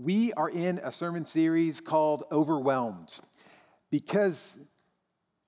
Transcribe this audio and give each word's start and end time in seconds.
We 0.00 0.32
are 0.34 0.48
in 0.48 0.78
a 0.84 0.92
sermon 0.92 1.24
series 1.24 1.80
called 1.80 2.22
Overwhelmed 2.30 3.18
because 3.90 4.56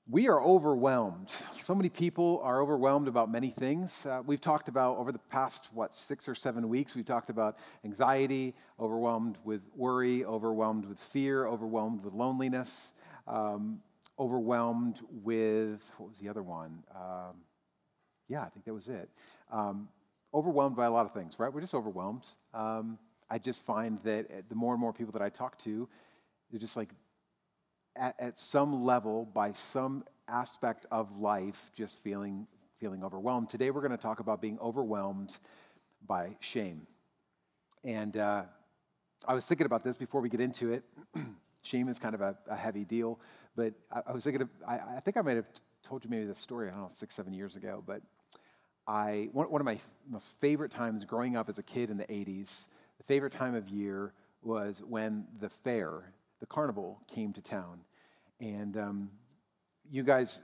we 0.08 0.26
are 0.28 0.42
overwhelmed. 0.42 1.30
So 1.62 1.72
many 1.72 1.88
people 1.88 2.40
are 2.42 2.60
overwhelmed 2.60 3.06
about 3.06 3.30
many 3.30 3.50
things. 3.50 4.04
Uh, 4.04 4.22
we've 4.26 4.40
talked 4.40 4.66
about 4.66 4.96
over 4.96 5.12
the 5.12 5.20
past, 5.20 5.68
what, 5.72 5.94
six 5.94 6.28
or 6.28 6.34
seven 6.34 6.68
weeks, 6.68 6.96
we've 6.96 7.04
talked 7.04 7.30
about 7.30 7.58
anxiety, 7.84 8.56
overwhelmed 8.80 9.38
with 9.44 9.60
worry, 9.76 10.24
overwhelmed 10.24 10.84
with 10.84 10.98
fear, 10.98 11.46
overwhelmed 11.46 12.02
with 12.02 12.12
loneliness, 12.12 12.92
um, 13.28 13.78
overwhelmed 14.18 15.00
with, 15.22 15.80
what 15.96 16.08
was 16.08 16.18
the 16.18 16.28
other 16.28 16.42
one? 16.42 16.82
Um, 16.92 17.36
yeah, 18.26 18.42
I 18.42 18.48
think 18.48 18.64
that 18.64 18.74
was 18.74 18.88
it. 18.88 19.08
Um, 19.52 19.90
overwhelmed 20.34 20.74
by 20.74 20.86
a 20.86 20.90
lot 20.90 21.06
of 21.06 21.12
things, 21.12 21.38
right? 21.38 21.54
We're 21.54 21.60
just 21.60 21.74
overwhelmed. 21.74 22.24
I 23.30 23.38
just 23.38 23.62
find 23.62 23.98
that 24.02 24.26
uh, 24.26 24.42
the 24.48 24.56
more 24.56 24.74
and 24.74 24.80
more 24.80 24.92
people 24.92 25.12
that 25.12 25.22
I 25.22 25.28
talk 25.28 25.56
to, 25.58 25.88
they're 26.50 26.58
just 26.58 26.76
like, 26.76 26.90
at, 27.94 28.16
at 28.18 28.38
some 28.38 28.84
level, 28.84 29.24
by 29.24 29.52
some 29.52 30.04
aspect 30.28 30.86
of 30.90 31.16
life, 31.18 31.70
just 31.74 32.02
feeling, 32.02 32.46
feeling 32.78 33.04
overwhelmed. 33.04 33.48
Today, 33.48 33.70
we're 33.70 33.82
going 33.82 33.92
to 33.92 33.96
talk 33.96 34.20
about 34.20 34.40
being 34.40 34.58
overwhelmed 34.60 35.36
by 36.06 36.36
shame. 36.40 36.86
And 37.84 38.16
uh, 38.16 38.42
I 39.28 39.34
was 39.34 39.46
thinking 39.46 39.66
about 39.66 39.84
this 39.84 39.96
before 39.96 40.20
we 40.20 40.28
get 40.28 40.40
into 40.40 40.72
it. 40.72 40.84
shame 41.62 41.88
is 41.88 41.98
kind 41.98 42.14
of 42.14 42.20
a, 42.20 42.36
a 42.48 42.56
heavy 42.56 42.84
deal, 42.84 43.20
but 43.54 43.74
I, 43.92 44.00
I 44.08 44.12
was 44.12 44.24
thinking 44.24 44.42
of, 44.42 44.48
I, 44.66 44.78
I, 44.96 45.00
think 45.04 45.16
I 45.16 45.20
might 45.20 45.36
have 45.36 45.46
told 45.82 46.04
you 46.04 46.10
maybe 46.10 46.24
this 46.24 46.38
story, 46.38 46.68
I 46.68 46.70
don't 46.72 46.80
know, 46.80 46.90
six, 46.94 47.14
seven 47.14 47.32
years 47.32 47.54
ago, 47.54 47.82
but 47.86 48.02
I, 48.86 49.28
one, 49.32 49.50
one 49.50 49.60
of 49.60 49.66
my 49.66 49.78
most 50.08 50.32
favorite 50.40 50.70
times 50.70 51.04
growing 51.04 51.36
up 51.36 51.48
as 51.48 51.58
a 51.58 51.62
kid 51.62 51.90
in 51.90 51.96
the 51.96 52.04
80s 52.04 52.48
the 52.48 52.79
favorite 53.10 53.32
time 53.32 53.56
of 53.56 53.68
year 53.68 54.12
was 54.40 54.84
when 54.86 55.24
the 55.40 55.48
fair, 55.48 56.12
the 56.38 56.46
carnival, 56.46 57.00
came 57.12 57.32
to 57.32 57.42
town. 57.42 57.80
And 58.38 58.76
um, 58.76 59.10
you 59.90 60.04
guys, 60.04 60.40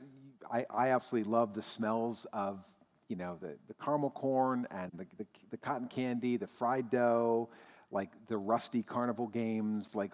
I, 0.52 0.66
I 0.68 0.88
absolutely 0.88 1.30
love 1.30 1.54
the 1.54 1.62
smells 1.62 2.26
of, 2.32 2.58
you 3.06 3.14
know, 3.14 3.38
the, 3.40 3.56
the 3.68 3.74
caramel 3.74 4.10
corn 4.10 4.66
and 4.72 4.90
the, 4.94 5.06
the, 5.16 5.26
the 5.52 5.56
cotton 5.56 5.86
candy, 5.86 6.36
the 6.38 6.48
fried 6.48 6.90
dough, 6.90 7.50
like 7.92 8.10
the 8.26 8.36
rusty 8.36 8.82
carnival 8.82 9.28
games, 9.28 9.94
like 9.94 10.10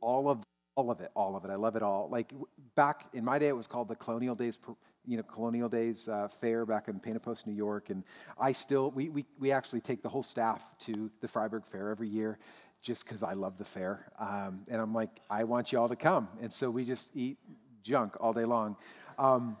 all 0.00 0.28
of 0.28 0.42
all 0.74 0.90
of 0.90 1.00
it, 1.00 1.12
all 1.14 1.36
of 1.36 1.44
it. 1.44 1.52
I 1.52 1.56
love 1.56 1.76
it 1.76 1.84
all. 1.84 2.08
Like 2.10 2.32
back 2.74 3.06
in 3.12 3.24
my 3.24 3.38
day, 3.38 3.46
it 3.46 3.56
was 3.56 3.68
called 3.68 3.86
the 3.86 3.94
Colonial 3.94 4.34
Days 4.34 4.58
you 5.06 5.16
know, 5.16 5.22
Colonial 5.22 5.68
Days 5.68 6.08
uh, 6.08 6.28
fair 6.28 6.64
back 6.64 6.88
in 6.88 7.00
Painted 7.00 7.22
Post, 7.22 7.46
New 7.46 7.54
York. 7.54 7.90
And 7.90 8.04
I 8.38 8.52
still, 8.52 8.90
we, 8.90 9.08
we, 9.08 9.24
we 9.38 9.52
actually 9.52 9.80
take 9.80 10.02
the 10.02 10.08
whole 10.08 10.22
staff 10.22 10.62
to 10.80 11.10
the 11.20 11.28
Fryeburg 11.28 11.66
Fair 11.66 11.90
every 11.90 12.08
year 12.08 12.38
just 12.82 13.04
because 13.04 13.22
I 13.22 13.34
love 13.34 13.58
the 13.58 13.64
fair. 13.64 14.12
Um, 14.18 14.62
and 14.68 14.80
I'm 14.80 14.92
like, 14.92 15.10
I 15.30 15.44
want 15.44 15.72
you 15.72 15.78
all 15.78 15.88
to 15.88 15.96
come. 15.96 16.28
And 16.40 16.52
so 16.52 16.70
we 16.70 16.84
just 16.84 17.10
eat 17.14 17.38
junk 17.82 18.16
all 18.20 18.32
day 18.32 18.44
long. 18.44 18.76
Um, 19.18 19.56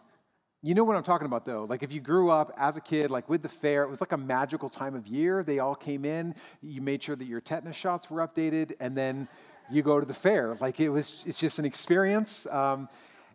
you 0.64 0.74
know 0.74 0.84
what 0.84 0.96
I'm 0.96 1.02
talking 1.02 1.26
about, 1.26 1.44
though. 1.44 1.66
Like, 1.68 1.82
if 1.82 1.92
you 1.92 2.00
grew 2.00 2.30
up 2.30 2.52
as 2.56 2.76
a 2.76 2.80
kid, 2.80 3.10
like 3.10 3.28
with 3.28 3.42
the 3.42 3.48
fair, 3.48 3.82
it 3.82 3.90
was 3.90 4.00
like 4.00 4.12
a 4.12 4.16
magical 4.16 4.68
time 4.68 4.94
of 4.94 5.08
year. 5.08 5.42
They 5.42 5.58
all 5.58 5.74
came 5.74 6.04
in. 6.04 6.36
You 6.62 6.80
made 6.80 7.02
sure 7.02 7.16
that 7.16 7.24
your 7.24 7.40
tetanus 7.40 7.74
shots 7.74 8.08
were 8.08 8.26
updated, 8.26 8.74
and 8.78 8.96
then 8.96 9.28
you 9.70 9.82
go 9.82 9.98
to 9.98 10.06
the 10.06 10.14
fair. 10.14 10.56
Like, 10.60 10.78
it 10.78 10.88
was, 10.88 11.24
it's 11.26 11.38
just 11.38 11.58
an 11.58 11.64
experience. 11.64 12.46
Um, 12.46 12.88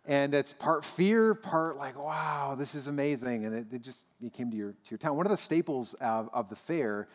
and 0.08 0.34
it's 0.34 0.52
part 0.54 0.84
fear, 0.84 1.34
part 1.34 1.76
like, 1.76 1.96
wow, 1.96 2.56
this 2.58 2.74
is 2.74 2.86
amazing. 2.86 3.44
And 3.44 3.54
it, 3.54 3.66
it 3.72 3.82
just 3.82 4.06
it 4.20 4.32
came 4.32 4.50
to 4.50 4.56
your, 4.56 4.72
to 4.72 4.90
your 4.90 4.98
town. 4.98 5.16
One 5.16 5.26
of 5.26 5.30
the 5.30 5.36
staples 5.36 5.94
of, 6.00 6.30
of 6.32 6.48
the 6.48 6.56
fair, 6.56 7.08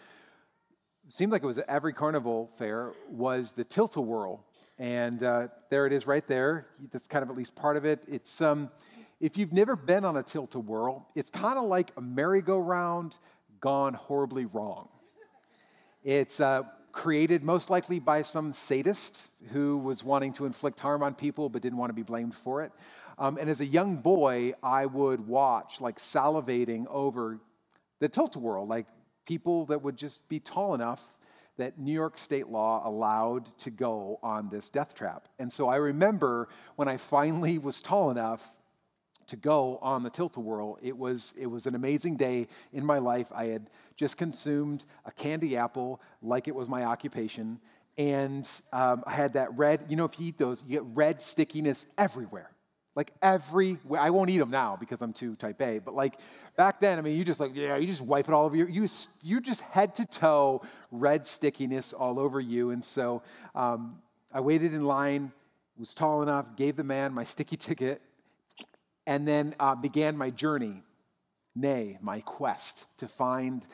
seemed 1.10 1.32
like 1.32 1.44
it 1.44 1.48
was 1.48 1.60
every 1.68 1.92
carnival 1.92 2.50
fair, 2.58 2.94
was 3.10 3.54
the 3.54 3.64
tilt-a-whirl. 3.64 4.46
And 4.78 5.24
uh, 5.24 5.48
there 5.70 5.86
it 5.88 5.94
is 5.94 6.08
right 6.08 6.26
there. 6.28 6.68
That's 6.92 7.08
kind 7.08 7.24
of 7.24 7.30
at 7.30 7.36
least 7.36 7.56
part 7.56 7.78
of 7.78 7.86
it. 7.86 8.04
It's, 8.08 8.42
um, 8.42 8.70
if 9.20 9.38
you've 9.38 9.54
never 9.54 9.76
been 9.76 10.06
on 10.06 10.18
a 10.18 10.24
tilt-a-whirl, 10.24 11.08
it's 11.16 11.30
kind 11.30 11.58
of 11.58 11.66
like 11.66 11.92
a 11.98 12.02
merry-go-round 12.02 13.18
gone 13.60 13.96
horribly 13.96 14.46
wrong. 14.46 14.88
It's 16.04 16.40
uh, 16.40 16.64
created 16.94 17.44
most 17.44 17.70
likely 17.70 18.00
by 18.00 18.22
some 18.22 18.54
sadist 18.54 19.20
who 19.52 19.78
was 19.78 20.04
wanting 20.04 20.32
to 20.32 20.46
inflict 20.46 20.80
harm 20.80 21.04
on 21.04 21.16
people 21.16 21.50
but 21.50 21.62
didn't 21.62 21.78
want 21.78 21.90
to 21.90 21.94
be 21.94 22.04
blamed 22.04 22.36
for 22.36 22.62
it. 22.62 22.72
Um, 23.18 23.38
and 23.38 23.50
as 23.50 23.60
a 23.60 23.66
young 23.66 23.98
boy, 23.98 24.54
I 24.64 24.86
would 24.86 25.28
watch, 25.28 25.82
like 25.82 26.00
salivating 26.00 26.86
over 26.88 27.40
the 28.00 28.08
tilt-a-whirl, 28.08 28.68
like 28.68 28.86
people 29.26 29.66
that 29.66 29.82
would 29.82 29.98
just 29.98 30.28
be 30.30 30.40
tall 30.40 30.74
enough 30.74 31.02
that 31.58 31.78
New 31.78 31.92
York 31.92 32.18
state 32.18 32.48
law 32.48 32.82
allowed 32.88 33.46
to 33.60 33.70
go 33.70 34.20
on 34.24 34.50
this 34.50 34.70
death 34.70 34.96
trap. 34.96 35.28
And 35.38 35.52
so 35.52 35.70
I 35.70 35.76
remember 35.76 36.48
when 36.76 36.88
I 36.88 36.98
finally 36.98 37.58
was 37.58 37.82
tall 37.82 38.10
enough 38.10 38.54
to 39.28 39.36
go 39.36 39.80
on 39.82 40.04
the 40.04 40.10
tilt-a-whirl. 40.10 40.80
It 40.82 40.98
was, 40.98 41.34
it 41.38 41.48
was 41.48 41.66
an 41.66 41.76
amazing 41.76 42.18
day 42.18 42.48
in 42.72 42.86
my 42.86 43.00
life. 43.00 43.28
I 43.34 43.46
had 43.46 43.70
just 43.96 44.18
consumed 44.18 44.86
a 45.06 45.12
candy 45.12 45.58
apple 45.58 46.02
like 46.22 46.48
it 46.48 46.56
was 46.56 46.68
my 46.68 46.84
occupation. 46.84 47.60
And 47.98 48.50
um, 48.72 49.04
I 49.06 49.12
had 49.12 49.34
that 49.34 49.56
red, 49.58 49.86
you 49.88 49.96
know, 49.96 50.06
if 50.06 50.20
you 50.20 50.28
eat 50.28 50.38
those, 50.38 50.64
you 50.64 50.70
get 50.70 50.84
red 50.84 51.22
stickiness 51.22 51.86
everywhere. 51.98 52.50
Like 52.96 53.12
every, 53.22 53.80
I 53.98 54.12
won't 54.12 54.30
eat 54.30 54.38
them 54.38 54.52
now 54.52 54.78
because 54.80 55.02
I'm 55.02 55.14
too 55.14 55.36
type 55.36 55.60
A, 55.62 55.80
but 55.80 55.96
like 55.96 56.20
back 56.56 56.80
then, 56.80 57.00
I 57.00 57.02
mean, 57.02 57.18
you 57.18 57.24
just 57.24 57.40
like, 57.40 57.56
yeah, 57.56 57.76
you 57.78 57.88
just 57.88 58.02
wipe 58.02 58.28
it 58.28 58.34
all 58.34 58.46
over 58.46 58.56
you. 58.56 58.68
You, 58.68 58.88
you 59.24 59.42
just 59.42 59.62
head 59.62 59.96
to 59.96 60.06
toe 60.06 60.62
red 60.92 61.26
stickiness 61.26 61.94
all 61.94 62.20
over 62.20 62.40
you. 62.40 62.70
And 62.70 62.84
so 62.84 63.24
um, 63.56 63.98
I 64.32 64.42
waited 64.42 64.74
in 64.74 64.86
line, 64.86 65.32
was 65.76 65.96
tall 65.96 66.22
enough, 66.22 66.56
gave 66.56 66.76
the 66.76 66.84
man 66.84 67.14
my 67.14 67.24
sticky 67.24 67.58
ticket, 67.58 68.02
and 69.06 69.28
then 69.28 69.56
uh, 69.60 69.76
began 69.76 70.18
my 70.18 70.30
journey, 70.30 70.84
nay, 71.56 71.98
my 72.02 72.22
quest 72.22 72.86
to 72.98 73.08
find 73.08 73.66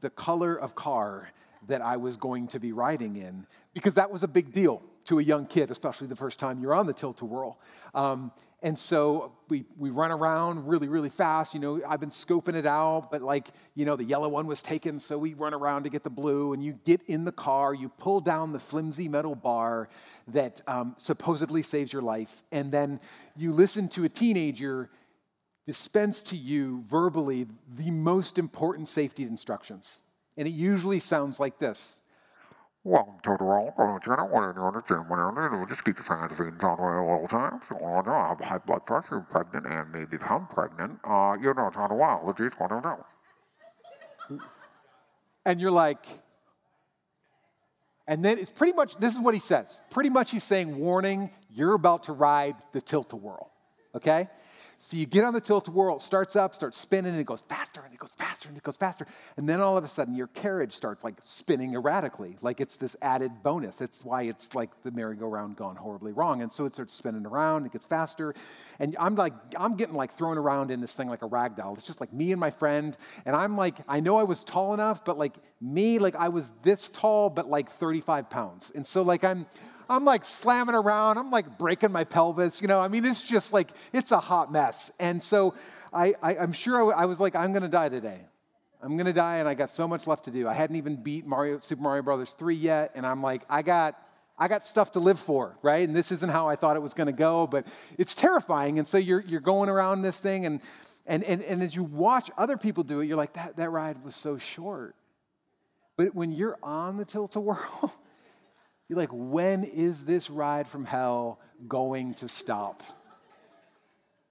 the 0.00 0.10
color 0.10 0.54
of 0.54 0.74
car 0.74 1.30
that 1.66 1.82
I 1.82 1.96
was 1.96 2.16
going 2.16 2.48
to 2.48 2.60
be 2.60 2.72
riding 2.72 3.16
in, 3.16 3.46
because 3.74 3.94
that 3.94 4.10
was 4.10 4.22
a 4.22 4.28
big 4.28 4.52
deal 4.52 4.82
to 5.04 5.18
a 5.18 5.22
young 5.22 5.46
kid, 5.46 5.70
especially 5.70 6.06
the 6.06 6.16
first 6.16 6.38
time 6.38 6.60
you're 6.60 6.74
on 6.74 6.86
the 6.86 6.92
tilt-a-whirl. 6.92 7.58
Um, 7.94 8.30
and 8.60 8.76
so 8.76 9.32
we, 9.48 9.64
we 9.76 9.90
run 9.90 10.10
around 10.10 10.66
really, 10.66 10.88
really 10.88 11.10
fast. 11.10 11.54
You 11.54 11.60
know, 11.60 11.80
I've 11.88 12.00
been 12.00 12.10
scoping 12.10 12.56
it 12.56 12.66
out, 12.66 13.08
but 13.10 13.22
like, 13.22 13.46
you 13.76 13.84
know, 13.84 13.94
the 13.94 14.04
yellow 14.04 14.28
one 14.28 14.48
was 14.48 14.62
taken, 14.62 14.98
so 14.98 15.16
we 15.16 15.34
run 15.34 15.54
around 15.54 15.84
to 15.84 15.90
get 15.90 16.02
the 16.02 16.10
blue. 16.10 16.52
And 16.52 16.64
you 16.64 16.72
get 16.84 17.00
in 17.06 17.24
the 17.24 17.32
car, 17.32 17.72
you 17.72 17.88
pull 17.88 18.20
down 18.20 18.52
the 18.52 18.58
flimsy 18.58 19.08
metal 19.08 19.36
bar 19.36 19.88
that 20.28 20.60
um, 20.66 20.96
supposedly 20.98 21.62
saves 21.62 21.92
your 21.92 22.02
life. 22.02 22.42
And 22.50 22.72
then 22.72 22.98
you 23.36 23.52
listen 23.52 23.88
to 23.90 24.04
a 24.04 24.08
teenager 24.08 24.90
dispense 25.64 26.20
to 26.22 26.36
you 26.36 26.82
verbally 26.88 27.46
the 27.76 27.92
most 27.92 28.38
important 28.38 28.88
safety 28.88 29.22
instructions. 29.22 30.00
And 30.36 30.48
it 30.48 30.52
usually 30.52 30.98
sounds 30.98 31.38
like 31.38 31.60
this 31.60 32.02
Welcome 32.84 33.16
to 33.24 33.36
the 33.36 33.44
world. 33.44 33.72
What 33.76 34.02
do 34.02 34.10
you 34.10 34.14
understand? 34.66 35.10
What 35.10 35.16
do 35.18 35.56
you 35.58 35.66
Just 35.68 35.84
keep 35.84 35.98
your 35.98 36.16
hands 36.16 36.32
feet 36.32 36.62
on 36.62 36.72
at 36.72 36.78
all 36.78 37.26
times. 37.28 37.64
Oh, 37.72 38.00
no, 38.00 38.12
I 38.12 38.28
have 38.28 38.40
high 38.40 38.58
blood 38.58 38.86
pressure, 38.86 39.20
pregnant, 39.20 39.66
and 39.66 39.92
maybe 39.92 40.06
become 40.06 40.46
pregnant. 40.46 41.00
Uh, 41.04 41.36
you 41.40 41.52
know, 41.54 41.70
how 41.74 41.88
to 41.88 41.94
wild. 41.94 42.22
Allergies, 42.22 42.52
what 42.58 42.70
do 42.70 42.76
you 42.76 42.80
know? 42.80 44.40
And 45.44 45.60
you're 45.60 45.72
like, 45.72 46.04
and 48.06 48.24
then 48.24 48.38
it's 48.38 48.50
pretty 48.50 48.72
much, 48.72 48.96
this 48.96 49.12
is 49.12 49.20
what 49.20 49.34
he 49.34 49.40
says. 49.40 49.82
Pretty 49.90 50.10
much 50.10 50.30
he's 50.30 50.44
saying, 50.44 50.78
warning, 50.78 51.30
you're 51.50 51.74
about 51.74 52.04
to 52.04 52.12
ride 52.12 52.56
the 52.72 52.80
tilt-a-whirl, 52.80 53.50
okay? 53.94 54.28
So 54.80 54.96
you 54.96 55.06
get 55.06 55.24
on 55.24 55.34
the 55.34 55.40
tilt-a-whirl, 55.40 55.96
it 55.96 56.02
starts 56.02 56.36
up, 56.36 56.54
starts 56.54 56.78
spinning, 56.78 57.10
and 57.10 57.20
it 57.20 57.26
goes 57.26 57.42
faster, 57.48 57.80
and 57.84 57.92
it 57.92 57.98
goes 57.98 58.12
faster, 58.12 58.48
and 58.48 58.56
it 58.56 58.62
goes 58.62 58.76
faster. 58.76 59.08
And 59.36 59.48
then 59.48 59.60
all 59.60 59.76
of 59.76 59.82
a 59.82 59.88
sudden, 59.88 60.14
your 60.14 60.28
carriage 60.28 60.72
starts 60.72 61.02
like 61.02 61.16
spinning 61.20 61.74
erratically, 61.74 62.36
like 62.42 62.60
it's 62.60 62.76
this 62.76 62.96
added 63.02 63.42
bonus. 63.42 63.76
That's 63.76 64.04
why 64.04 64.22
it's 64.22 64.54
like 64.54 64.70
the 64.84 64.92
merry-go-round 64.92 65.56
gone 65.56 65.74
horribly 65.74 66.12
wrong. 66.12 66.42
And 66.42 66.52
so 66.52 66.64
it 66.64 66.74
starts 66.74 66.94
spinning 66.94 67.26
around, 67.26 67.66
it 67.66 67.72
gets 67.72 67.86
faster. 67.86 68.36
And 68.78 68.96
I'm 69.00 69.16
like, 69.16 69.32
I'm 69.56 69.74
getting 69.74 69.96
like 69.96 70.16
thrown 70.16 70.38
around 70.38 70.70
in 70.70 70.80
this 70.80 70.94
thing 70.94 71.08
like 71.08 71.22
a 71.22 71.26
rag 71.26 71.56
doll. 71.56 71.74
It's 71.74 71.82
just 71.82 72.00
like 72.00 72.12
me 72.12 72.30
and 72.30 72.38
my 72.38 72.50
friend. 72.50 72.96
And 73.26 73.34
I'm 73.34 73.56
like, 73.56 73.78
I 73.88 73.98
know 73.98 74.16
I 74.16 74.22
was 74.22 74.44
tall 74.44 74.74
enough, 74.74 75.04
but 75.04 75.18
like 75.18 75.34
me, 75.60 75.98
like 75.98 76.14
I 76.14 76.28
was 76.28 76.52
this 76.62 76.88
tall, 76.88 77.30
but 77.30 77.50
like 77.50 77.68
35 77.68 78.30
pounds. 78.30 78.70
And 78.76 78.86
so 78.86 79.02
like 79.02 79.24
I'm, 79.24 79.46
I'm 79.88 80.04
like 80.04 80.24
slamming 80.24 80.74
around. 80.74 81.18
I'm 81.18 81.30
like 81.30 81.58
breaking 81.58 81.92
my 81.92 82.04
pelvis. 82.04 82.60
You 82.60 82.68
know, 82.68 82.80
I 82.80 82.88
mean, 82.88 83.04
it's 83.04 83.22
just 83.22 83.52
like, 83.52 83.70
it's 83.92 84.12
a 84.12 84.20
hot 84.20 84.52
mess. 84.52 84.90
And 84.98 85.22
so 85.22 85.54
I, 85.92 86.14
I, 86.22 86.34
am 86.34 86.52
sure 86.52 86.94
I, 86.94 87.02
I 87.02 87.04
was 87.06 87.20
like, 87.20 87.34
I'm 87.34 87.52
going 87.52 87.62
to 87.62 87.68
die 87.68 87.88
today. 87.88 88.20
I'm 88.80 88.96
going 88.96 89.06
to 89.06 89.12
die, 89.12 89.38
and 89.38 89.48
I 89.48 89.54
got 89.54 89.70
so 89.70 89.88
much 89.88 90.06
left 90.06 90.26
to 90.26 90.30
do. 90.30 90.46
I 90.46 90.54
hadn't 90.54 90.76
even 90.76 90.96
beat 90.96 91.26
Mario, 91.26 91.58
Super 91.58 91.82
Mario 91.82 92.02
Brothers 92.02 92.32
3 92.34 92.54
yet, 92.54 92.92
and 92.94 93.04
I'm 93.04 93.22
like, 93.22 93.42
I 93.50 93.62
got, 93.62 94.00
I 94.38 94.46
got 94.46 94.64
stuff 94.64 94.92
to 94.92 95.00
live 95.00 95.18
for, 95.18 95.58
right? 95.62 95.86
And 95.86 95.96
this 95.96 96.12
isn't 96.12 96.30
how 96.30 96.48
I 96.48 96.54
thought 96.54 96.76
it 96.76 96.82
was 96.82 96.94
going 96.94 97.08
to 97.08 97.12
go, 97.12 97.48
but 97.48 97.66
it's 97.96 98.14
terrifying. 98.14 98.78
And 98.78 98.86
so 98.86 98.96
you're, 98.96 99.22
you're 99.22 99.40
going 99.40 99.68
around 99.68 100.02
this 100.02 100.20
thing, 100.20 100.46
and, 100.46 100.60
and, 101.06 101.24
and, 101.24 101.42
and 101.42 101.60
as 101.60 101.74
you 101.74 101.82
watch 101.82 102.30
other 102.38 102.56
people 102.56 102.84
do 102.84 103.00
it, 103.00 103.06
you're 103.06 103.16
like, 103.16 103.32
that, 103.32 103.56
that 103.56 103.70
ride 103.70 104.04
was 104.04 104.14
so 104.14 104.38
short. 104.38 104.94
But 105.96 106.14
when 106.14 106.30
you're 106.30 106.58
on 106.62 106.98
the 106.98 107.04
tilt-a-whirl, 107.04 107.92
You're 108.88 108.98
like, 108.98 109.10
when 109.12 109.64
is 109.64 110.04
this 110.04 110.30
ride 110.30 110.66
from 110.66 110.84
hell 110.84 111.40
going 111.66 112.14
to 112.14 112.28
stop? 112.28 112.82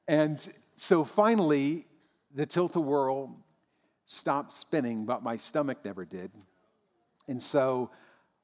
And 0.07 0.45
so 0.75 1.04
finally, 1.04 1.86
the 2.33 2.45
tilt 2.45 2.75
a 2.75 2.80
whirl 2.80 3.36
stopped 4.04 4.54
spinning, 4.54 5.06
but 5.06 5.21
my 5.21 5.36
stomach 5.36 5.80
never 5.83 6.06
did. 6.06 6.31
And 7.27 7.44
so 7.44 7.92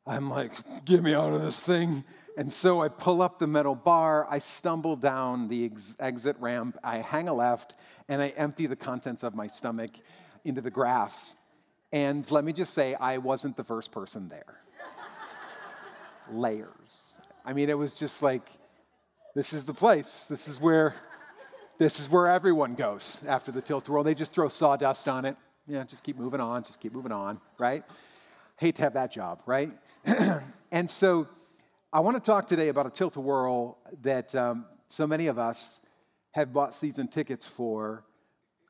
I'm 0.06 0.30
like, 0.30 0.52
get 0.86 1.02
me 1.02 1.14
out 1.14 1.34
of 1.34 1.42
this 1.42 1.60
thing. 1.60 2.04
And 2.36 2.52
so 2.52 2.82
I 2.82 2.90
pull 2.90 3.22
up 3.22 3.40
the 3.40 3.48
metal 3.48 3.76
bar, 3.76 4.28
I 4.30 4.40
stumble 4.40 4.96
down 4.96 5.48
the 5.48 5.66
ex- 5.66 5.96
exit 6.00 6.36
ramp, 6.40 6.78
I 6.84 6.98
hang 6.98 7.28
a 7.28 7.34
left, 7.34 7.76
and 8.10 8.22
I 8.22 8.30
empty 8.30 8.66
the 8.66 8.76
contents 8.76 9.24
of 9.24 9.36
my 9.36 9.48
stomach 9.48 9.92
into 10.44 10.60
the 10.60 10.72
grass. 10.72 11.38
And 11.92 12.30
let 12.32 12.44
me 12.44 12.52
just 12.52 12.74
say, 12.74 12.96
I 12.96 13.20
wasn't 13.20 13.56
the 13.56 13.64
first 13.64 13.92
person 13.92 14.30
there. 14.30 14.63
Layers. 16.34 17.16
I 17.46 17.54
mean, 17.54 17.70
it 17.70 17.78
was 17.78 17.94
just 17.94 18.22
like, 18.22 18.48
this 19.36 19.54
is 19.54 19.66
the 19.66 19.74
place. 19.74 20.26
This 20.30 20.48
is 20.48 20.60
where, 20.60 20.96
this 21.78 22.00
is 22.00 22.10
where 22.10 22.28
everyone 22.28 22.76
goes 22.76 23.22
after 23.28 23.52
the 23.52 23.62
tilt 23.62 23.90
whirl. 23.90 24.04
They 24.04 24.16
just 24.16 24.32
throw 24.32 24.48
sawdust 24.48 25.08
on 25.08 25.26
it. 25.26 25.36
Yeah, 25.66 25.84
just 25.84 26.04
keep 26.04 26.18
moving 26.18 26.40
on, 26.40 26.64
just 26.64 26.80
keep 26.80 26.94
moving 26.94 27.12
on, 27.12 27.40
right? 27.58 27.84
Hate 28.58 28.76
to 28.76 28.82
have 28.82 28.94
that 28.94 29.12
job, 29.12 29.42
right? 29.46 29.72
and 30.72 30.90
so 30.90 31.28
I 31.92 32.02
want 32.02 32.18
to 32.18 32.22
talk 32.22 32.48
today 32.48 32.70
about 32.70 32.86
a 32.86 32.90
tilt 32.90 33.16
whirl 33.16 33.78
that 34.02 34.36
um, 34.36 34.66
so 34.90 35.08
many 35.08 35.28
of 35.28 35.40
us 35.40 35.80
have 36.32 36.52
bought 36.52 36.76
season 36.76 37.08
tickets 37.08 37.46
for, 37.46 38.04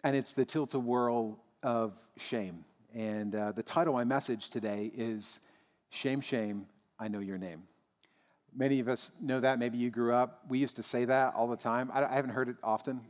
and 0.03 0.15
it's 0.15 0.33
the 0.33 0.45
tilt 0.45 0.75
whirl 0.75 1.39
of 1.63 1.93
shame. 2.17 2.65
And 2.93 3.33
uh, 3.33 3.53
the 3.53 3.63
title 3.63 3.93
of 3.93 3.97
my 3.97 4.03
message 4.03 4.49
today 4.49 4.91
is 4.95 5.39
Shame, 5.89 6.21
Shame, 6.21 6.67
I 7.03 7.09
Know 7.09 7.19
Your 7.19 7.37
Name. 7.37 7.63
Many 8.55 8.79
of 8.79 8.87
us 8.87 9.11
know 9.19 9.41
that. 9.41 9.59
Maybe 9.59 9.77
you 9.77 9.89
grew 9.89 10.13
up. 10.13 10.45
We 10.47 10.59
used 10.59 10.77
to 10.77 10.83
say 10.83 11.03
that 11.03 11.33
all 11.35 11.49
the 11.49 11.57
time. 11.57 11.91
I, 11.93 12.05
I 12.05 12.15
haven't 12.15 12.31
heard 12.31 12.47
it 12.47 12.55
often 12.63 13.01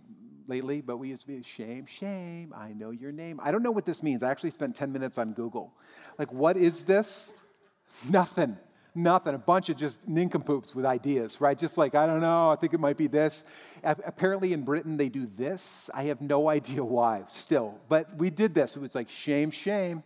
lately, 0.48 0.81
but 0.81 0.98
we 0.98 1.10
used 1.10 1.22
to 1.22 1.28
be 1.28 1.44
shame, 1.44 1.86
shame, 1.86 2.56
I 2.57 2.74
know 2.74 2.90
your 2.90 3.12
name. 3.12 3.40
I 3.44 3.51
don't 3.51 3.62
know 3.62 3.69
what 3.69 3.86
this 3.86 4.01
means. 4.01 4.24
I 4.24 4.31
actually 4.31 4.50
spent 4.50 4.75
10 4.75 4.92
minutes 4.92 5.19
on 5.19 5.34
Google. 5.34 5.75
Like, 6.18 6.34
what 6.34 6.57
is 6.57 6.81
this? 6.81 7.31
Nothing. 8.10 8.57
Nothing. 8.95 9.36
A 9.36 9.38
bunch 9.38 9.69
of 9.69 9.78
just 9.78 10.00
nincompoops 10.07 10.74
with 10.74 10.86
ideas, 10.86 11.40
right? 11.40 11.57
Just 11.57 11.78
like, 11.78 11.94
I 11.94 12.07
don't 12.07 12.19
know, 12.19 12.50
I 12.50 12.56
think 12.56 12.74
it 12.74 12.80
might 12.80 12.98
be 12.98 13.06
this. 13.06 13.44
apparently 13.84 14.54
in 14.54 14.63
Britain 14.63 14.98
they 14.98 15.10
do 15.10 15.28
this. 15.28 15.88
I 15.94 16.06
have 16.06 16.19
no 16.19 16.50
idea 16.57 16.84
why 16.84 17.25
still. 17.28 17.80
But 17.90 18.18
we 18.18 18.31
did 18.31 18.56
this. 18.56 18.75
It 18.75 18.80
was 18.80 18.95
like, 18.95 19.10
shame, 19.10 19.51
shame. 19.51 20.01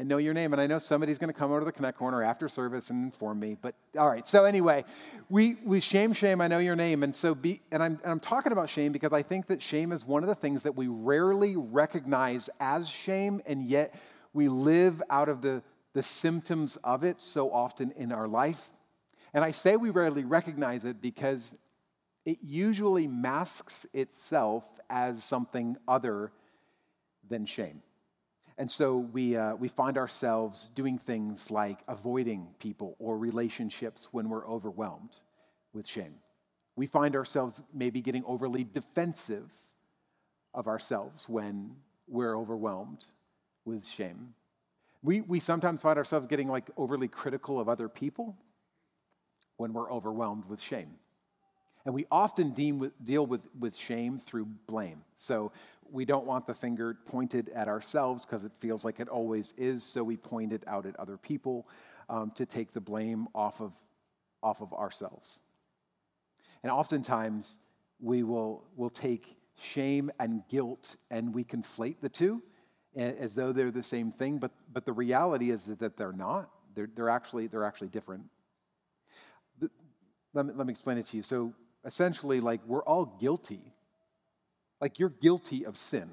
I 0.00 0.02
know 0.02 0.16
your 0.16 0.32
name, 0.32 0.54
and 0.54 0.62
I 0.62 0.66
know 0.66 0.78
somebody's 0.78 1.18
going 1.18 1.30
to 1.30 1.38
come 1.38 1.50
over 1.50 1.60
to 1.60 1.66
the 1.66 1.72
Connect 1.72 1.98
Corner 1.98 2.22
after 2.22 2.48
service 2.48 2.88
and 2.88 3.04
inform 3.04 3.38
me. 3.38 3.54
But 3.60 3.74
all 3.98 4.08
right, 4.08 4.26
so 4.26 4.46
anyway, 4.46 4.86
we, 5.28 5.56
we 5.62 5.80
shame, 5.80 6.14
shame, 6.14 6.40
I 6.40 6.48
know 6.48 6.58
your 6.58 6.74
name. 6.74 7.02
And 7.02 7.14
so, 7.14 7.34
be, 7.34 7.60
and 7.70 7.82
I'm, 7.82 8.00
and 8.02 8.10
I'm 8.12 8.20
talking 8.20 8.50
about 8.50 8.70
shame 8.70 8.92
because 8.92 9.12
I 9.12 9.22
think 9.22 9.48
that 9.48 9.60
shame 9.60 9.92
is 9.92 10.06
one 10.06 10.22
of 10.22 10.30
the 10.30 10.34
things 10.34 10.62
that 10.62 10.74
we 10.74 10.86
rarely 10.86 11.54
recognize 11.54 12.48
as 12.60 12.88
shame, 12.88 13.42
and 13.44 13.68
yet 13.68 13.94
we 14.32 14.48
live 14.48 15.02
out 15.10 15.28
of 15.28 15.42
the, 15.42 15.62
the 15.92 16.02
symptoms 16.02 16.78
of 16.82 17.04
it 17.04 17.20
so 17.20 17.52
often 17.52 17.92
in 17.94 18.10
our 18.10 18.26
life. 18.26 18.70
And 19.34 19.44
I 19.44 19.50
say 19.50 19.76
we 19.76 19.90
rarely 19.90 20.24
recognize 20.24 20.86
it 20.86 21.02
because 21.02 21.54
it 22.24 22.38
usually 22.42 23.06
masks 23.06 23.84
itself 23.92 24.64
as 24.88 25.22
something 25.22 25.76
other 25.86 26.32
than 27.28 27.44
shame. 27.44 27.82
And 28.60 28.70
so 28.70 28.98
we, 28.98 29.38
uh, 29.38 29.54
we 29.54 29.68
find 29.68 29.96
ourselves 29.96 30.68
doing 30.74 30.98
things 30.98 31.50
like 31.50 31.78
avoiding 31.88 32.48
people 32.58 32.94
or 32.98 33.16
relationships 33.16 34.08
when 34.10 34.28
we're 34.28 34.46
overwhelmed 34.46 35.16
with 35.72 35.88
shame. 35.88 36.16
We 36.76 36.86
find 36.86 37.16
ourselves 37.16 37.62
maybe 37.72 38.02
getting 38.02 38.22
overly 38.26 38.64
defensive 38.64 39.50
of 40.52 40.68
ourselves 40.68 41.24
when 41.26 41.74
we're 42.06 42.36
overwhelmed 42.36 43.06
with 43.64 43.86
shame. 43.86 44.34
We, 45.02 45.22
we 45.22 45.40
sometimes 45.40 45.80
find 45.80 45.96
ourselves 45.96 46.26
getting 46.26 46.48
like 46.48 46.68
overly 46.76 47.08
critical 47.08 47.58
of 47.58 47.66
other 47.66 47.88
people 47.88 48.36
when 49.56 49.72
we're 49.72 49.90
overwhelmed 49.90 50.44
with 50.44 50.60
shame. 50.60 50.96
And 51.86 51.94
we 51.94 52.04
often 52.10 52.52
with, 52.78 52.92
deal 53.02 53.24
with, 53.24 53.40
with 53.58 53.74
shame 53.74 54.20
through 54.20 54.48
blame. 54.66 55.00
So 55.16 55.50
we 55.92 56.04
don't 56.04 56.26
want 56.26 56.46
the 56.46 56.54
finger 56.54 56.96
pointed 57.06 57.48
at 57.50 57.68
ourselves 57.68 58.24
because 58.24 58.44
it 58.44 58.52
feels 58.60 58.84
like 58.84 59.00
it 59.00 59.08
always 59.08 59.54
is, 59.56 59.84
so 59.84 60.02
we 60.02 60.16
point 60.16 60.52
it 60.52 60.62
out 60.66 60.86
at 60.86 60.98
other 60.98 61.16
people 61.16 61.68
um, 62.08 62.32
to 62.36 62.46
take 62.46 62.72
the 62.72 62.80
blame 62.80 63.28
off 63.34 63.60
of, 63.60 63.72
off 64.42 64.60
of 64.60 64.72
ourselves. 64.72 65.40
And 66.62 66.70
oftentimes, 66.70 67.58
we 68.00 68.22
will 68.22 68.64
will 68.76 68.90
take 68.90 69.36
shame 69.60 70.10
and 70.18 70.42
guilt 70.48 70.96
and 71.10 71.34
we 71.34 71.44
conflate 71.44 71.96
the 72.00 72.08
two 72.08 72.42
as 72.96 73.34
though 73.34 73.52
they're 73.52 73.70
the 73.70 73.82
same 73.82 74.10
thing, 74.10 74.38
but, 74.38 74.50
but 74.72 74.84
the 74.84 74.92
reality 74.92 75.50
is 75.50 75.66
that 75.66 75.96
they're 75.96 76.12
not. 76.12 76.50
They're, 76.74 76.88
they're, 76.94 77.08
actually, 77.08 77.46
they're 77.46 77.64
actually 77.64 77.88
different. 77.88 78.24
Let 80.32 80.46
me, 80.46 80.52
let 80.54 80.66
me 80.66 80.72
explain 80.72 80.98
it 80.98 81.06
to 81.06 81.16
you. 81.16 81.22
So 81.22 81.54
essentially, 81.84 82.40
like, 82.40 82.60
we're 82.66 82.82
all 82.82 83.16
guilty 83.20 83.72
like 84.80 84.98
you're 84.98 85.10
guilty 85.10 85.64
of 85.66 85.76
sin. 85.76 86.10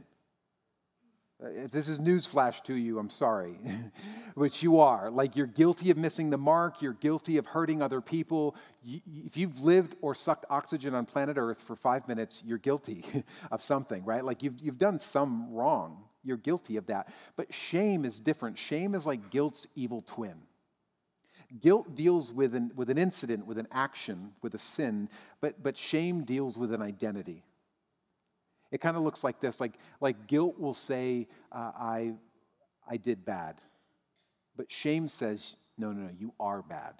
Uh, 1.43 1.49
if 1.49 1.71
this 1.71 1.87
is 1.87 1.99
newsflash 1.99 2.63
to 2.63 2.73
you, 2.73 2.97
I'm 2.97 3.11
sorry, 3.11 3.59
which 4.35 4.63
you 4.63 4.79
are. 4.79 5.11
Like 5.11 5.35
you're 5.35 5.45
guilty 5.45 5.91
of 5.91 5.97
missing 5.97 6.31
the 6.31 6.37
mark, 6.37 6.81
you're 6.81 6.93
guilty 6.93 7.37
of 7.37 7.45
hurting 7.45 7.81
other 7.81 8.01
people. 8.01 8.55
If 8.83 9.37
you've 9.37 9.61
lived 9.61 9.95
or 10.01 10.15
sucked 10.15 10.45
oxygen 10.49 10.95
on 10.95 11.05
planet 11.05 11.37
Earth 11.37 11.61
for 11.61 11.75
five 11.75 12.07
minutes, 12.07 12.41
you're 12.43 12.57
guilty 12.57 13.05
of 13.51 13.61
something, 13.61 14.03
right? 14.03 14.25
Like 14.25 14.41
you've, 14.41 14.59
you've 14.59 14.79
done 14.79 14.97
some 14.97 15.53
wrong. 15.53 16.05
You're 16.23 16.37
guilty 16.37 16.75
of 16.77 16.87
that. 16.87 17.07
But 17.35 17.53
shame 17.53 18.03
is 18.03 18.19
different. 18.19 18.57
Shame 18.57 18.95
is 18.95 19.05
like 19.05 19.29
guilt's 19.29 19.67
evil 19.75 20.03
twin. 20.05 20.35
Guilt 21.61 21.95
deals 21.95 22.31
with 22.31 22.55
an, 22.55 22.71
with 22.75 22.89
an 22.89 22.97
incident, 22.97 23.45
with 23.45 23.57
an 23.57 23.67
action, 23.71 24.33
with 24.41 24.53
a 24.53 24.59
sin, 24.59 25.07
but, 25.39 25.63
but 25.63 25.77
shame 25.77 26.23
deals 26.23 26.57
with 26.57 26.73
an 26.73 26.81
identity. 26.81 27.43
It 28.71 28.81
kind 28.81 28.97
of 28.97 29.03
looks 29.03 29.23
like 29.23 29.39
this 29.39 29.59
like, 29.59 29.73
like 30.01 30.27
guilt 30.27 30.59
will 30.59 30.73
say, 30.73 31.27
uh, 31.51 31.71
I, 31.77 32.13
I 32.89 32.97
did 32.97 33.25
bad. 33.25 33.61
But 34.55 34.71
shame 34.71 35.07
says, 35.07 35.55
no, 35.77 35.91
no, 35.91 36.07
no, 36.07 36.09
you 36.17 36.33
are 36.39 36.61
bad. 36.61 36.95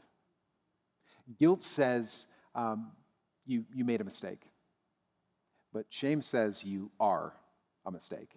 Guilt 1.40 1.64
says, 1.64 2.28
um, 2.56 2.92
you, 3.46 3.66
you 3.74 3.84
made 3.84 4.02
a 4.02 4.04
mistake. 4.04 4.42
But 5.74 5.86
shame 5.90 6.22
says, 6.22 6.64
you 6.64 6.92
are 7.00 7.34
a 7.86 7.92
mistake. 7.92 8.30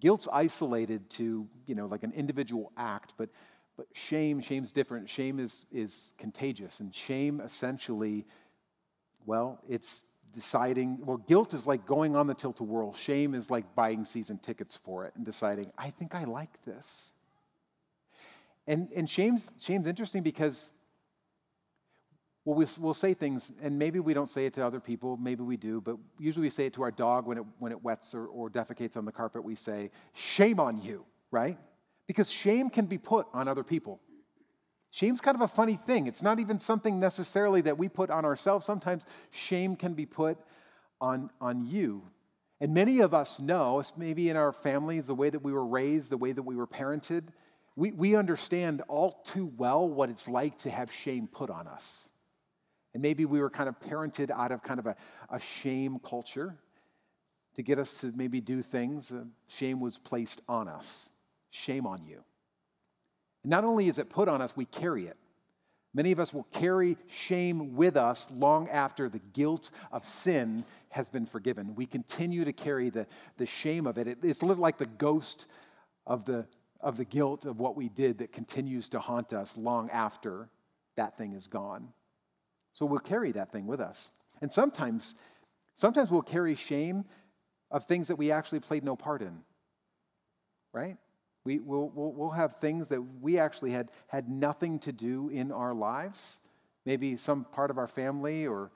Guilt's 0.00 0.28
isolated 0.32 1.08
to, 1.10 1.46
you 1.66 1.74
know, 1.74 1.86
like 1.86 2.02
an 2.02 2.12
individual 2.12 2.72
act, 2.76 3.14
but, 3.16 3.28
but 3.76 3.86
shame, 3.92 4.40
shame's 4.40 4.72
different. 4.72 5.08
Shame 5.08 5.38
is, 5.38 5.66
is 5.70 6.14
contagious. 6.18 6.80
And 6.80 6.94
shame 6.94 7.40
essentially, 7.40 8.26
well, 9.24 9.60
it's 9.68 10.04
deciding, 10.32 10.98
well, 11.04 11.18
guilt 11.18 11.54
is 11.54 11.66
like 11.66 11.86
going 11.86 12.16
on 12.16 12.26
the 12.26 12.34
tilt 12.34 12.60
a 12.60 12.64
whirl. 12.64 12.94
Shame 12.94 13.34
is 13.34 13.50
like 13.50 13.74
buying 13.74 14.04
season 14.04 14.38
tickets 14.38 14.76
for 14.76 15.04
it 15.04 15.12
and 15.14 15.24
deciding, 15.24 15.70
I 15.76 15.90
think 15.90 16.14
I 16.14 16.24
like 16.24 16.64
this. 16.64 17.12
And, 18.66 18.88
and 18.94 19.08
shame's, 19.08 19.50
shame's 19.60 19.86
interesting 19.86 20.22
because, 20.22 20.70
well, 22.44 22.56
we'll, 22.56 22.68
we'll 22.78 22.94
say 22.94 23.14
things, 23.14 23.52
and 23.60 23.78
maybe 23.78 24.00
we 24.00 24.14
don't 24.14 24.30
say 24.30 24.46
it 24.46 24.54
to 24.54 24.66
other 24.66 24.80
people, 24.80 25.16
maybe 25.16 25.42
we 25.42 25.56
do, 25.56 25.80
but 25.80 25.96
usually 26.18 26.46
we 26.46 26.50
say 26.50 26.66
it 26.66 26.74
to 26.74 26.82
our 26.82 26.90
dog 26.90 27.26
when 27.26 27.38
it, 27.38 27.44
when 27.58 27.72
it 27.72 27.82
wets 27.82 28.14
or, 28.14 28.26
or 28.26 28.50
defecates 28.50 28.96
on 28.96 29.04
the 29.04 29.12
carpet. 29.12 29.44
We 29.44 29.54
say, 29.54 29.90
shame 30.14 30.60
on 30.60 30.80
you, 30.80 31.04
right? 31.30 31.58
Because 32.06 32.30
shame 32.30 32.70
can 32.70 32.86
be 32.86 32.98
put 32.98 33.26
on 33.32 33.48
other 33.48 33.64
people. 33.64 34.00
Shame's 34.92 35.22
kind 35.22 35.34
of 35.34 35.40
a 35.40 35.48
funny 35.48 35.76
thing. 35.76 36.06
It's 36.06 36.20
not 36.22 36.38
even 36.38 36.60
something 36.60 37.00
necessarily 37.00 37.62
that 37.62 37.78
we 37.78 37.88
put 37.88 38.10
on 38.10 38.26
ourselves. 38.26 38.66
Sometimes 38.66 39.06
shame 39.30 39.74
can 39.74 39.94
be 39.94 40.04
put 40.04 40.36
on, 41.00 41.30
on 41.40 41.66
you. 41.66 42.02
And 42.60 42.74
many 42.74 43.00
of 43.00 43.14
us 43.14 43.40
know, 43.40 43.82
maybe 43.96 44.28
in 44.28 44.36
our 44.36 44.52
families, 44.52 45.06
the 45.06 45.14
way 45.14 45.30
that 45.30 45.42
we 45.42 45.50
were 45.50 45.64
raised, 45.64 46.10
the 46.10 46.18
way 46.18 46.32
that 46.32 46.42
we 46.42 46.54
were 46.54 46.66
parented, 46.66 47.28
we, 47.74 47.90
we 47.90 48.14
understand 48.16 48.82
all 48.86 49.22
too 49.32 49.50
well 49.56 49.88
what 49.88 50.10
it's 50.10 50.28
like 50.28 50.58
to 50.58 50.70
have 50.70 50.92
shame 50.92 51.26
put 51.26 51.48
on 51.48 51.66
us. 51.66 52.10
And 52.92 53.02
maybe 53.02 53.24
we 53.24 53.40
were 53.40 53.48
kind 53.48 53.70
of 53.70 53.80
parented 53.80 54.30
out 54.30 54.52
of 54.52 54.62
kind 54.62 54.78
of 54.78 54.86
a, 54.86 54.96
a 55.30 55.40
shame 55.40 56.00
culture 56.06 56.58
to 57.54 57.62
get 57.62 57.78
us 57.78 57.94
to 58.02 58.12
maybe 58.14 58.42
do 58.42 58.60
things. 58.60 59.10
Uh, 59.10 59.24
shame 59.48 59.80
was 59.80 59.96
placed 59.96 60.42
on 60.50 60.68
us. 60.68 61.08
Shame 61.50 61.86
on 61.86 62.04
you. 62.04 62.22
Not 63.44 63.64
only 63.64 63.88
is 63.88 63.98
it 63.98 64.10
put 64.10 64.28
on 64.28 64.40
us, 64.40 64.56
we 64.56 64.64
carry 64.64 65.06
it. 65.06 65.16
Many 65.94 66.12
of 66.12 66.20
us 66.20 66.32
will 66.32 66.46
carry 66.52 66.96
shame 67.08 67.76
with 67.76 67.96
us 67.96 68.26
long 68.30 68.68
after 68.70 69.08
the 69.08 69.18
guilt 69.18 69.70
of 69.90 70.06
sin 70.06 70.64
has 70.90 71.10
been 71.10 71.26
forgiven. 71.26 71.74
We 71.74 71.86
continue 71.86 72.44
to 72.44 72.52
carry 72.52 72.88
the, 72.88 73.06
the 73.36 73.44
shame 73.44 73.86
of 73.86 73.98
it. 73.98 74.06
it. 74.06 74.18
It's 74.22 74.42
a 74.42 74.46
little 74.46 74.62
like 74.62 74.78
the 74.78 74.86
ghost 74.86 75.46
of 76.06 76.24
the, 76.24 76.46
of 76.80 76.96
the 76.96 77.04
guilt 77.04 77.44
of 77.44 77.60
what 77.60 77.76
we 77.76 77.90
did 77.90 78.18
that 78.18 78.32
continues 78.32 78.88
to 78.90 79.00
haunt 79.00 79.34
us 79.34 79.56
long 79.56 79.90
after 79.90 80.48
that 80.96 81.18
thing 81.18 81.34
is 81.34 81.46
gone. 81.46 81.88
So 82.72 82.86
we'll 82.86 83.00
carry 83.00 83.32
that 83.32 83.52
thing 83.52 83.66
with 83.66 83.80
us. 83.80 84.10
And 84.40 84.50
sometimes, 84.50 85.14
sometimes 85.74 86.10
we'll 86.10 86.22
carry 86.22 86.54
shame 86.54 87.04
of 87.70 87.84
things 87.84 88.08
that 88.08 88.16
we 88.16 88.32
actually 88.32 88.60
played 88.60 88.82
no 88.82 88.96
part 88.96 89.20
in, 89.20 89.40
right? 90.72 90.96
We, 91.44 91.58
will 91.58 91.90
we'll, 91.94 92.12
we'll 92.12 92.30
have 92.30 92.56
things 92.56 92.88
that 92.88 93.02
we 93.20 93.38
actually 93.38 93.72
had, 93.72 93.90
had 94.06 94.28
nothing 94.28 94.78
to 94.80 94.92
do 94.92 95.28
in 95.28 95.50
our 95.50 95.74
lives. 95.74 96.40
Maybe 96.86 97.16
some 97.16 97.44
part 97.44 97.70
of 97.70 97.78
our 97.78 97.88
family, 97.88 98.46
or 98.46 98.70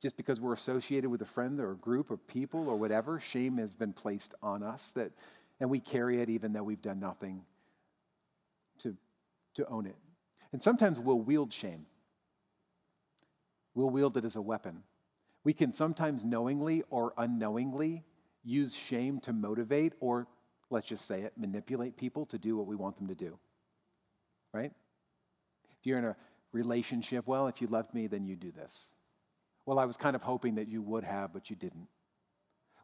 just 0.00 0.16
because 0.16 0.40
we're 0.40 0.54
associated 0.54 1.10
with 1.10 1.22
a 1.22 1.26
friend 1.26 1.60
or 1.60 1.72
a 1.72 1.76
group 1.76 2.10
of 2.10 2.26
people 2.26 2.68
or 2.68 2.76
whatever, 2.76 3.20
shame 3.20 3.58
has 3.58 3.74
been 3.74 3.92
placed 3.92 4.34
on 4.42 4.62
us 4.62 4.92
that, 4.92 5.12
and 5.60 5.68
we 5.68 5.80
carry 5.80 6.20
it 6.20 6.28
even 6.28 6.52
though 6.52 6.62
we've 6.62 6.82
done 6.82 7.00
nothing 7.00 7.42
to, 8.78 8.96
to 9.54 9.66
own 9.68 9.86
it. 9.86 9.96
And 10.52 10.62
sometimes 10.62 10.98
we'll 10.98 11.20
wield 11.20 11.52
shame. 11.52 11.86
We'll 13.74 13.90
wield 13.90 14.16
it 14.16 14.24
as 14.24 14.36
a 14.36 14.42
weapon. 14.42 14.82
We 15.42 15.52
can 15.52 15.72
sometimes 15.72 16.24
knowingly 16.24 16.84
or 16.90 17.12
unknowingly 17.18 18.04
use 18.44 18.74
shame 18.74 19.20
to 19.20 19.32
motivate 19.32 19.94
or 20.00 20.26
let's 20.74 20.88
just 20.88 21.06
say 21.06 21.22
it, 21.22 21.32
manipulate 21.38 21.96
people 21.96 22.26
to 22.26 22.38
do 22.38 22.56
what 22.56 22.66
we 22.66 22.76
want 22.76 22.96
them 22.98 23.06
to 23.06 23.14
do. 23.14 23.38
Right? 24.52 24.72
If 25.78 25.86
you're 25.86 25.98
in 25.98 26.04
a 26.04 26.16
relationship, 26.52 27.26
well, 27.26 27.46
if 27.46 27.62
you 27.62 27.68
loved 27.68 27.94
me, 27.94 28.08
then 28.08 28.26
you 28.26 28.36
do 28.36 28.50
this. 28.52 28.88
Well, 29.66 29.78
I 29.78 29.84
was 29.86 29.96
kind 29.96 30.14
of 30.14 30.22
hoping 30.22 30.56
that 30.56 30.68
you 30.68 30.82
would 30.82 31.04
have, 31.04 31.32
but 31.32 31.48
you 31.48 31.56
didn't. 31.56 31.86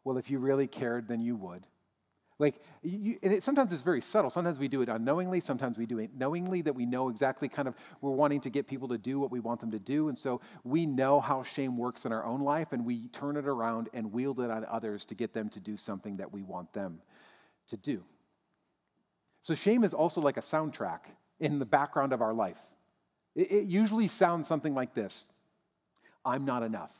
Well, 0.03 0.17
if 0.17 0.31
you 0.31 0.39
really 0.39 0.67
cared, 0.67 1.07
then 1.07 1.21
you 1.21 1.35
would. 1.35 1.67
Like, 2.39 2.55
you, 2.81 3.19
and 3.21 3.33
it, 3.33 3.43
sometimes 3.43 3.71
it's 3.71 3.83
very 3.83 4.01
subtle. 4.01 4.31
Sometimes 4.31 4.57
we 4.57 4.67
do 4.67 4.81
it 4.81 4.89
unknowingly. 4.89 5.41
Sometimes 5.41 5.77
we 5.77 5.85
do 5.85 5.99
it 5.99 6.09
knowingly 6.15 6.63
that 6.63 6.73
we 6.73 6.87
know 6.87 7.09
exactly 7.09 7.47
kind 7.47 7.67
of 7.67 7.75
we're 8.01 8.09
wanting 8.09 8.41
to 8.41 8.49
get 8.49 8.67
people 8.67 8.87
to 8.87 8.97
do 8.97 9.19
what 9.19 9.29
we 9.29 9.39
want 9.39 9.59
them 9.59 9.69
to 9.71 9.79
do. 9.79 10.07
And 10.07 10.17
so 10.17 10.41
we 10.63 10.87
know 10.87 11.19
how 11.19 11.43
shame 11.43 11.77
works 11.77 12.03
in 12.05 12.11
our 12.11 12.25
own 12.25 12.41
life 12.41 12.71
and 12.71 12.83
we 12.83 13.09
turn 13.09 13.37
it 13.37 13.45
around 13.47 13.89
and 13.93 14.11
wield 14.11 14.39
it 14.39 14.49
on 14.49 14.65
others 14.65 15.05
to 15.05 15.15
get 15.15 15.33
them 15.33 15.49
to 15.49 15.59
do 15.59 15.77
something 15.77 16.17
that 16.17 16.33
we 16.33 16.41
want 16.41 16.73
them 16.73 17.01
to 17.71 17.77
do. 17.77 18.03
So, 19.41 19.55
shame 19.55 19.83
is 19.83 19.93
also 19.93 20.21
like 20.21 20.37
a 20.37 20.41
soundtrack 20.41 20.99
in 21.39 21.57
the 21.59 21.65
background 21.65 22.13
of 22.13 22.21
our 22.21 22.33
life. 22.33 22.59
It, 23.35 23.51
it 23.51 23.65
usually 23.65 24.07
sounds 24.07 24.47
something 24.47 24.75
like 24.75 24.93
this 24.93 25.25
I'm 26.23 26.45
not 26.45 26.63
enough. 26.63 26.93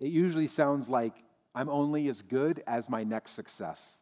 It 0.00 0.08
usually 0.08 0.48
sounds 0.48 0.88
like 0.88 1.14
I'm 1.54 1.68
only 1.68 2.08
as 2.08 2.22
good 2.22 2.62
as 2.66 2.88
my 2.88 3.04
next 3.04 3.30
success. 3.30 3.98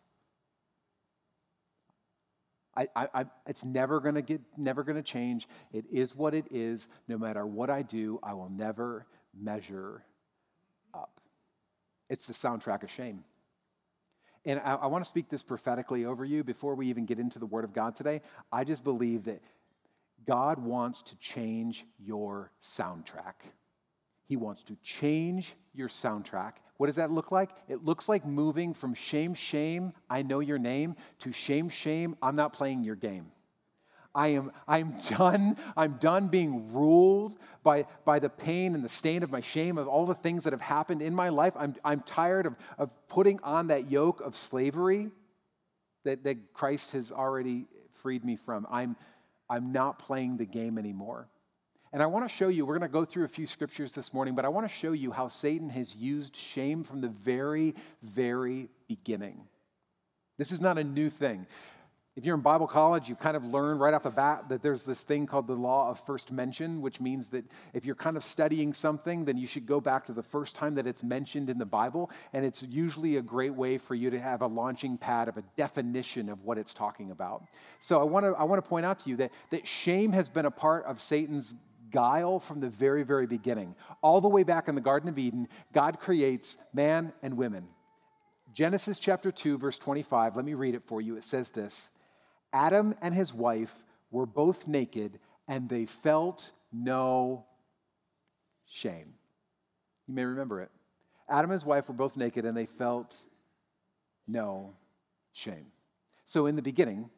I, 2.74 2.88
I, 2.96 3.08
I, 3.12 3.24
it's 3.46 3.64
never 3.64 4.00
to 4.00 4.22
get 4.22 4.40
never 4.56 4.82
going 4.82 4.96
to 4.96 5.02
change 5.02 5.46
it 5.72 5.84
is 5.92 6.16
what 6.16 6.32
it 6.32 6.46
is 6.50 6.88
no 7.06 7.18
matter 7.18 7.46
what 7.46 7.68
i 7.68 7.82
do 7.82 8.18
i 8.22 8.32
will 8.32 8.48
never 8.48 9.04
measure 9.38 10.02
up 10.94 11.20
it's 12.08 12.24
the 12.24 12.32
soundtrack 12.32 12.82
of 12.82 12.90
shame 12.90 13.24
and 14.44 14.60
I, 14.60 14.74
I 14.74 14.86
want 14.86 15.04
to 15.04 15.08
speak 15.08 15.28
this 15.28 15.42
prophetically 15.42 16.04
over 16.04 16.24
you 16.24 16.44
before 16.44 16.74
we 16.74 16.88
even 16.88 17.06
get 17.06 17.18
into 17.18 17.38
the 17.38 17.46
Word 17.46 17.64
of 17.64 17.72
God 17.72 17.96
today. 17.96 18.20
I 18.50 18.64
just 18.64 18.84
believe 18.84 19.24
that 19.24 19.42
God 20.26 20.58
wants 20.58 21.02
to 21.02 21.16
change 21.18 21.84
your 21.98 22.52
soundtrack. 22.62 23.34
He 24.26 24.36
wants 24.36 24.62
to 24.64 24.76
change 24.82 25.54
your 25.74 25.88
soundtrack. 25.88 26.52
What 26.76 26.86
does 26.86 26.96
that 26.96 27.10
look 27.10 27.30
like? 27.30 27.50
It 27.68 27.84
looks 27.84 28.08
like 28.08 28.24
moving 28.26 28.74
from 28.74 28.94
shame, 28.94 29.34
shame, 29.34 29.92
I 30.08 30.22
know 30.22 30.40
your 30.40 30.58
name, 30.58 30.96
to 31.20 31.32
shame, 31.32 31.68
shame, 31.68 32.16
I'm 32.22 32.36
not 32.36 32.52
playing 32.52 32.84
your 32.84 32.96
game. 32.96 33.26
I 34.14 34.28
am 34.28 34.52
I'm 34.68 34.94
done. 35.08 35.56
I'm 35.76 35.94
done 35.98 36.28
being 36.28 36.72
ruled 36.72 37.38
by, 37.62 37.86
by 38.04 38.18
the 38.18 38.28
pain 38.28 38.74
and 38.74 38.84
the 38.84 38.88
stain 38.88 39.22
of 39.22 39.30
my 39.30 39.40
shame, 39.40 39.78
of 39.78 39.88
all 39.88 40.06
the 40.06 40.14
things 40.14 40.44
that 40.44 40.52
have 40.52 40.60
happened 40.60 41.02
in 41.02 41.14
my 41.14 41.28
life. 41.28 41.54
I'm, 41.56 41.76
I'm 41.84 42.00
tired 42.00 42.46
of, 42.46 42.56
of 42.78 42.90
putting 43.08 43.40
on 43.42 43.68
that 43.68 43.90
yoke 43.90 44.20
of 44.20 44.36
slavery 44.36 45.10
that, 46.04 46.24
that 46.24 46.52
Christ 46.52 46.92
has 46.92 47.12
already 47.12 47.66
freed 48.02 48.24
me 48.24 48.36
from. 48.36 48.66
I'm, 48.70 48.96
I'm 49.48 49.72
not 49.72 49.98
playing 49.98 50.38
the 50.38 50.46
game 50.46 50.78
anymore. 50.78 51.28
And 51.92 52.02
I 52.02 52.06
want 52.06 52.26
to 52.26 52.34
show 52.34 52.48
you, 52.48 52.64
we're 52.64 52.78
going 52.78 52.88
to 52.88 52.92
go 52.92 53.04
through 53.04 53.24
a 53.24 53.28
few 53.28 53.46
scriptures 53.46 53.92
this 53.92 54.14
morning, 54.14 54.34
but 54.34 54.46
I 54.46 54.48
want 54.48 54.66
to 54.66 54.74
show 54.74 54.92
you 54.92 55.12
how 55.12 55.28
Satan 55.28 55.68
has 55.70 55.94
used 55.94 56.34
shame 56.34 56.84
from 56.84 57.02
the 57.02 57.08
very, 57.08 57.74
very 58.02 58.70
beginning. 58.88 59.42
This 60.38 60.52
is 60.52 60.60
not 60.60 60.78
a 60.78 60.84
new 60.84 61.10
thing. 61.10 61.46
If 62.14 62.26
you're 62.26 62.34
in 62.34 62.42
Bible 62.42 62.66
college, 62.66 63.08
you 63.08 63.14
kind 63.14 63.38
of 63.38 63.44
learn 63.46 63.78
right 63.78 63.94
off 63.94 64.02
the 64.02 64.10
bat 64.10 64.50
that 64.50 64.62
there's 64.62 64.82
this 64.82 65.00
thing 65.00 65.26
called 65.26 65.46
the 65.46 65.54
law 65.54 65.88
of 65.88 65.98
first 65.98 66.30
mention, 66.30 66.82
which 66.82 67.00
means 67.00 67.28
that 67.28 67.46
if 67.72 67.86
you're 67.86 67.94
kind 67.94 68.18
of 68.18 68.22
studying 68.22 68.74
something, 68.74 69.24
then 69.24 69.38
you 69.38 69.46
should 69.46 69.64
go 69.64 69.80
back 69.80 70.04
to 70.06 70.12
the 70.12 70.22
first 70.22 70.54
time 70.54 70.74
that 70.74 70.86
it's 70.86 71.02
mentioned 71.02 71.48
in 71.48 71.56
the 71.56 71.64
Bible. 71.64 72.10
And 72.34 72.44
it's 72.44 72.62
usually 72.64 73.16
a 73.16 73.22
great 73.22 73.54
way 73.54 73.78
for 73.78 73.94
you 73.94 74.10
to 74.10 74.20
have 74.20 74.42
a 74.42 74.46
launching 74.46 74.98
pad 74.98 75.28
of 75.28 75.38
a 75.38 75.42
definition 75.56 76.28
of 76.28 76.44
what 76.44 76.58
it's 76.58 76.74
talking 76.74 77.10
about. 77.10 77.44
So 77.78 77.98
I 77.98 78.04
want 78.04 78.26
to, 78.26 78.34
I 78.34 78.44
want 78.44 78.62
to 78.62 78.68
point 78.68 78.84
out 78.84 78.98
to 79.00 79.08
you 79.08 79.16
that, 79.16 79.32
that 79.48 79.66
shame 79.66 80.12
has 80.12 80.28
been 80.28 80.44
a 80.44 80.50
part 80.50 80.84
of 80.84 81.00
Satan's 81.00 81.54
guile 81.90 82.40
from 82.40 82.60
the 82.60 82.68
very, 82.68 83.04
very 83.04 83.26
beginning. 83.26 83.74
All 84.02 84.20
the 84.20 84.28
way 84.28 84.42
back 84.42 84.68
in 84.68 84.74
the 84.74 84.82
Garden 84.82 85.08
of 85.08 85.18
Eden, 85.18 85.48
God 85.72 85.98
creates 85.98 86.58
man 86.74 87.14
and 87.22 87.38
women. 87.38 87.68
Genesis 88.52 88.98
chapter 88.98 89.32
2, 89.32 89.56
verse 89.56 89.78
25, 89.78 90.36
let 90.36 90.44
me 90.44 90.52
read 90.52 90.74
it 90.74 90.82
for 90.82 91.00
you. 91.00 91.16
It 91.16 91.24
says 91.24 91.48
this. 91.48 91.90
Adam 92.52 92.94
and 93.00 93.14
his 93.14 93.32
wife 93.32 93.74
were 94.10 94.26
both 94.26 94.66
naked 94.66 95.18
and 95.48 95.68
they 95.68 95.86
felt 95.86 96.50
no 96.72 97.44
shame. 98.66 99.14
You 100.06 100.14
may 100.14 100.24
remember 100.24 100.60
it. 100.60 100.70
Adam 101.28 101.50
and 101.50 101.58
his 101.58 101.64
wife 101.64 101.88
were 101.88 101.94
both 101.94 102.16
naked 102.16 102.44
and 102.44 102.56
they 102.56 102.66
felt 102.66 103.16
no 104.26 104.74
shame. 105.32 105.66
So, 106.24 106.46
in 106.46 106.56
the 106.56 106.62
beginning, 106.62 107.10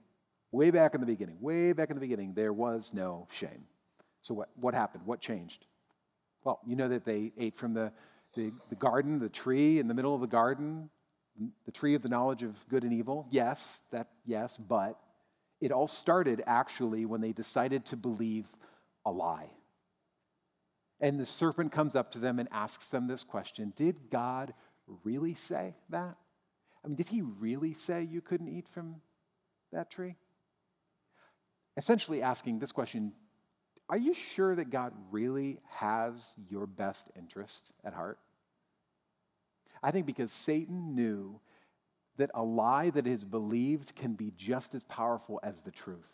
way 0.51 0.71
back 0.71 0.95
in 0.95 1.01
the 1.01 1.07
beginning, 1.07 1.37
way 1.41 1.73
back 1.73 1.91
in 1.91 1.97
the 1.97 2.01
beginning, 2.01 2.35
there 2.35 2.53
was 2.53 2.93
no 2.93 3.29
shame. 3.31 3.65
So, 4.23 4.35
what, 4.35 4.49
what 4.55 4.75
happened? 4.75 5.05
What 5.07 5.21
changed? 5.21 5.67
Well, 6.45 6.61
you 6.67 6.77
know 6.77 6.89
that 6.89 7.05
they 7.05 7.33
ate 7.39 7.57
from 7.57 7.75
the, 7.75 7.93
the, 8.35 8.53
the 8.69 8.75
garden, 8.75 9.19
the 9.19 9.29
tree 9.29 9.79
in 9.79 9.89
the 9.89 9.95
middle 9.95 10.15
of 10.15 10.21
the 10.21 10.27
garden, 10.27 10.91
the 11.67 11.73
tree 11.73 11.95
of 11.95 12.03
the 12.03 12.09
knowledge 12.09 12.43
of 12.43 12.67
good 12.69 12.85
and 12.85 12.93
evil. 12.93 13.27
Yes, 13.31 13.83
that, 13.91 14.09
yes, 14.25 14.57
but 14.57 14.99
it 15.65 15.73
all 15.73 15.89
started 15.89 16.43
actually 16.47 17.07
when 17.07 17.23
they 17.23 17.33
decided 17.33 17.87
to 17.87 17.97
believe 17.97 18.45
a 19.07 19.11
lie. 19.11 19.49
And 21.01 21.19
the 21.19 21.25
serpent 21.25 21.73
comes 21.73 21.97
up 21.97 22.13
to 22.13 22.19
them 22.19 22.39
and 22.39 22.51
asks 22.53 22.91
them 22.91 23.07
this 23.07 23.25
question 23.25 23.73
Did 23.75 24.11
God 24.11 24.53
really 25.05 25.35
say 25.35 25.75
that? 25.89 26.17
I 26.85 26.89
mean, 26.89 26.97
did 26.97 27.09
he 27.09 27.23
really 27.23 27.73
say 27.73 28.03
you 28.03 28.21
couldn't 28.21 28.49
eat 28.49 28.69
from 28.69 28.97
that 29.73 29.91
tree? 29.91 30.17
Essentially 31.79 32.21
asking 32.21 32.59
this 32.59 32.71
question 32.71 33.13
Are 33.89 33.97
you 33.97 34.13
sure 34.13 34.55
that 34.55 34.69
God 34.69 34.93
really 35.11 35.61
has 35.79 36.27
your 36.51 36.67
best 36.67 37.11
interest 37.17 37.73
at 37.83 37.95
heart? 37.95 38.19
I 39.83 39.93
think 39.93 40.05
because 40.05 40.31
Satan 40.31 40.95
knew 40.95 41.41
that 42.17 42.31
a 42.35 42.43
lie 42.43 42.91
that 42.91 43.07
is 43.07 43.25
believed 43.25 43.95
can 43.95 44.15
be 44.15 44.33
just 44.37 44.75
as 44.75 44.85
powerful 44.85 45.41
as 45.43 45.63
the 45.63 45.71
truth. 45.71 46.11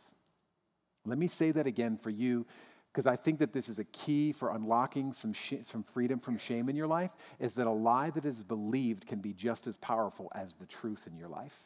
Let 1.04 1.19
me 1.19 1.28
say 1.28 1.50
that 1.52 1.66
again 1.66 1.97
for 1.97 2.11
you 2.11 2.47
because 2.92 3.07
I 3.07 3.16
think 3.16 3.38
that 3.38 3.52
this 3.52 3.69
is 3.69 3.78
a 3.78 3.85
key 3.85 4.33
for 4.33 4.50
unlocking 4.50 5.12
some, 5.12 5.33
sh- 5.33 5.54
some 5.62 5.85
freedom 5.85 6.19
from 6.19 6.38
shame 6.38 6.69
in 6.69 6.76
your 6.76 6.88
life 6.88 7.11
is 7.38 7.54
that 7.54 7.66
a 7.66 7.73
lie 7.73 8.11
that 8.11 8.25
is 8.25 8.42
believed 8.42 9.07
can 9.07 9.21
be 9.21 9.33
just 9.33 9.66
as 9.66 9.76
powerful 9.76 10.30
as 10.35 10.54
the 10.54 10.66
truth 10.66 11.07
in 11.07 11.16
your 11.16 11.28
life. 11.28 11.57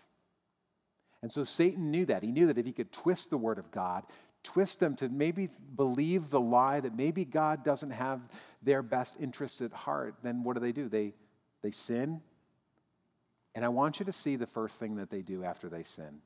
And 1.22 1.32
so 1.32 1.44
Satan 1.44 1.90
knew 1.90 2.04
that. 2.06 2.22
He 2.22 2.30
knew 2.30 2.46
that 2.48 2.58
if 2.58 2.66
he 2.66 2.72
could 2.72 2.92
twist 2.92 3.30
the 3.30 3.38
word 3.38 3.58
of 3.58 3.70
God, 3.70 4.04
twist 4.42 4.80
them 4.80 4.96
to 4.96 5.08
maybe 5.08 5.48
believe 5.74 6.28
the 6.28 6.40
lie 6.40 6.80
that 6.80 6.94
maybe 6.94 7.24
God 7.24 7.64
doesn't 7.64 7.92
have 7.92 8.20
their 8.62 8.82
best 8.82 9.14
interests 9.18 9.62
at 9.62 9.72
heart, 9.72 10.16
then 10.22 10.44
what 10.44 10.52
do 10.54 10.60
they 10.60 10.72
do? 10.72 10.90
They, 10.90 11.14
they 11.62 11.70
sin 11.70 12.20
and 13.54 13.64
I 13.64 13.68
want 13.68 13.98
you 14.00 14.06
to 14.06 14.12
see 14.12 14.36
the 14.36 14.46
first 14.46 14.78
thing 14.80 14.96
that 14.96 15.10
they 15.10 15.22
do 15.22 15.44
after 15.44 15.68
they 15.68 15.82
sin. 15.82 16.20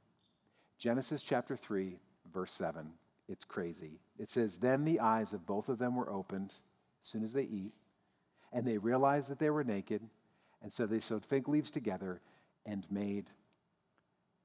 Genesis 0.78 1.22
chapter 1.22 1.56
3, 1.56 1.98
verse 2.32 2.52
7. 2.52 2.90
It's 3.28 3.44
crazy. 3.44 4.00
It 4.18 4.30
says, 4.30 4.56
Then 4.56 4.84
the 4.84 5.00
eyes 5.00 5.32
of 5.32 5.46
both 5.46 5.68
of 5.68 5.78
them 5.78 5.96
were 5.96 6.10
opened 6.10 6.54
as 7.02 7.08
soon 7.08 7.22
as 7.22 7.32
they 7.32 7.42
eat, 7.42 7.72
and 8.52 8.66
they 8.66 8.78
realized 8.78 9.28
that 9.28 9.38
they 9.38 9.50
were 9.50 9.64
naked, 9.64 10.02
and 10.62 10.72
so 10.72 10.86
they 10.86 11.00
sewed 11.00 11.24
fig 11.24 11.48
leaves 11.48 11.70
together 11.70 12.20
and 12.64 12.86
made 12.90 13.26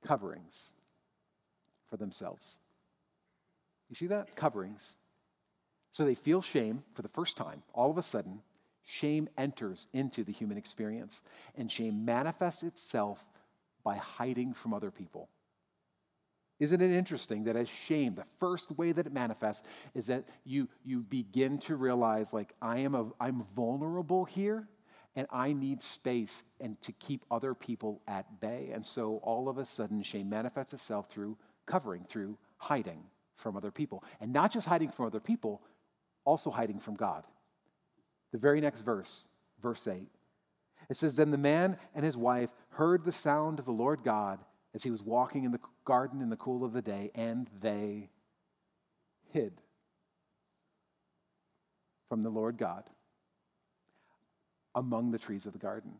coverings 0.05 0.73
for 1.89 1.97
themselves. 1.97 2.55
You 3.89 3.95
see 3.95 4.07
that? 4.07 4.35
Coverings. 4.35 4.97
So 5.91 6.03
they 6.03 6.15
feel 6.15 6.41
shame 6.41 6.83
for 6.93 7.03
the 7.03 7.07
first 7.09 7.37
time, 7.37 7.63
all 7.73 7.91
of 7.91 7.97
a 7.97 8.01
sudden, 8.01 8.39
Shame 8.85 9.29
enters 9.37 9.87
into 9.93 10.23
the 10.23 10.31
human 10.31 10.57
experience, 10.57 11.21
and 11.55 11.71
shame 11.71 12.05
manifests 12.05 12.63
itself 12.63 13.23
by 13.83 13.95
hiding 13.95 14.53
from 14.53 14.73
other 14.73 14.91
people. 14.91 15.29
Isn't 16.59 16.81
it 16.81 16.91
interesting 16.91 17.45
that 17.45 17.55
as 17.55 17.67
shame, 17.67 18.15
the 18.15 18.23
first 18.39 18.71
way 18.77 18.91
that 18.91 19.07
it 19.07 19.13
manifests 19.13 19.67
is 19.93 20.05
that 20.07 20.25
you, 20.45 20.69
you 20.85 21.01
begin 21.01 21.57
to 21.59 21.75
realize, 21.75 22.31
like, 22.31 22.53
I 22.61 22.79
am 22.79 22.95
a, 22.95 23.07
I'm 23.19 23.43
vulnerable 23.55 24.25
here 24.25 24.67
and 25.15 25.27
I 25.31 25.53
need 25.53 25.81
space 25.81 26.43
and 26.59 26.81
to 26.83 26.91
keep 26.93 27.25
other 27.29 27.53
people 27.53 28.01
at 28.07 28.39
bay. 28.39 28.71
And 28.73 28.85
so 28.85 29.17
all 29.23 29.49
of 29.49 29.57
a 29.57 29.65
sudden, 29.65 30.03
shame 30.03 30.29
manifests 30.29 30.73
itself 30.73 31.09
through 31.09 31.37
covering, 31.65 32.05
through 32.07 32.37
hiding 32.57 33.03
from 33.35 33.57
other 33.57 33.71
people. 33.71 34.03
And 34.21 34.31
not 34.31 34.51
just 34.51 34.67
hiding 34.67 34.89
from 34.89 35.05
other 35.05 35.19
people, 35.19 35.61
also 36.23 36.49
hiding 36.49 36.79
from 36.79 36.95
God. 36.95 37.25
The 38.33 38.39
very 38.39 38.59
next 38.59 38.81
verse, 38.81 39.27
verse 39.61 39.87
8, 39.87 40.07
it 40.89 40.97
says, 40.97 41.15
Then 41.15 41.29
the 41.29 41.37
man 41.37 41.77
and 41.95 42.03
his 42.03 42.17
wife 42.17 42.49
heard 42.71 43.05
the 43.05 43.11
sound 43.11 43.59
of 43.59 43.65
the 43.65 43.71
Lord 43.71 44.03
God 44.03 44.39
as 44.73 44.81
he 44.81 44.89
was 44.89 45.03
walking 45.03 45.43
in 45.43 45.51
the 45.51 45.59
garden 45.85 46.19
in 46.19 46.31
the 46.31 46.35
cool 46.35 46.65
of 46.65 46.73
the 46.73 46.81
day, 46.81 47.11
and 47.13 47.47
they 47.61 48.09
hid 49.31 49.53
from 52.09 52.23
the 52.23 52.29
Lord 52.29 52.57
God 52.57 52.89
among 54.73 55.11
the 55.11 55.19
trees 55.19 55.45
of 55.45 55.53
the 55.53 55.59
garden. 55.59 55.91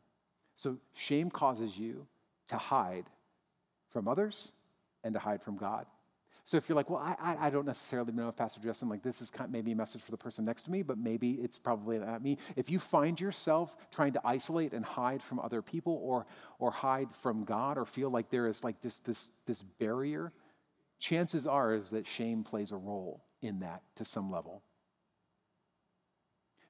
So 0.56 0.78
shame 0.96 1.30
causes 1.30 1.78
you 1.78 2.08
to 2.48 2.58
hide 2.58 3.06
from 3.92 4.08
others 4.08 4.54
and 5.04 5.13
to 5.13 5.20
hide 5.20 5.44
from 5.44 5.56
God. 5.56 5.86
So 6.46 6.58
if 6.58 6.68
you're 6.68 6.76
like, 6.76 6.90
well, 6.90 7.00
I, 7.00 7.38
I 7.40 7.50
don't 7.50 7.66
necessarily 7.66 8.12
know 8.12 8.28
if 8.28 8.36
Pastor 8.36 8.60
Justin, 8.60 8.90
like 8.90 9.02
this 9.02 9.22
is 9.22 9.30
kind 9.30 9.48
of 9.48 9.52
maybe 9.52 9.72
a 9.72 9.76
message 9.76 10.02
for 10.02 10.12
the 10.12 10.18
person 10.18 10.44
next 10.44 10.64
to 10.64 10.72
me, 10.72 10.82
but 10.82 10.98
maybe 10.98 11.32
it's 11.42 11.58
probably 11.58 11.98
not 12.00 12.22
me. 12.22 12.38
If 12.58 12.70
you 12.70 12.80
find 12.80 13.20
yourself 13.20 13.76
trying 13.92 14.12
to 14.14 14.22
isolate 14.26 14.74
and 14.74 14.84
hide 14.84 15.24
from 15.24 15.40
other 15.40 15.62
people 15.62 15.98
or, 16.04 16.26
or 16.60 16.72
hide 16.72 17.16
from 17.16 17.46
God 17.46 17.78
or 17.78 17.86
feel 17.86 18.10
like 18.10 18.30
there 18.30 18.48
is 18.48 18.62
like 18.62 18.82
this, 18.82 18.98
this, 19.00 19.30
this 19.46 19.62
barrier, 19.62 20.34
chances 21.00 21.48
are 21.48 21.74
is 21.74 21.92
that 21.92 22.08
shame 22.08 22.44
plays 22.44 22.72
a 22.72 22.78
role 22.78 23.24
in 23.42 23.60
that 23.62 23.84
to 23.96 24.04
some 24.04 24.30
level. 24.30 24.64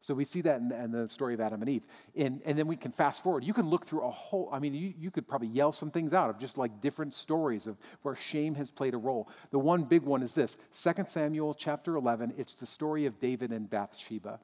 So 0.04 0.14
we 0.14 0.26
see 0.26 0.42
that 0.42 0.60
in, 0.60 0.70
in, 0.74 0.92
the 0.92 1.08
story 1.08 1.34
of 1.34 1.40
Adam 1.40 1.62
and 1.62 1.70
Eve. 1.70 1.88
And, 2.14 2.42
and 2.44 2.60
then 2.60 2.68
we 2.68 2.76
can 2.76 2.92
fast 2.92 3.24
forward. 3.24 3.46
You 3.46 3.54
can 3.54 3.70
look 3.70 3.86
through 3.86 4.02
a 4.02 4.12
whole, 4.12 4.50
I 4.52 4.60
mean, 4.60 4.74
you, 4.74 4.94
you 5.00 5.10
could 5.10 5.26
probably 5.26 5.48
yell 5.48 5.72
some 5.72 5.92
things 5.92 6.14
out 6.14 6.30
of 6.30 6.38
just 6.38 6.58
like 6.58 6.82
different 6.82 7.14
stories 7.14 7.68
of 7.68 7.78
where 8.02 8.14
shame 8.14 8.56
has 8.56 8.70
played 8.70 8.96
a 8.96 8.98
role. 8.98 9.30
The 9.52 9.60
one 9.60 9.84
big 9.84 10.02
one 10.02 10.22
is 10.22 10.34
this 10.34 10.58
2 10.78 11.06
Samuel 11.08 11.54
chapter 11.54 11.96
11. 11.96 12.34
It's 12.38 12.54
the 12.54 12.66
story 12.66 13.06
of 13.06 13.22
David 13.22 13.54
and 13.54 13.70
Bathsheba. 13.70 14.42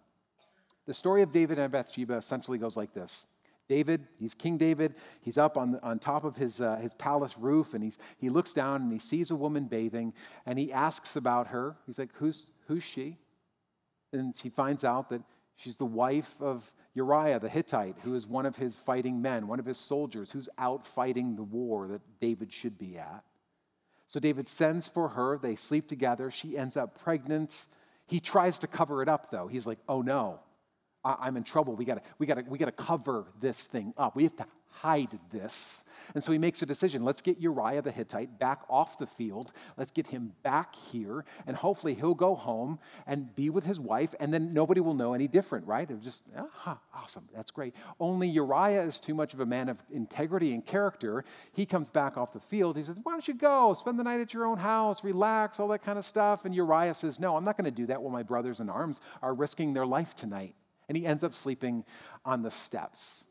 The 0.85 0.93
story 0.93 1.23
of 1.23 1.33
David 1.33 1.59
and 1.59 1.69
Bathsheba 1.73 2.15
essentially 2.15 2.57
goes 2.57 2.77
like 2.77 2.93
this. 2.93 3.27
David, 3.67 4.07
he's 4.17 4.33
King 4.33 4.57
David. 4.57 4.95
He's 5.19 5.37
up 5.37 5.57
on, 5.57 5.77
on 5.83 5.99
top 5.99 6.23
of 6.23 6.37
his, 6.37 6.61
uh, 6.61 6.77
his 6.77 6.93
palace 6.93 7.37
roof, 7.37 7.73
and 7.73 7.83
he's, 7.83 7.97
he 8.17 8.29
looks 8.29 8.53
down 8.53 8.83
and 8.83 8.93
he 8.93 8.97
sees 8.97 9.29
a 9.29 9.35
woman 9.35 9.65
bathing, 9.65 10.13
and 10.45 10.57
he 10.57 10.71
asks 10.71 11.17
about 11.17 11.47
her. 11.47 11.75
He's 11.85 11.99
like, 11.99 12.11
Who's, 12.13 12.49
who's 12.67 12.83
she? 12.83 13.17
And 14.13 14.33
she 14.35 14.47
finds 14.47 14.85
out 14.85 15.09
that 15.09 15.21
She's 15.59 15.75
the 15.75 15.85
wife 15.85 16.33
of 16.39 16.73
Uriah 16.93 17.39
the 17.39 17.49
Hittite, 17.49 17.97
who 18.03 18.15
is 18.15 18.25
one 18.25 18.45
of 18.45 18.55
his 18.55 18.77
fighting 18.77 19.21
men, 19.21 19.47
one 19.47 19.59
of 19.59 19.65
his 19.65 19.77
soldiers, 19.77 20.31
who's 20.31 20.47
out 20.57 20.85
fighting 20.85 21.35
the 21.35 21.43
war 21.43 21.89
that 21.89 22.01
David 22.21 22.53
should 22.53 22.77
be 22.77 22.97
at. 22.97 23.25
So 24.05 24.21
David 24.21 24.47
sends 24.47 24.87
for 24.87 25.09
her. 25.09 25.37
They 25.37 25.57
sleep 25.57 25.89
together. 25.89 26.31
She 26.31 26.57
ends 26.57 26.77
up 26.77 26.97
pregnant. 27.03 27.53
He 28.07 28.21
tries 28.21 28.59
to 28.59 28.67
cover 28.67 29.03
it 29.03 29.09
up, 29.09 29.31
though. 29.31 29.47
He's 29.47 29.67
like, 29.67 29.79
oh 29.89 30.01
no, 30.01 30.39
I'm 31.03 31.35
in 31.35 31.43
trouble. 31.43 31.75
We 31.75 31.83
gotta, 31.83 32.03
we 32.19 32.25
gotta, 32.25 32.45
we 32.47 32.57
gotta 32.57 32.71
cover 32.71 33.25
this 33.41 33.59
thing 33.59 33.93
up. 33.97 34.15
We 34.15 34.23
have 34.23 34.37
to 34.37 34.45
hide 34.69 35.19
this. 35.31 35.83
And 36.15 36.23
so 36.23 36.31
he 36.31 36.37
makes 36.37 36.61
a 36.61 36.65
decision. 36.65 37.03
Let's 37.03 37.21
get 37.21 37.39
Uriah 37.39 37.81
the 37.81 37.91
Hittite 37.91 38.39
back 38.39 38.61
off 38.69 38.97
the 38.97 39.05
field. 39.05 39.51
Let's 39.77 39.91
get 39.91 40.07
him 40.07 40.33
back 40.43 40.75
here, 40.75 41.25
and 41.45 41.55
hopefully 41.55 41.93
he'll 41.93 42.15
go 42.15 42.35
home 42.35 42.79
and 43.05 43.35
be 43.35 43.49
with 43.49 43.65
his 43.65 43.79
wife, 43.79 44.15
and 44.19 44.33
then 44.33 44.53
nobody 44.53 44.81
will 44.81 44.93
know 44.93 45.13
any 45.13 45.27
different, 45.27 45.67
right? 45.67 45.89
It 45.89 46.01
just, 46.01 46.23
ah, 46.37 46.79
awesome, 46.93 47.27
that's 47.35 47.51
great. 47.51 47.75
Only 47.99 48.27
Uriah 48.29 48.81
is 48.81 48.99
too 48.99 49.13
much 49.13 49.33
of 49.33 49.39
a 49.39 49.45
man 49.45 49.69
of 49.69 49.77
integrity 49.91 50.53
and 50.53 50.65
character. 50.65 51.23
He 51.53 51.65
comes 51.65 51.89
back 51.89 52.17
off 52.17 52.31
the 52.31 52.39
field. 52.39 52.77
He 52.77 52.83
says, 52.83 52.97
Why 53.03 53.11
don't 53.11 53.27
you 53.27 53.33
go? 53.33 53.73
Spend 53.73 53.99
the 53.99 54.03
night 54.03 54.21
at 54.21 54.33
your 54.33 54.45
own 54.45 54.57
house, 54.57 55.03
relax, 55.03 55.59
all 55.59 55.67
that 55.69 55.83
kind 55.83 55.99
of 55.99 56.05
stuff. 56.05 56.45
And 56.45 56.55
Uriah 56.55 56.93
says, 56.93 57.19
No, 57.19 57.35
I'm 57.35 57.43
not 57.43 57.57
going 57.57 57.65
to 57.65 57.71
do 57.71 57.85
that 57.87 58.01
while 58.01 58.11
my 58.11 58.23
brothers 58.23 58.59
in 58.59 58.69
arms 58.69 59.01
are 59.21 59.33
risking 59.33 59.73
their 59.73 59.85
life 59.85 60.15
tonight. 60.15 60.55
And 60.87 60.97
he 60.97 61.05
ends 61.05 61.23
up 61.23 61.33
sleeping 61.33 61.85
on 62.25 62.41
the 62.41 62.51
steps. 62.51 63.25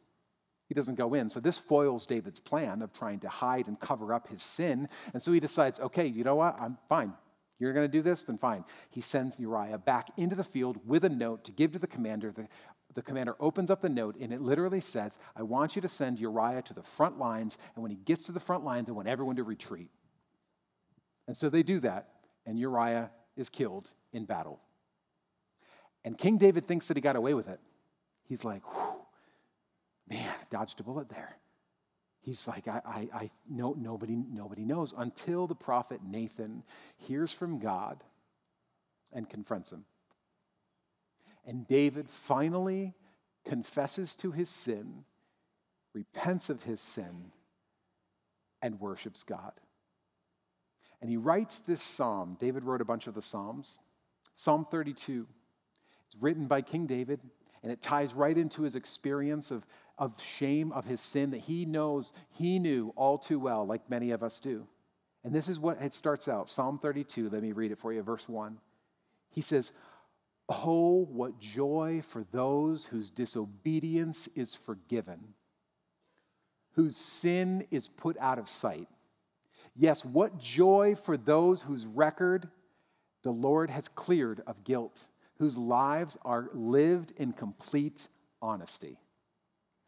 He 0.68 0.74
doesn't 0.74 0.96
go 0.96 1.14
in. 1.14 1.30
So 1.30 1.40
this 1.40 1.58
foils 1.58 2.04
David's 2.04 2.40
plan 2.40 2.82
of 2.82 2.92
trying 2.92 3.20
to 3.20 3.28
hide 3.28 3.68
and 3.68 3.80
cover 3.80 4.12
up 4.12 4.28
his 4.28 4.42
sin. 4.42 4.88
And 5.14 5.22
so 5.22 5.32
he 5.32 5.40
decides, 5.40 5.80
okay, 5.80 6.06
you 6.06 6.24
know 6.24 6.34
what? 6.36 6.60
I'm 6.60 6.76
fine. 6.88 7.14
You're 7.58 7.72
going 7.72 7.90
to 7.90 7.92
do 7.92 8.02
this? 8.02 8.22
Then 8.22 8.38
fine. 8.38 8.64
He 8.90 9.00
sends 9.00 9.40
Uriah 9.40 9.78
back 9.78 10.10
into 10.16 10.36
the 10.36 10.44
field 10.44 10.78
with 10.86 11.04
a 11.04 11.08
note 11.08 11.44
to 11.44 11.52
give 11.52 11.72
to 11.72 11.78
the 11.78 11.86
commander. 11.86 12.30
The, 12.30 12.48
the 12.94 13.02
commander 13.02 13.34
opens 13.40 13.70
up 13.70 13.80
the 13.80 13.88
note, 13.88 14.16
and 14.20 14.32
it 14.32 14.40
literally 14.40 14.80
says, 14.80 15.18
I 15.34 15.42
want 15.42 15.74
you 15.74 15.82
to 15.82 15.88
send 15.88 16.20
Uriah 16.20 16.62
to 16.62 16.74
the 16.74 16.82
front 16.82 17.18
lines. 17.18 17.56
And 17.74 17.82
when 17.82 17.90
he 17.90 17.96
gets 17.96 18.26
to 18.26 18.32
the 18.32 18.40
front 18.40 18.64
lines, 18.64 18.88
I 18.88 18.92
want 18.92 19.08
everyone 19.08 19.36
to 19.36 19.44
retreat. 19.44 19.88
And 21.26 21.36
so 21.36 21.48
they 21.48 21.62
do 21.62 21.80
that, 21.80 22.08
and 22.46 22.58
Uriah 22.58 23.10
is 23.36 23.48
killed 23.48 23.90
in 24.12 24.24
battle. 24.24 24.60
And 26.04 26.16
King 26.16 26.38
David 26.38 26.68
thinks 26.68 26.88
that 26.88 26.96
he 26.96 27.00
got 27.00 27.16
away 27.16 27.34
with 27.34 27.48
it. 27.48 27.60
He's 28.28 28.44
like, 28.44 28.62
man, 30.08 30.34
dodged 30.50 30.80
a 30.80 30.82
bullet 30.82 31.08
there. 31.08 31.36
He's 32.20 32.46
like, 32.46 32.68
I, 32.68 32.80
I, 32.84 33.08
I 33.14 33.30
no, 33.48 33.74
nobody, 33.78 34.16
nobody 34.16 34.64
knows 34.64 34.92
until 34.96 35.46
the 35.46 35.54
prophet 35.54 36.00
Nathan 36.04 36.62
hears 36.96 37.32
from 37.32 37.58
God 37.58 38.02
and 39.12 39.28
confronts 39.28 39.72
him. 39.72 39.84
And 41.46 41.66
David 41.66 42.10
finally 42.10 42.94
confesses 43.46 44.14
to 44.16 44.32
his 44.32 44.50
sin, 44.50 45.04
repents 45.94 46.50
of 46.50 46.64
his 46.64 46.80
sin, 46.80 47.32
and 48.60 48.80
worships 48.80 49.22
God. 49.22 49.52
And 51.00 51.08
he 51.08 51.16
writes 51.16 51.60
this 51.60 51.82
psalm. 51.82 52.36
David 52.38 52.64
wrote 52.64 52.80
a 52.80 52.84
bunch 52.84 53.06
of 53.06 53.14
the 53.14 53.22
Psalms. 53.22 53.78
Psalm 54.34 54.66
32. 54.70 55.26
It's 56.06 56.16
written 56.20 56.46
by 56.46 56.62
King 56.62 56.86
David, 56.86 57.20
and 57.62 57.70
it 57.70 57.82
ties 57.82 58.14
right 58.14 58.36
into 58.36 58.62
his 58.62 58.74
experience 58.74 59.50
of 59.50 59.64
of 59.98 60.20
shame 60.22 60.72
of 60.72 60.86
his 60.86 61.00
sin 61.00 61.30
that 61.30 61.40
he 61.40 61.64
knows, 61.64 62.12
he 62.30 62.58
knew 62.58 62.92
all 62.96 63.18
too 63.18 63.38
well, 63.38 63.66
like 63.66 63.90
many 63.90 64.10
of 64.10 64.22
us 64.22 64.40
do. 64.40 64.66
And 65.24 65.34
this 65.34 65.48
is 65.48 65.58
what 65.58 65.82
it 65.82 65.92
starts 65.92 66.28
out 66.28 66.48
Psalm 66.48 66.78
32. 66.78 67.30
Let 67.30 67.42
me 67.42 67.52
read 67.52 67.72
it 67.72 67.78
for 67.78 67.92
you, 67.92 68.02
verse 68.02 68.28
1. 68.28 68.58
He 69.30 69.40
says, 69.40 69.72
Oh, 70.48 71.06
what 71.10 71.38
joy 71.38 72.02
for 72.06 72.24
those 72.32 72.86
whose 72.86 73.10
disobedience 73.10 74.28
is 74.34 74.54
forgiven, 74.54 75.34
whose 76.72 76.96
sin 76.96 77.66
is 77.70 77.88
put 77.88 78.16
out 78.18 78.38
of 78.38 78.48
sight. 78.48 78.88
Yes, 79.76 80.04
what 80.04 80.38
joy 80.38 80.94
for 80.94 81.16
those 81.16 81.62
whose 81.62 81.86
record 81.86 82.48
the 83.22 83.30
Lord 83.30 83.68
has 83.68 83.88
cleared 83.88 84.40
of 84.46 84.64
guilt, 84.64 85.02
whose 85.38 85.58
lives 85.58 86.16
are 86.24 86.48
lived 86.54 87.12
in 87.16 87.32
complete 87.32 88.08
honesty. 88.40 88.96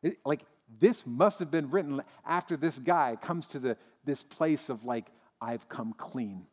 It, 0.02 0.16
like, 0.24 0.42
this 0.78 1.06
must 1.06 1.38
have 1.40 1.50
been 1.50 1.70
written 1.70 2.02
after 2.24 2.56
this 2.56 2.78
guy 2.78 3.16
comes 3.20 3.48
to 3.48 3.58
the, 3.58 3.76
this 4.04 4.22
place 4.22 4.68
of, 4.68 4.84
like, 4.84 5.06
I've 5.40 5.68
come 5.68 5.94
clean 5.94 6.46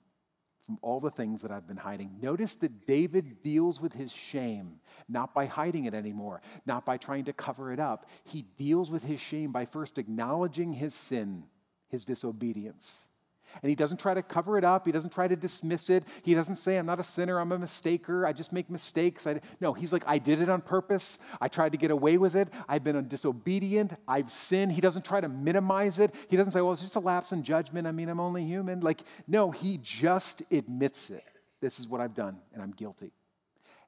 from 0.65 0.77
all 0.81 0.99
the 0.99 1.09
things 1.09 1.41
that 1.41 1.51
I've 1.51 1.67
been 1.67 1.77
hiding. 1.77 2.17
Notice 2.21 2.55
that 2.55 2.85
David 2.85 3.41
deals 3.41 3.79
with 3.79 3.93
his 3.93 4.11
shame, 4.11 4.81
not 5.07 5.33
by 5.33 5.45
hiding 5.45 5.85
it 5.85 5.93
anymore, 5.93 6.41
not 6.65 6.85
by 6.85 6.97
trying 6.97 7.25
to 7.25 7.33
cover 7.33 7.71
it 7.71 7.79
up. 7.79 8.09
He 8.25 8.41
deals 8.57 8.91
with 8.91 9.03
his 9.03 9.21
shame 9.21 9.53
by 9.53 9.65
first 9.65 9.97
acknowledging 9.97 10.73
his 10.73 10.93
sin, 10.93 11.43
his 11.87 12.03
disobedience. 12.03 13.06
And 13.61 13.69
he 13.69 13.75
doesn't 13.75 13.99
try 13.99 14.13
to 14.13 14.21
cover 14.21 14.57
it 14.57 14.63
up. 14.63 14.85
He 14.85 14.91
doesn't 14.91 15.11
try 15.11 15.27
to 15.27 15.35
dismiss 15.35 15.89
it. 15.89 16.03
He 16.23 16.33
doesn't 16.33 16.57
say, 16.57 16.77
I'm 16.77 16.85
not 16.85 16.99
a 16.99 17.03
sinner. 17.03 17.39
I'm 17.39 17.51
a 17.51 17.57
mistaker. 17.57 18.27
I 18.27 18.33
just 18.33 18.51
make 18.51 18.69
mistakes. 18.69 19.25
I, 19.25 19.41
no, 19.59 19.73
he's 19.73 19.93
like, 19.93 20.03
I 20.05 20.17
did 20.17 20.41
it 20.41 20.49
on 20.49 20.61
purpose. 20.61 21.17
I 21.39 21.47
tried 21.47 21.71
to 21.71 21.77
get 21.77 21.91
away 21.91 22.17
with 22.17 22.35
it. 22.35 22.49
I've 22.67 22.83
been 22.83 23.07
disobedient. 23.07 23.93
I've 24.07 24.31
sinned. 24.31 24.71
He 24.71 24.81
doesn't 24.81 25.05
try 25.05 25.21
to 25.21 25.29
minimize 25.29 25.99
it. 25.99 26.13
He 26.29 26.37
doesn't 26.37 26.51
say, 26.51 26.61
well, 26.61 26.73
it's 26.73 26.81
just 26.81 26.95
a 26.95 26.99
lapse 26.99 27.31
in 27.31 27.43
judgment. 27.43 27.87
I 27.87 27.91
mean, 27.91 28.09
I'm 28.09 28.19
only 28.19 28.45
human. 28.45 28.81
Like, 28.81 29.01
no, 29.27 29.51
he 29.51 29.79
just 29.81 30.43
admits 30.51 31.09
it. 31.09 31.23
This 31.59 31.79
is 31.79 31.87
what 31.87 32.01
I've 32.01 32.13
done, 32.13 32.37
and 32.53 32.61
I'm 32.61 32.71
guilty. 32.71 33.11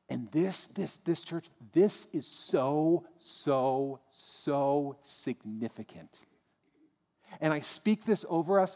And 0.09 0.31
this, 0.31 0.67
this, 0.73 0.97
this 1.05 1.23
church, 1.23 1.45
this 1.71 2.07
is 2.11 2.25
so, 2.25 3.05
so, 3.19 3.99
so 4.09 4.97
significant. 5.01 6.09
And 7.39 7.53
I 7.53 7.59
speak 7.59 8.05
this 8.05 8.25
over 8.27 8.59
us 8.59 8.75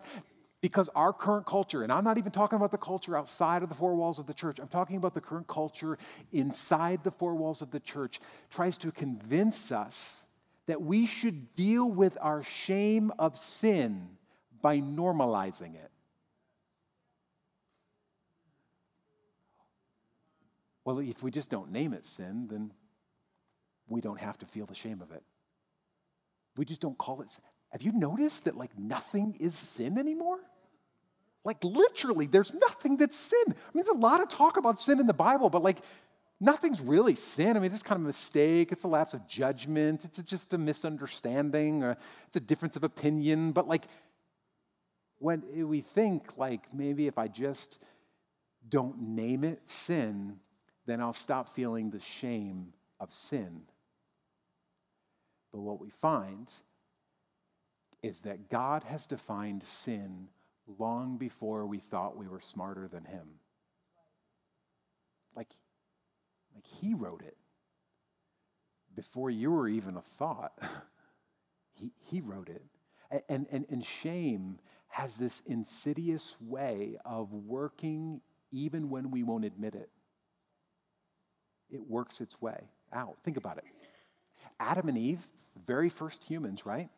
because 0.64 0.88
our 0.96 1.12
current 1.12 1.46
culture, 1.46 1.84
and 1.84 1.92
I'm 1.92 2.06
not 2.06 2.18
even 2.18 2.32
talking 2.32 2.56
about 2.56 2.72
the 2.72 2.78
culture 2.78 3.18
outside 3.18 3.64
of 3.64 3.70
the 3.70 3.76
four 3.76 3.96
walls 3.96 4.18
of 4.18 4.28
the 4.28 4.34
church, 4.34 4.60
I'm 4.60 4.70
talking 4.70 4.96
about 4.96 5.14
the 5.14 5.20
current 5.20 5.46
culture 5.46 5.98
inside 6.32 7.04
the 7.04 7.12
four 7.12 7.36
walls 7.36 7.62
of 7.62 7.70
the 7.72 7.82
church, 7.82 8.22
tries 8.50 8.78
to 8.78 8.92
convince 8.94 9.74
us 9.74 10.26
that 10.68 10.82
we 10.82 11.06
should 11.06 11.54
deal 11.54 11.92
with 11.92 12.18
our 12.22 12.44
shame 12.44 13.12
of 13.20 13.38
sin 13.38 14.08
by 14.62 14.80
normalizing 14.80 15.76
it. 15.76 15.92
Well, 20.86 21.00
if 21.00 21.22
we 21.22 21.30
just 21.30 21.50
don't 21.50 21.74
name 21.74 21.92
it 21.92 22.06
sin, 22.06 22.48
then 22.50 22.72
we 23.90 24.00
don't 24.00 24.22
have 24.22 24.38
to 24.38 24.46
feel 24.46 24.66
the 24.66 24.76
shame 24.76 25.02
of 25.02 25.12
it. 25.12 25.24
We 26.56 26.64
just 26.64 26.80
don't 26.80 26.98
call 26.98 27.22
it 27.22 27.32
sin. 27.32 27.44
Have 27.72 27.82
you 27.82 27.92
noticed 27.92 28.46
that 28.46 28.56
like 28.56 28.80
nothing 28.80 29.36
is 29.42 29.56
sin 29.56 29.98
anymore? 29.98 30.40
Like 31.46 31.64
literally, 31.64 32.26
there's 32.26 32.54
nothing 32.54 32.98
that's 32.98 33.16
sin. 33.16 33.44
I 33.48 33.50
mean, 33.50 33.84
there's 33.84 33.88
a 33.88 33.94
lot 33.94 34.22
of 34.22 34.30
talk 34.30 34.58
about 34.58 34.80
sin 34.80 35.00
in 35.00 35.08
the 35.08 35.14
Bible, 35.14 35.50
but 35.50 35.62
like 35.62 35.80
nothing's 36.40 36.80
really 36.80 37.16
sin. 37.16 37.58
I 37.58 37.60
mean, 37.60 37.74
it's 37.74 37.84
kind 37.84 38.00
of 38.00 38.06
a 38.06 38.08
mistake. 38.08 38.72
It's 38.72 38.84
a 38.84 38.88
lapse 38.88 39.14
of 39.14 39.28
judgment. 39.28 40.06
It's 40.06 40.22
just 40.24 40.54
a 40.54 40.58
misunderstanding. 40.58 41.84
Or 41.84 41.98
it's 42.28 42.36
a 42.36 42.42
difference 42.42 42.76
of 42.76 42.84
opinion. 42.84 43.52
But 43.52 43.68
like 43.68 43.84
when 45.20 45.44
we 45.68 45.82
think 45.82 46.38
like 46.38 46.74
maybe 46.74 47.08
if 47.08 47.18
I 47.18 47.28
just 47.28 47.80
don't 48.68 49.02
name 49.02 49.44
it 49.44 49.62
sin, 49.66 50.38
then 50.86 51.02
I'll 51.02 51.14
stop 51.14 51.56
feeling 51.56 51.90
the 51.90 52.00
shame 52.00 52.74
of 53.00 53.12
sin. 53.12 53.64
But 55.52 55.62
what 55.62 55.80
we 55.80 55.90
find 55.90 56.50
is 58.02 58.20
that 58.20 58.50
God 58.50 58.84
has 58.84 59.06
defined 59.06 59.64
sin 59.64 60.28
long 60.80 61.18
before 61.18 61.66
we 61.66 61.80
thought 61.80 62.18
we 62.18 62.28
were 62.28 62.42
smarter 62.42 62.88
than 62.88 63.06
Him. 63.06 63.28
Like, 65.36 65.50
like 66.54 66.66
He 66.66 66.94
wrote 66.94 67.22
it 67.22 67.38
before 68.96 69.30
you 69.30 69.52
were 69.52 69.68
even 69.68 69.98
a 69.98 70.02
thought. 70.02 70.54
he, 71.74 71.92
he 72.10 72.22
wrote 72.22 72.50
it. 72.50 72.64
And, 73.30 73.48
and, 73.52 73.66
and 73.70 73.86
shame 73.86 74.60
has 74.90 75.16
this 75.16 75.42
insidious 75.46 76.36
way 76.40 76.98
of 77.06 77.32
working 77.34 78.22
even 78.52 78.90
when 78.90 79.12
we 79.12 79.24
won't 79.24 79.46
admit 79.46 79.76
it. 79.76 79.90
It 81.72 81.90
works 81.90 82.22
its 82.22 82.40
way 82.42 82.70
out. 82.92 83.18
Think 83.24 83.38
about 83.38 83.58
it. 83.58 83.64
Adam 84.60 84.88
and 84.90 84.98
Eve, 84.98 85.22
very 85.66 85.90
first 85.90 86.24
humans, 86.24 86.66
right? 86.66 86.90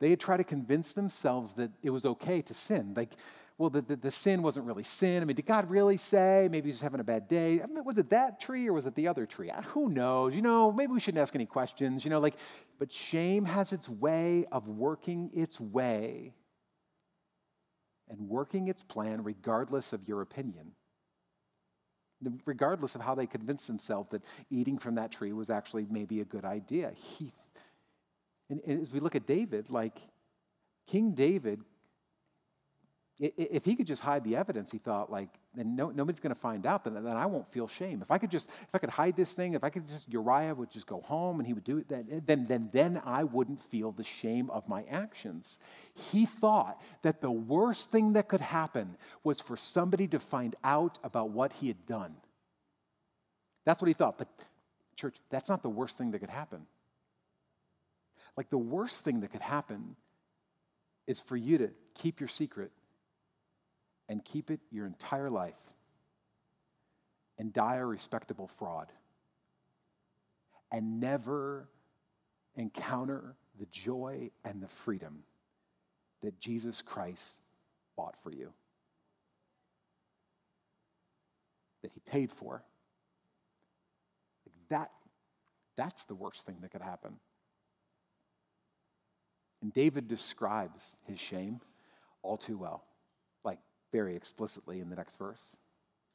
They 0.00 0.10
had 0.10 0.20
tried 0.20 0.38
to 0.38 0.44
convince 0.44 0.92
themselves 0.92 1.52
that 1.54 1.70
it 1.82 1.90
was 1.90 2.04
okay 2.04 2.42
to 2.42 2.54
sin. 2.54 2.94
Like, 2.96 3.10
well, 3.56 3.70
the, 3.70 3.82
the, 3.82 3.96
the, 3.96 4.10
sin 4.10 4.42
wasn't 4.42 4.66
really 4.66 4.82
sin. 4.82 5.22
I 5.22 5.26
mean, 5.26 5.36
did 5.36 5.46
God 5.46 5.70
really 5.70 5.96
say? 5.96 6.48
Maybe 6.50 6.68
he's 6.68 6.76
just 6.76 6.82
having 6.82 6.98
a 6.98 7.04
bad 7.04 7.28
day. 7.28 7.62
I 7.62 7.66
mean, 7.66 7.84
was 7.84 7.98
it 7.98 8.10
that 8.10 8.40
tree 8.40 8.66
or 8.66 8.72
was 8.72 8.86
it 8.86 8.96
the 8.96 9.06
other 9.06 9.26
tree? 9.26 9.50
Who 9.68 9.88
knows? 9.88 10.34
You 10.34 10.42
know, 10.42 10.72
maybe 10.72 10.92
we 10.92 10.98
shouldn't 10.98 11.22
ask 11.22 11.34
any 11.36 11.46
questions. 11.46 12.04
You 12.04 12.10
know, 12.10 12.18
like, 12.18 12.34
but 12.80 12.92
shame 12.92 13.44
has 13.44 13.72
its 13.72 13.88
way 13.88 14.46
of 14.50 14.66
working 14.66 15.30
its 15.32 15.60
way 15.60 16.34
and 18.08 18.28
working 18.28 18.66
its 18.66 18.82
plan 18.82 19.22
regardless 19.22 19.92
of 19.92 20.08
your 20.08 20.20
opinion 20.20 20.72
regardless 22.44 22.94
of 22.94 23.00
how 23.00 23.14
they 23.14 23.26
convinced 23.26 23.66
themselves 23.66 24.10
that 24.10 24.22
eating 24.50 24.78
from 24.78 24.94
that 24.94 25.12
tree 25.12 25.32
was 25.32 25.50
actually 25.50 25.86
maybe 25.90 26.20
a 26.20 26.24
good 26.24 26.44
idea. 26.44 26.92
He, 26.94 27.32
and, 28.54 28.60
and 28.66 28.82
as 28.82 28.92
we 28.92 29.00
look 29.00 29.14
at 29.14 29.26
David, 29.26 29.70
like 29.70 29.98
King 30.86 31.12
David, 31.12 31.60
if 33.18 33.64
he 33.64 33.76
could 33.76 33.86
just 33.86 34.02
hide 34.02 34.24
the 34.24 34.34
evidence, 34.34 34.72
he 34.72 34.78
thought, 34.78 35.10
like, 35.10 35.28
then 35.54 35.76
no, 35.76 35.90
nobody's 35.90 36.18
going 36.18 36.34
to 36.34 36.40
find 36.40 36.66
out, 36.66 36.82
then, 36.82 36.94
then 36.94 37.16
I 37.16 37.26
won't 37.26 37.48
feel 37.48 37.68
shame. 37.68 38.02
If 38.02 38.10
I 38.10 38.18
could 38.18 38.30
just, 38.30 38.48
if 38.48 38.74
I 38.74 38.78
could 38.78 38.90
hide 38.90 39.14
this 39.14 39.32
thing, 39.32 39.54
if 39.54 39.62
I 39.62 39.70
could 39.70 39.86
just, 39.86 40.12
Uriah 40.12 40.52
would 40.52 40.70
just 40.70 40.88
go 40.88 41.00
home 41.00 41.38
and 41.38 41.46
he 41.46 41.52
would 41.52 41.62
do 41.62 41.78
it, 41.78 41.88
then, 41.88 42.22
then, 42.26 42.46
then, 42.48 42.70
then 42.72 43.00
I 43.04 43.22
wouldn't 43.22 43.62
feel 43.62 43.92
the 43.92 44.02
shame 44.02 44.50
of 44.50 44.68
my 44.68 44.84
actions. 44.90 45.60
He 46.10 46.26
thought 46.26 46.82
that 47.02 47.20
the 47.20 47.30
worst 47.30 47.92
thing 47.92 48.14
that 48.14 48.26
could 48.28 48.40
happen 48.40 48.96
was 49.22 49.40
for 49.40 49.56
somebody 49.56 50.08
to 50.08 50.18
find 50.18 50.56
out 50.64 50.98
about 51.04 51.30
what 51.30 51.52
he 51.52 51.68
had 51.68 51.86
done. 51.86 52.16
That's 53.64 53.80
what 53.80 53.88
he 53.88 53.94
thought. 53.94 54.18
But, 54.18 54.28
church, 54.96 55.16
that's 55.30 55.48
not 55.48 55.62
the 55.62 55.68
worst 55.70 55.96
thing 55.98 56.10
that 56.10 56.18
could 56.18 56.30
happen. 56.30 56.66
Like, 58.36 58.50
the 58.50 58.58
worst 58.58 59.04
thing 59.04 59.20
that 59.20 59.32
could 59.32 59.40
happen 59.40 59.96
is 61.06 61.20
for 61.20 61.36
you 61.36 61.58
to 61.58 61.70
keep 61.94 62.20
your 62.20 62.28
secret 62.28 62.72
and 64.08 64.24
keep 64.24 64.50
it 64.50 64.60
your 64.70 64.86
entire 64.86 65.30
life 65.30 65.54
and 67.38 67.52
die 67.52 67.76
a 67.76 67.84
respectable 67.84 68.48
fraud 68.48 68.88
and 70.70 71.00
never 71.00 71.68
encounter 72.56 73.36
the 73.58 73.66
joy 73.66 74.30
and 74.44 74.62
the 74.62 74.68
freedom 74.68 75.22
that 76.22 76.40
Jesus 76.40 76.82
Christ 76.82 77.40
bought 77.96 78.20
for 78.22 78.30
you, 78.30 78.52
that 81.82 81.92
he 81.92 82.00
paid 82.00 82.32
for. 82.32 82.64
Like 84.46 84.68
that, 84.70 84.90
that's 85.76 86.04
the 86.06 86.14
worst 86.14 86.46
thing 86.46 86.58
that 86.62 86.70
could 86.70 86.82
happen. 86.82 87.16
And 89.64 89.72
David 89.72 90.08
describes 90.08 90.98
his 91.06 91.18
shame 91.18 91.62
all 92.22 92.36
too 92.36 92.58
well, 92.58 92.84
like 93.46 93.60
very 93.92 94.14
explicitly 94.14 94.78
in 94.80 94.90
the 94.90 94.94
next 94.94 95.18
verse. 95.18 95.40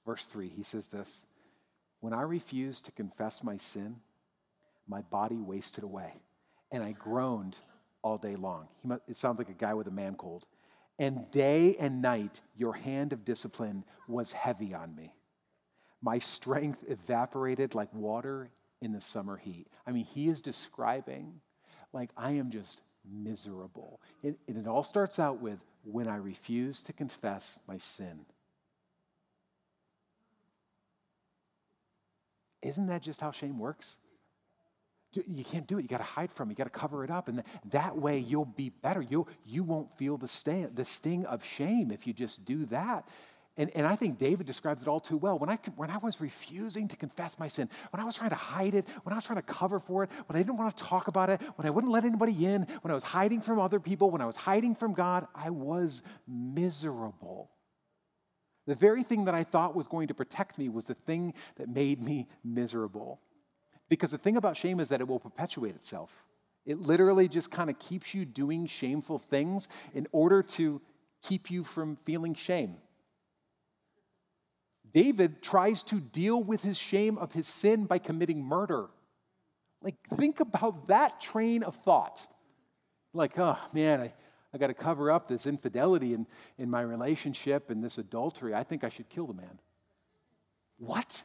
Verse 0.06 0.28
3, 0.28 0.50
he 0.50 0.62
says 0.62 0.88
this 0.88 1.26
When 2.00 2.14
I 2.14 2.22
refused 2.22 2.86
to 2.86 2.92
confess 2.92 3.44
my 3.44 3.58
sin, 3.58 3.96
my 4.88 5.02
body 5.02 5.42
wasted 5.42 5.84
away, 5.84 6.14
and 6.72 6.84
I 6.84 6.92
groaned 6.92 7.60
all 8.04 8.20
day 8.20 8.36
long. 8.36 8.68
Must, 8.84 9.02
it 9.08 9.18
sounds 9.18 9.40
like 9.40 9.50
a 9.50 9.54
guy 9.54 9.74
with 9.74 9.88
a 9.88 9.92
man 9.92 10.14
cold. 10.14 10.46
And 11.00 11.32
day 11.32 11.76
and 11.80 12.04
night, 12.04 12.42
your 12.56 12.74
hand 12.74 13.14
of 13.14 13.26
discipline 13.26 13.84
was 14.08 14.32
heavy 14.32 14.76
on 14.76 14.96
me. 14.96 15.16
My 16.04 16.20
strength 16.20 16.84
evaporated 16.88 17.74
like 17.74 17.92
water 17.96 18.52
in 18.80 18.92
the 18.92 19.02
summer 19.02 19.38
heat. 19.38 19.66
I 19.88 19.92
mean, 19.92 20.06
he 20.06 20.30
is 20.30 20.40
describing 20.40 21.42
like 21.92 22.12
I 22.16 22.34
am 22.34 22.52
just 22.52 22.84
miserable. 23.06 24.02
And 24.24 24.36
it 24.48 24.68
all 24.68 24.84
starts 24.84 25.20
out 25.20 25.42
with 25.42 25.60
when 25.84 26.08
I 26.08 26.18
refuse 26.18 26.82
to 26.82 26.94
confess 26.94 27.60
my 27.68 27.78
sin. 27.78 28.26
Isn't 32.62 32.88
that 32.88 33.02
just 33.02 33.22
how 33.22 33.32
shame 33.32 33.58
works? 33.58 33.98
You 35.14 35.44
can't 35.44 35.66
do 35.66 35.80
it. 35.80 35.84
You 35.84 35.88
got 35.88 35.98
to 35.98 36.04
hide 36.04 36.32
from 36.32 36.50
it. 36.50 36.52
You 36.52 36.56
got 36.58 36.72
to 36.72 36.80
cover 36.80 37.04
it 37.04 37.10
up. 37.10 37.30
And 37.30 37.44
that 37.72 37.98
way 37.98 38.20
you'll 38.20 38.46
be 38.46 38.70
better. 38.70 39.02
You'll, 39.02 39.28
you 39.46 39.64
won't 39.64 39.98
feel 39.98 40.18
the, 40.18 40.28
sting, 40.28 40.70
the 40.76 40.86
sting 40.86 41.26
of 41.26 41.44
shame 41.44 41.90
if 41.90 42.06
you 42.06 42.14
just 42.14 42.46
do 42.46 42.66
that. 42.66 43.08
And, 43.58 43.70
and 43.76 43.86
I 43.86 43.96
think 43.96 44.20
David 44.20 44.48
describes 44.48 44.82
it 44.82 44.88
all 44.88 45.02
too 45.02 45.18
well. 45.18 45.38
When 45.38 45.50
I, 45.50 45.58
when 45.76 45.90
I 45.90 45.98
was 45.98 46.22
refusing 46.22 46.88
to 46.88 46.96
confess 46.96 47.38
my 47.38 47.50
sin, 47.50 47.70
when 47.92 48.00
I 48.02 48.06
was 48.06 48.16
trying 48.16 48.30
to 48.30 48.36
hide 48.38 48.74
it, 48.74 48.86
when 49.04 49.12
I 49.12 49.18
was 49.18 49.26
trying 49.26 49.42
to 49.42 49.42
cover 49.42 49.80
for 49.80 50.04
it, 50.04 50.10
when 50.28 50.38
I 50.38 50.40
didn't 50.40 50.58
want 50.58 50.76
to 50.76 50.84
talk 50.84 51.10
about 51.10 51.30
it, 51.30 51.42
when 51.58 51.68
I 51.68 51.70
wouldn't 51.70 51.92
let 51.92 52.06
anybody 52.06 52.46
in, 52.46 52.64
when 52.82 52.92
I 52.92 52.96
was 52.96 53.04
hiding 53.04 53.42
from 53.42 53.60
other 53.60 53.80
people, 53.80 54.12
when 54.12 54.22
I 54.22 54.26
was 54.26 54.38
hiding 54.38 54.76
from 54.76 54.94
God, 54.94 55.28
I 55.36 55.50
was 55.50 56.02
miserable. 56.26 57.50
The 58.66 58.76
very 58.76 59.04
thing 59.04 59.26
that 59.26 59.36
I 59.36 59.44
thought 59.44 59.76
was 59.76 59.88
going 59.88 60.08
to 60.10 60.14
protect 60.14 60.58
me 60.58 60.70
was 60.70 60.86
the 60.86 60.94
thing 60.94 61.34
that 61.56 61.68
made 61.68 62.02
me 62.02 62.28
miserable. 62.44 63.20
Because 63.90 64.12
the 64.12 64.18
thing 64.18 64.38
about 64.38 64.56
shame 64.56 64.80
is 64.80 64.90
that 64.90 65.02
it 65.02 65.08
will 65.08 65.20
perpetuate 65.20 65.76
itself. 65.76 66.12
It 66.66 66.80
literally 66.80 67.28
just 67.28 67.50
kind 67.50 67.70
of 67.70 67.80
keeps 67.80 68.14
you 68.14 68.26
doing 68.26 68.68
shameful 68.68 69.18
things 69.18 69.68
in 69.94 70.08
order 70.12 70.44
to 70.44 70.82
keep 71.24 71.50
you 71.50 71.64
from 71.64 71.98
feeling 72.06 72.36
shame. 72.36 72.78
David 74.94 75.42
tries 75.42 75.84
to 75.84 76.00
deal 76.00 76.42
with 76.42 76.64
his 76.64 76.78
shame 76.78 77.18
of 77.18 77.32
his 77.32 77.48
sin 77.48 77.86
by 77.86 78.00
committing 78.00 78.44
murder. 78.44 78.88
Like, 79.82 79.96
think 80.16 80.40
about 80.40 80.88
that 80.88 81.22
train 81.22 81.64
of 81.64 81.76
thought. 81.76 82.26
Like, 83.14 83.38
oh 83.38 83.58
man, 83.74 84.02
I, 84.02 84.14
I 84.54 84.58
got 84.58 84.68
to 84.68 84.74
cover 84.74 85.12
up 85.12 85.28
this 85.28 85.46
infidelity 85.46 86.14
in, 86.14 86.28
in 86.58 86.70
my 86.70 86.82
relationship 86.82 87.70
and 87.70 87.84
this 87.84 87.98
adultery. 87.98 88.54
I 88.54 88.64
think 88.64 88.84
I 88.84 88.90
should 88.90 89.10
kill 89.10 89.28
the 89.28 89.34
man. 89.34 89.60
What? 90.78 91.24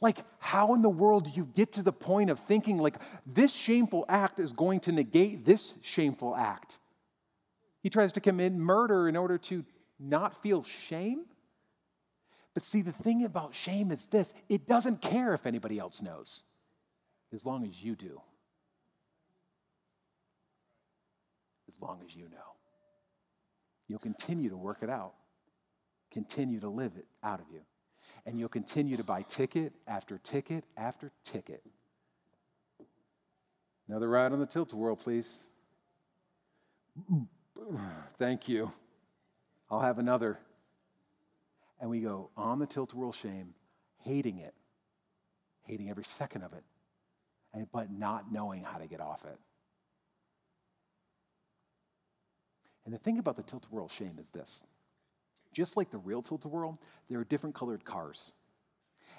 Like, 0.00 0.18
how 0.38 0.74
in 0.74 0.82
the 0.82 0.88
world 0.88 1.24
do 1.24 1.30
you 1.30 1.48
get 1.54 1.72
to 1.74 1.82
the 1.82 1.92
point 1.92 2.30
of 2.30 2.40
thinking, 2.40 2.78
like, 2.78 2.96
this 3.26 3.52
shameful 3.52 4.04
act 4.08 4.38
is 4.38 4.52
going 4.52 4.80
to 4.80 4.92
negate 4.92 5.44
this 5.44 5.74
shameful 5.80 6.34
act? 6.36 6.78
He 7.82 7.90
tries 7.90 8.12
to 8.12 8.20
commit 8.20 8.52
murder 8.52 9.08
in 9.08 9.16
order 9.16 9.38
to 9.38 9.64
not 9.98 10.42
feel 10.42 10.62
shame? 10.62 11.24
But 12.54 12.62
see, 12.62 12.82
the 12.82 12.92
thing 12.92 13.24
about 13.24 13.54
shame 13.54 13.90
is 13.90 14.06
this 14.06 14.32
it 14.48 14.66
doesn't 14.66 15.02
care 15.02 15.34
if 15.34 15.44
anybody 15.44 15.78
else 15.78 16.00
knows, 16.00 16.44
as 17.32 17.44
long 17.44 17.66
as 17.66 17.82
you 17.82 17.96
do. 17.96 18.20
As 21.68 21.82
long 21.82 22.00
as 22.06 22.14
you 22.14 22.24
know. 22.24 22.54
You'll 23.88 23.98
continue 23.98 24.50
to 24.50 24.56
work 24.56 24.78
it 24.82 24.88
out, 24.88 25.14
continue 26.12 26.60
to 26.60 26.68
live 26.68 26.92
it 26.96 27.06
out 27.22 27.40
of 27.40 27.46
you. 27.52 27.60
And 28.24 28.38
you'll 28.38 28.48
continue 28.48 28.96
to 28.96 29.04
buy 29.04 29.22
ticket 29.22 29.72
after 29.86 30.16
ticket 30.18 30.64
after 30.76 31.10
ticket. 31.24 31.62
Another 33.88 34.08
ride 34.08 34.32
on 34.32 34.40
the 34.40 34.46
tilt-a-whirl, 34.46 34.96
please. 34.96 35.40
Thank 38.18 38.48
you. 38.48 38.72
I'll 39.70 39.80
have 39.80 39.98
another 39.98 40.38
and 41.84 41.90
we 41.90 42.00
go 42.00 42.30
on 42.34 42.58
the 42.60 42.66
tilt-a-whirl 42.66 43.12
shame, 43.12 43.52
hating 44.04 44.38
it, 44.38 44.54
hating 45.66 45.90
every 45.90 46.02
second 46.02 46.42
of 46.42 46.54
it, 46.54 46.64
but 47.72 47.92
not 47.92 48.32
knowing 48.32 48.64
how 48.64 48.78
to 48.78 48.86
get 48.86 49.02
off 49.02 49.22
it. 49.26 49.38
And 52.86 52.94
the 52.94 52.98
thing 52.98 53.18
about 53.18 53.36
the 53.36 53.42
tilt 53.42 53.66
whirl 53.70 53.90
shame 53.90 54.16
is 54.18 54.30
this 54.30 54.62
just 55.52 55.76
like 55.76 55.90
the 55.90 55.98
real 55.98 56.22
tilt 56.22 56.46
whirl, 56.46 56.78
there 57.10 57.18
are 57.18 57.24
different 57.24 57.54
colored 57.54 57.84
cars. 57.84 58.32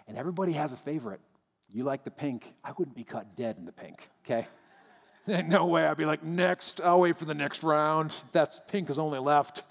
And 0.07 0.17
everybody 0.17 0.53
has 0.53 0.73
a 0.73 0.77
favorite. 0.77 1.21
You 1.69 1.83
like 1.83 2.03
the 2.03 2.09
pink. 2.09 2.51
I 2.63 2.71
wouldn't 2.75 2.95
be 2.95 3.03
caught 3.03 3.35
dead 3.35 3.57
in 3.59 3.65
the 3.65 3.73
pink, 3.73 4.09
okay? 4.25 4.47
no 5.47 5.67
way. 5.67 5.85
I'd 5.85 5.97
be 5.97 6.05
like, 6.05 6.23
next. 6.23 6.81
I'll 6.81 7.01
wait 7.01 7.19
for 7.19 7.25
the 7.25 7.35
next 7.35 7.61
round. 7.61 8.15
That's 8.31 8.59
pink 8.67 8.89
is 8.89 8.97
only 8.97 9.19
left 9.19 9.61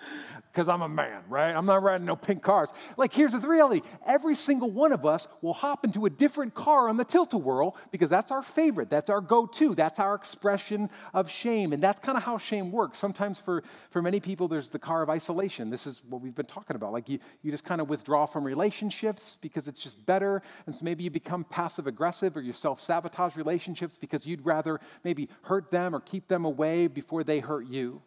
because 0.54 0.68
I'm 0.68 0.82
a 0.82 0.88
man, 0.88 1.22
right? 1.28 1.50
I'm 1.50 1.66
not 1.66 1.82
riding 1.82 2.06
no 2.06 2.14
pink 2.14 2.42
cars. 2.42 2.72
Like, 2.96 3.12
here's 3.12 3.32
the 3.32 3.40
reality 3.40 3.82
every 4.06 4.36
single 4.36 4.70
one 4.70 4.92
of 4.92 5.04
us 5.04 5.26
will 5.42 5.52
hop 5.52 5.84
into 5.84 6.06
a 6.06 6.10
different 6.10 6.54
car 6.54 6.88
on 6.88 6.96
the 6.96 7.04
tilt 7.04 7.32
a 7.32 7.38
whirl 7.38 7.76
because 7.90 8.08
that's 8.08 8.30
our 8.30 8.42
favorite. 8.42 8.88
That's 8.88 9.10
our 9.10 9.20
go 9.20 9.46
to. 9.46 9.74
That's 9.74 9.98
our 9.98 10.14
expression 10.14 10.90
of 11.12 11.28
shame. 11.28 11.72
And 11.72 11.82
that's 11.82 11.98
kind 11.98 12.16
of 12.16 12.22
how 12.22 12.38
shame 12.38 12.70
works. 12.70 13.00
Sometimes 13.00 13.40
for, 13.40 13.64
for 13.90 14.00
many 14.00 14.20
people, 14.20 14.46
there's 14.46 14.70
the 14.70 14.78
car 14.78 15.02
of 15.02 15.10
isolation. 15.10 15.70
This 15.70 15.88
is 15.88 16.00
what 16.08 16.22
we've 16.22 16.34
been 16.34 16.46
talking 16.46 16.76
about. 16.76 16.92
Like, 16.92 17.08
you, 17.08 17.18
you 17.42 17.50
just 17.50 17.64
kind 17.64 17.80
of 17.80 17.88
withdraw 17.88 18.24
from 18.24 18.44
relationships 18.44 19.36
because 19.40 19.66
it's 19.66 19.82
just 19.82 20.06
better. 20.06 20.40
And 20.66 20.74
so 20.74 20.84
maybe 20.84 21.02
you 21.02 21.10
become 21.10 21.42
passive 21.42 21.88
aggressive 21.88 22.36
or 22.36 22.42
you 22.42 22.52
self 22.52 22.80
sabotage 22.80 23.36
relationships 23.36 23.96
because 24.00 24.24
you'd 24.24 24.46
rather 24.46 24.78
maybe 25.02 25.28
hurt 25.42 25.72
them 25.72 25.96
or 25.96 26.00
keep 26.00 26.28
them 26.28 26.44
away 26.44 26.86
before 26.86 27.24
they 27.24 27.40
hurt 27.40 27.66
you. 27.66 28.02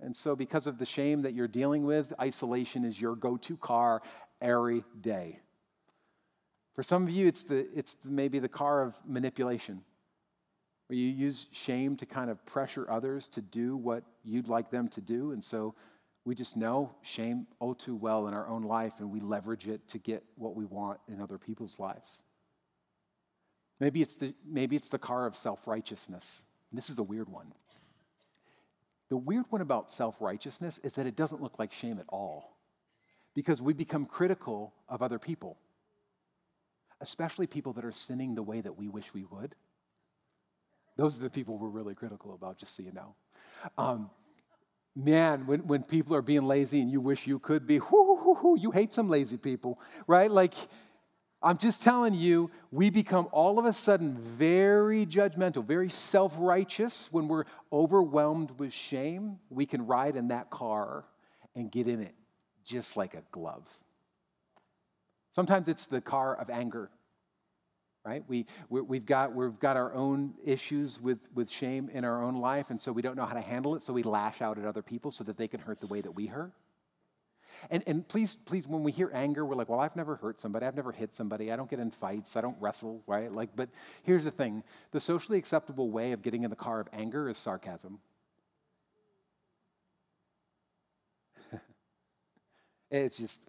And 0.00 0.14
so, 0.14 0.36
because 0.36 0.66
of 0.66 0.78
the 0.78 0.86
shame 0.86 1.22
that 1.22 1.34
you're 1.34 1.48
dealing 1.48 1.84
with, 1.84 2.12
isolation 2.20 2.84
is 2.84 3.00
your 3.00 3.16
go 3.16 3.36
to 3.38 3.56
car 3.56 4.00
every 4.40 4.84
day. 5.00 5.40
For 6.74 6.84
some 6.84 7.02
of 7.02 7.10
you, 7.10 7.26
it's, 7.26 7.42
the, 7.42 7.66
it's 7.74 7.96
maybe 8.04 8.38
the 8.38 8.48
car 8.48 8.82
of 8.82 8.94
manipulation, 9.04 9.82
where 10.86 10.96
you 10.96 11.08
use 11.08 11.46
shame 11.50 11.96
to 11.96 12.06
kind 12.06 12.30
of 12.30 12.44
pressure 12.46 12.88
others 12.88 13.28
to 13.30 13.40
do 13.40 13.76
what 13.76 14.04
you'd 14.24 14.48
like 14.48 14.70
them 14.70 14.86
to 14.88 15.00
do. 15.00 15.32
And 15.32 15.42
so, 15.42 15.74
we 16.24 16.34
just 16.34 16.56
know 16.56 16.94
shame 17.02 17.46
oh 17.60 17.72
too 17.72 17.96
well 17.96 18.28
in 18.28 18.34
our 18.34 18.46
own 18.46 18.62
life, 18.62 18.92
and 18.98 19.10
we 19.10 19.18
leverage 19.18 19.66
it 19.66 19.88
to 19.88 19.98
get 19.98 20.22
what 20.36 20.54
we 20.54 20.64
want 20.64 21.00
in 21.08 21.20
other 21.20 21.38
people's 21.38 21.78
lives. 21.78 22.22
Maybe 23.80 24.02
it's 24.02 24.16
the, 24.16 24.34
maybe 24.46 24.76
it's 24.76 24.90
the 24.90 24.98
car 24.98 25.26
of 25.26 25.34
self 25.34 25.66
righteousness. 25.66 26.44
This 26.72 26.90
is 26.90 26.98
a 26.98 27.02
weird 27.02 27.28
one. 27.28 27.52
The 29.10 29.16
weird 29.16 29.46
one 29.50 29.60
about 29.60 29.90
self 29.90 30.20
righteousness 30.20 30.78
is 30.82 30.94
that 30.94 31.06
it 31.06 31.16
doesn't 31.16 31.42
look 31.42 31.58
like 31.58 31.72
shame 31.72 31.98
at 31.98 32.06
all 32.08 32.56
because 33.34 33.62
we 33.62 33.72
become 33.72 34.04
critical 34.04 34.74
of 34.88 35.02
other 35.02 35.18
people, 35.18 35.56
especially 37.00 37.46
people 37.46 37.72
that 37.74 37.84
are 37.84 37.92
sinning 37.92 38.34
the 38.34 38.42
way 38.42 38.60
that 38.60 38.76
we 38.76 38.88
wish 38.88 39.14
we 39.14 39.24
would. 39.24 39.54
Those 40.96 41.16
are 41.18 41.22
the 41.22 41.30
people 41.30 41.56
we're 41.56 41.68
really 41.68 41.94
critical 41.94 42.34
about, 42.34 42.58
just 42.58 42.76
so 42.76 42.82
you 42.82 42.92
know. 42.92 43.14
Um, 43.78 44.10
man, 44.96 45.46
when, 45.46 45.60
when 45.66 45.84
people 45.84 46.14
are 46.16 46.22
being 46.22 46.42
lazy 46.42 46.80
and 46.80 46.90
you 46.90 47.00
wish 47.00 47.26
you 47.26 47.38
could 47.38 47.66
be, 47.66 47.78
whoo, 47.78 48.56
you 48.58 48.72
hate 48.72 48.92
some 48.92 49.08
lazy 49.08 49.36
people, 49.36 49.78
right? 50.08 50.30
Like, 50.30 50.54
I'm 51.40 51.58
just 51.58 51.82
telling 51.82 52.14
you, 52.14 52.50
we 52.72 52.90
become 52.90 53.28
all 53.30 53.58
of 53.58 53.64
a 53.64 53.72
sudden 53.72 54.18
very 54.18 55.06
judgmental, 55.06 55.64
very 55.64 55.88
self 55.88 56.34
righteous. 56.36 57.08
When 57.12 57.28
we're 57.28 57.44
overwhelmed 57.72 58.58
with 58.58 58.72
shame, 58.72 59.38
we 59.48 59.64
can 59.64 59.86
ride 59.86 60.16
in 60.16 60.28
that 60.28 60.50
car 60.50 61.04
and 61.54 61.70
get 61.70 61.86
in 61.86 62.00
it 62.00 62.14
just 62.64 62.96
like 62.96 63.14
a 63.14 63.22
glove. 63.30 63.64
Sometimes 65.32 65.68
it's 65.68 65.86
the 65.86 66.00
car 66.00 66.34
of 66.36 66.50
anger, 66.50 66.90
right? 68.04 68.24
We, 68.26 68.46
we, 68.68 68.96
have 68.98 69.06
got, 69.06 69.34
we've 69.34 69.58
got 69.60 69.76
our 69.76 69.94
own 69.94 70.34
issues 70.44 71.00
with, 71.00 71.18
with 71.34 71.48
shame 71.48 71.88
in 71.92 72.04
our 72.04 72.22
own 72.22 72.36
life, 72.36 72.66
and 72.70 72.80
so 72.80 72.90
we 72.90 73.02
don't 73.02 73.16
know 73.16 73.24
how 73.26 73.34
to 73.34 73.40
handle 73.40 73.76
it, 73.76 73.82
so 73.84 73.92
we 73.92 74.02
lash 74.02 74.42
out 74.42 74.58
at 74.58 74.64
other 74.64 74.82
people 74.82 75.12
so 75.12 75.22
that 75.24 75.36
they 75.36 75.46
can 75.46 75.60
hurt 75.60 75.80
the 75.80 75.86
way 75.86 76.00
that 76.00 76.10
we 76.10 76.26
hurt. 76.26 76.52
And, 77.70 77.82
and 77.86 78.06
please, 78.06 78.36
please, 78.44 78.66
when 78.66 78.82
we 78.82 78.92
hear 78.92 79.10
anger, 79.12 79.44
we're 79.44 79.54
like, 79.54 79.68
well, 79.68 79.80
I've 79.80 79.96
never 79.96 80.16
hurt 80.16 80.40
somebody. 80.40 80.66
I've 80.66 80.76
never 80.76 80.92
hit 80.92 81.12
somebody. 81.12 81.52
I 81.52 81.56
don't 81.56 81.68
get 81.68 81.78
in 81.80 81.90
fights. 81.90 82.36
I 82.36 82.40
don't 82.40 82.56
wrestle, 82.60 83.02
right? 83.06 83.32
Like, 83.32 83.50
but 83.54 83.68
here's 84.02 84.24
the 84.24 84.30
thing 84.30 84.62
the 84.90 85.00
socially 85.00 85.38
acceptable 85.38 85.90
way 85.90 86.12
of 86.12 86.22
getting 86.22 86.44
in 86.44 86.50
the 86.50 86.56
car 86.56 86.80
of 86.80 86.88
anger 86.92 87.28
is 87.28 87.38
sarcasm. 87.38 87.98
it's 92.90 93.18
just, 93.18 93.40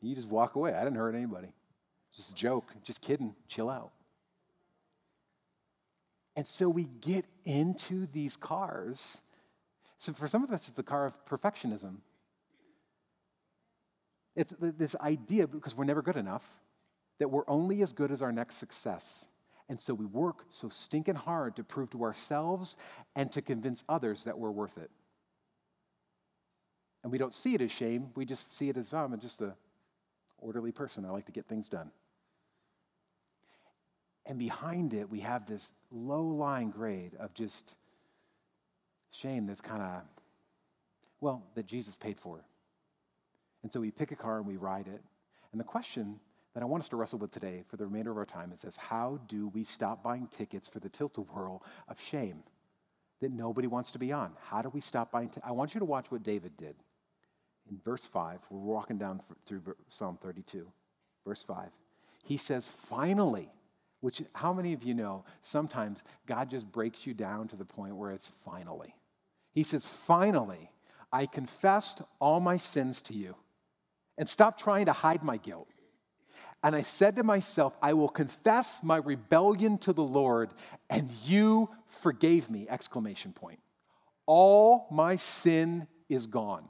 you 0.00 0.14
just 0.14 0.28
walk 0.28 0.54
away. 0.54 0.74
I 0.74 0.84
didn't 0.84 0.96
hurt 0.96 1.14
anybody. 1.14 1.48
Just 2.14 2.30
a 2.30 2.34
joke. 2.34 2.72
Just 2.84 3.00
kidding. 3.00 3.34
Chill 3.48 3.68
out. 3.68 3.92
And 6.36 6.46
so 6.46 6.68
we 6.68 6.84
get 7.00 7.24
into 7.44 8.06
these 8.06 8.36
cars. 8.36 9.20
So 9.98 10.12
for 10.12 10.28
some 10.28 10.44
of 10.44 10.52
us, 10.52 10.68
it's 10.68 10.76
the 10.76 10.84
car 10.84 11.04
of 11.04 11.16
perfectionism. 11.26 11.96
It's 14.38 14.54
this 14.60 14.94
idea, 15.00 15.48
because 15.48 15.74
we're 15.74 15.84
never 15.84 16.00
good 16.00 16.16
enough, 16.16 16.48
that 17.18 17.28
we're 17.28 17.48
only 17.48 17.82
as 17.82 17.92
good 17.92 18.12
as 18.12 18.22
our 18.22 18.30
next 18.30 18.54
success. 18.54 19.24
And 19.68 19.80
so 19.80 19.92
we 19.92 20.06
work 20.06 20.44
so 20.50 20.68
stinking 20.68 21.16
hard 21.16 21.56
to 21.56 21.64
prove 21.64 21.90
to 21.90 22.04
ourselves 22.04 22.76
and 23.16 23.32
to 23.32 23.42
convince 23.42 23.82
others 23.88 24.22
that 24.24 24.38
we're 24.38 24.52
worth 24.52 24.78
it. 24.78 24.92
And 27.02 27.10
we 27.10 27.18
don't 27.18 27.34
see 27.34 27.56
it 27.56 27.60
as 27.60 27.72
shame, 27.72 28.10
we 28.14 28.24
just 28.24 28.56
see 28.56 28.68
it 28.68 28.76
as, 28.76 28.94
oh, 28.94 28.98
I'm 28.98 29.18
just 29.18 29.42
a 29.42 29.56
orderly 30.38 30.70
person. 30.70 31.04
I 31.04 31.10
like 31.10 31.26
to 31.26 31.32
get 31.32 31.48
things 31.48 31.68
done. 31.68 31.90
And 34.24 34.38
behind 34.38 34.94
it, 34.94 35.10
we 35.10 35.18
have 35.20 35.46
this 35.46 35.72
low 35.90 36.22
lying 36.22 36.70
grade 36.70 37.16
of 37.18 37.34
just 37.34 37.74
shame 39.10 39.46
that's 39.48 39.60
kind 39.60 39.82
of, 39.82 40.02
well, 41.20 41.42
that 41.56 41.66
Jesus 41.66 41.96
paid 41.96 42.20
for. 42.20 42.44
And 43.68 43.72
so 43.74 43.80
we 43.80 43.90
pick 43.90 44.12
a 44.12 44.16
car 44.16 44.38
and 44.38 44.46
we 44.46 44.56
ride 44.56 44.86
it. 44.86 45.02
And 45.52 45.60
the 45.60 45.64
question 45.64 46.20
that 46.54 46.62
I 46.62 46.64
want 46.64 46.84
us 46.84 46.88
to 46.88 46.96
wrestle 46.96 47.18
with 47.18 47.32
today 47.32 47.64
for 47.68 47.76
the 47.76 47.84
remainder 47.84 48.10
of 48.10 48.16
our 48.16 48.24
time 48.24 48.50
is 48.50 48.62
this 48.62 48.76
How 48.76 49.20
do 49.28 49.48
we 49.48 49.62
stop 49.62 50.02
buying 50.02 50.26
tickets 50.34 50.66
for 50.66 50.80
the 50.80 50.88
tilt 50.88 51.18
a 51.18 51.20
whirl 51.20 51.62
of 51.86 52.00
shame 52.00 52.44
that 53.20 53.30
nobody 53.30 53.66
wants 53.66 53.90
to 53.90 53.98
be 53.98 54.10
on? 54.10 54.32
How 54.48 54.62
do 54.62 54.70
we 54.70 54.80
stop 54.80 55.12
buying? 55.12 55.28
T- 55.28 55.42
I 55.44 55.52
want 55.52 55.74
you 55.74 55.80
to 55.80 55.84
watch 55.84 56.10
what 56.10 56.22
David 56.22 56.56
did. 56.56 56.76
In 57.70 57.78
verse 57.84 58.06
5, 58.06 58.38
we're 58.48 58.58
walking 58.58 58.96
down 58.96 59.20
through 59.44 59.60
Psalm 59.86 60.18
32, 60.22 60.66
verse 61.26 61.42
5. 61.42 61.68
He 62.24 62.38
says, 62.38 62.70
Finally, 62.88 63.50
which 64.00 64.22
how 64.32 64.54
many 64.54 64.72
of 64.72 64.82
you 64.82 64.94
know 64.94 65.26
sometimes 65.42 66.02
God 66.26 66.48
just 66.48 66.72
breaks 66.72 67.06
you 67.06 67.12
down 67.12 67.48
to 67.48 67.56
the 67.56 67.66
point 67.66 67.96
where 67.96 68.12
it's 68.12 68.32
finally? 68.46 68.94
He 69.52 69.62
says, 69.62 69.84
Finally, 69.84 70.70
I 71.12 71.26
confessed 71.26 72.00
all 72.18 72.40
my 72.40 72.56
sins 72.56 73.02
to 73.02 73.12
you 73.12 73.34
and 74.18 74.28
stop 74.28 74.58
trying 74.58 74.86
to 74.86 74.92
hide 74.92 75.22
my 75.22 75.38
guilt. 75.38 75.68
And 76.62 76.74
I 76.74 76.82
said 76.82 77.16
to 77.16 77.22
myself, 77.22 77.76
I 77.80 77.92
will 77.92 78.08
confess 78.08 78.82
my 78.82 78.96
rebellion 78.96 79.78
to 79.78 79.92
the 79.92 80.02
Lord, 80.02 80.50
and 80.90 81.10
you 81.24 81.70
forgave 82.02 82.50
me! 82.50 82.66
Exclamation 82.68 83.32
point. 83.32 83.60
All 84.26 84.88
my 84.90 85.16
sin 85.16 85.86
is 86.08 86.26
gone. 86.26 86.68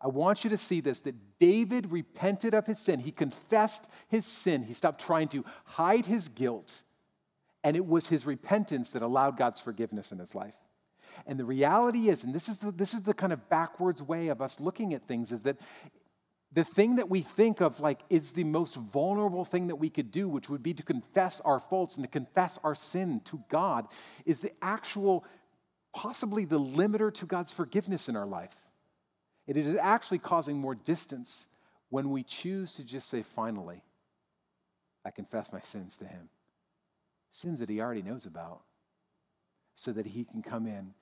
I 0.00 0.08
want 0.08 0.44
you 0.44 0.50
to 0.50 0.58
see 0.58 0.82
this 0.82 1.00
that 1.02 1.38
David 1.40 1.90
repented 1.90 2.52
of 2.52 2.66
his 2.66 2.78
sin. 2.78 3.00
He 3.00 3.10
confessed 3.10 3.88
his 4.08 4.26
sin. 4.26 4.62
He 4.62 4.74
stopped 4.74 5.00
trying 5.00 5.28
to 5.28 5.46
hide 5.64 6.04
his 6.04 6.28
guilt. 6.28 6.84
And 7.64 7.74
it 7.76 7.86
was 7.86 8.08
his 8.08 8.26
repentance 8.26 8.90
that 8.90 9.00
allowed 9.00 9.38
God's 9.38 9.62
forgiveness 9.62 10.12
in 10.12 10.18
his 10.18 10.34
life. 10.34 10.56
And 11.26 11.38
the 11.38 11.44
reality 11.46 12.10
is, 12.10 12.22
and 12.22 12.34
this 12.34 12.50
is 12.50 12.58
the, 12.58 12.70
this 12.70 12.92
is 12.92 13.02
the 13.02 13.14
kind 13.14 13.32
of 13.32 13.48
backwards 13.48 14.02
way 14.02 14.28
of 14.28 14.42
us 14.42 14.60
looking 14.60 14.92
at 14.92 15.08
things, 15.08 15.32
is 15.32 15.40
that 15.42 15.56
the 16.54 16.64
thing 16.64 16.96
that 16.96 17.10
we 17.10 17.20
think 17.20 17.60
of 17.60 17.80
like 17.80 18.00
is 18.08 18.30
the 18.30 18.44
most 18.44 18.76
vulnerable 18.76 19.44
thing 19.44 19.66
that 19.66 19.76
we 19.76 19.90
could 19.90 20.12
do, 20.12 20.28
which 20.28 20.48
would 20.48 20.62
be 20.62 20.72
to 20.74 20.82
confess 20.84 21.40
our 21.40 21.58
faults 21.58 21.96
and 21.96 22.04
to 22.04 22.10
confess 22.10 22.60
our 22.62 22.76
sin 22.76 23.20
to 23.24 23.42
God, 23.48 23.88
is 24.24 24.38
the 24.38 24.52
actual, 24.62 25.24
possibly 25.92 26.44
the 26.44 26.60
limiter 26.60 27.12
to 27.14 27.26
God's 27.26 27.50
forgiveness 27.50 28.08
in 28.08 28.14
our 28.14 28.26
life. 28.26 28.54
It 29.48 29.56
is 29.56 29.76
actually 29.76 30.20
causing 30.20 30.56
more 30.56 30.76
distance 30.76 31.48
when 31.90 32.10
we 32.10 32.22
choose 32.22 32.74
to 32.74 32.84
just 32.84 33.08
say, 33.08 33.22
finally, 33.22 33.82
I 35.04 35.10
confess 35.10 35.52
my 35.52 35.60
sins 35.60 35.96
to 35.98 36.06
Him. 36.06 36.28
Sins 37.30 37.58
that 37.58 37.68
He 37.68 37.80
already 37.80 38.02
knows 38.02 38.26
about, 38.26 38.62
so 39.74 39.92
that 39.92 40.06
He 40.06 40.24
can 40.24 40.40
come 40.40 40.68
in 40.68 40.94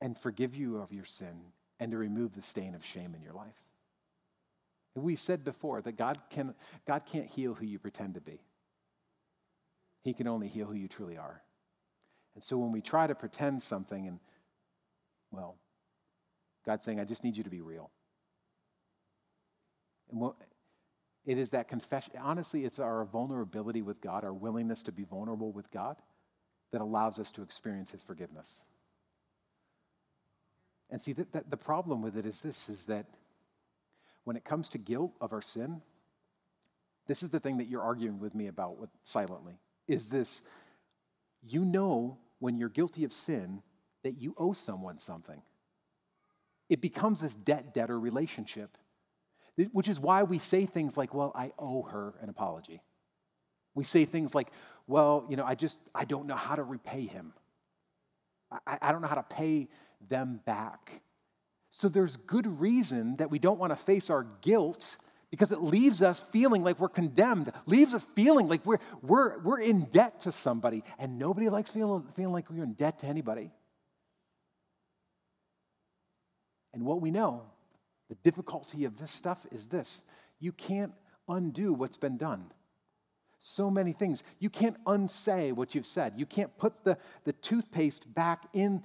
and 0.00 0.16
forgive 0.16 0.54
you 0.54 0.78
of 0.78 0.92
your 0.92 1.04
sin 1.04 1.40
and 1.80 1.90
to 1.90 1.98
remove 1.98 2.34
the 2.34 2.42
stain 2.42 2.74
of 2.74 2.84
shame 2.84 3.14
in 3.16 3.22
your 3.22 3.34
life. 3.34 3.69
We 4.94 5.16
said 5.16 5.44
before 5.44 5.80
that 5.82 5.96
God, 5.96 6.18
can, 6.30 6.54
God 6.86 7.02
can't 7.06 7.26
heal 7.26 7.54
who 7.54 7.64
you 7.64 7.78
pretend 7.78 8.14
to 8.14 8.20
be. 8.20 8.40
He 10.02 10.12
can 10.12 10.26
only 10.26 10.48
heal 10.48 10.66
who 10.66 10.74
you 10.74 10.88
truly 10.88 11.16
are. 11.16 11.42
And 12.34 12.42
so 12.42 12.58
when 12.58 12.72
we 12.72 12.80
try 12.80 13.06
to 13.06 13.14
pretend 13.14 13.62
something, 13.62 14.06
and, 14.06 14.18
well, 15.30 15.56
God's 16.66 16.84
saying, 16.84 17.00
I 17.00 17.04
just 17.04 17.22
need 17.22 17.36
you 17.36 17.44
to 17.44 17.50
be 17.50 17.60
real. 17.60 17.90
And, 20.10 20.20
what, 20.20 20.34
It 21.24 21.38
is 21.38 21.50
that 21.50 21.68
confession. 21.68 22.14
Honestly, 22.20 22.64
it's 22.64 22.78
our 22.78 23.04
vulnerability 23.04 23.82
with 23.82 24.00
God, 24.00 24.24
our 24.24 24.32
willingness 24.32 24.82
to 24.84 24.92
be 24.92 25.04
vulnerable 25.04 25.52
with 25.52 25.70
God, 25.70 25.96
that 26.72 26.80
allows 26.80 27.18
us 27.18 27.30
to 27.32 27.42
experience 27.42 27.90
His 27.90 28.02
forgiveness. 28.02 28.64
And 30.88 31.00
see, 31.00 31.12
that, 31.12 31.50
the 31.50 31.56
problem 31.56 32.02
with 32.02 32.16
it 32.16 32.26
is 32.26 32.40
this 32.40 32.68
is 32.68 32.84
that 32.84 33.06
when 34.24 34.36
it 34.36 34.44
comes 34.44 34.68
to 34.70 34.78
guilt 34.78 35.12
of 35.20 35.32
our 35.32 35.42
sin, 35.42 35.82
this 37.06 37.22
is 37.22 37.30
the 37.30 37.40
thing 37.40 37.58
that 37.58 37.68
you're 37.68 37.82
arguing 37.82 38.20
with 38.20 38.34
me 38.34 38.46
about 38.46 38.78
with, 38.78 38.90
silently 39.02 39.58
is 39.88 40.08
this 40.08 40.42
you 41.42 41.64
know 41.64 42.18
when 42.38 42.56
you're 42.56 42.68
guilty 42.68 43.04
of 43.04 43.12
sin 43.12 43.62
that 44.02 44.20
you 44.20 44.34
owe 44.38 44.52
someone 44.52 44.98
something. 44.98 45.42
It 46.68 46.80
becomes 46.80 47.20
this 47.20 47.34
debt 47.34 47.74
debtor 47.74 47.98
relationship, 47.98 48.76
which 49.72 49.88
is 49.88 49.98
why 49.98 50.22
we 50.22 50.38
say 50.38 50.66
things 50.66 50.96
like, 50.96 51.12
well, 51.12 51.32
I 51.34 51.52
owe 51.58 51.82
her 51.82 52.14
an 52.22 52.28
apology. 52.28 52.80
We 53.74 53.84
say 53.84 54.04
things 54.04 54.34
like, 54.34 54.48
well, 54.86 55.26
you 55.28 55.36
know, 55.36 55.44
I 55.44 55.54
just, 55.54 55.78
I 55.94 56.04
don't 56.04 56.26
know 56.26 56.36
how 56.36 56.54
to 56.54 56.62
repay 56.62 57.06
him. 57.06 57.32
I, 58.66 58.78
I 58.82 58.92
don't 58.92 59.02
know 59.02 59.08
how 59.08 59.16
to 59.16 59.22
pay 59.22 59.68
them 60.08 60.40
back. 60.44 61.02
So 61.70 61.88
there's 61.88 62.16
good 62.16 62.60
reason 62.60 63.16
that 63.16 63.30
we 63.30 63.38
don't 63.38 63.58
want 63.58 63.72
to 63.72 63.76
face 63.76 64.10
our 64.10 64.26
guilt 64.40 64.96
because 65.30 65.52
it 65.52 65.62
leaves 65.62 66.02
us 66.02 66.24
feeling 66.32 66.64
like 66.64 66.80
we're 66.80 66.88
condemned, 66.88 67.52
leaves 67.66 67.94
us 67.94 68.04
feeling 68.16 68.48
like 68.48 68.66
we're, 68.66 68.80
we're, 69.00 69.38
we're 69.38 69.60
in 69.60 69.84
debt 69.84 70.22
to 70.22 70.32
somebody, 70.32 70.82
and 70.98 71.18
nobody 71.18 71.48
likes 71.48 71.70
feeling, 71.70 72.04
feeling 72.16 72.32
like 72.32 72.50
we're 72.50 72.64
in 72.64 72.72
debt 72.72 72.98
to 73.00 73.06
anybody. 73.06 73.52
And 76.74 76.84
what 76.84 77.00
we 77.00 77.12
know, 77.12 77.42
the 78.08 78.16
difficulty 78.16 78.84
of 78.84 78.98
this 78.98 79.10
stuff 79.10 79.46
is 79.52 79.66
this 79.66 80.04
you 80.40 80.52
can't 80.52 80.92
undo 81.28 81.72
what's 81.72 81.96
been 81.96 82.16
done. 82.16 82.46
So 83.38 83.70
many 83.70 83.92
things. 83.92 84.22
You 84.38 84.50
can't 84.50 84.76
unsay 84.86 85.52
what 85.52 85.74
you've 85.74 85.86
said. 85.86 86.14
You 86.16 86.26
can't 86.26 86.56
put 86.58 86.84
the, 86.84 86.98
the 87.24 87.32
toothpaste 87.32 88.12
back 88.12 88.48
in 88.52 88.82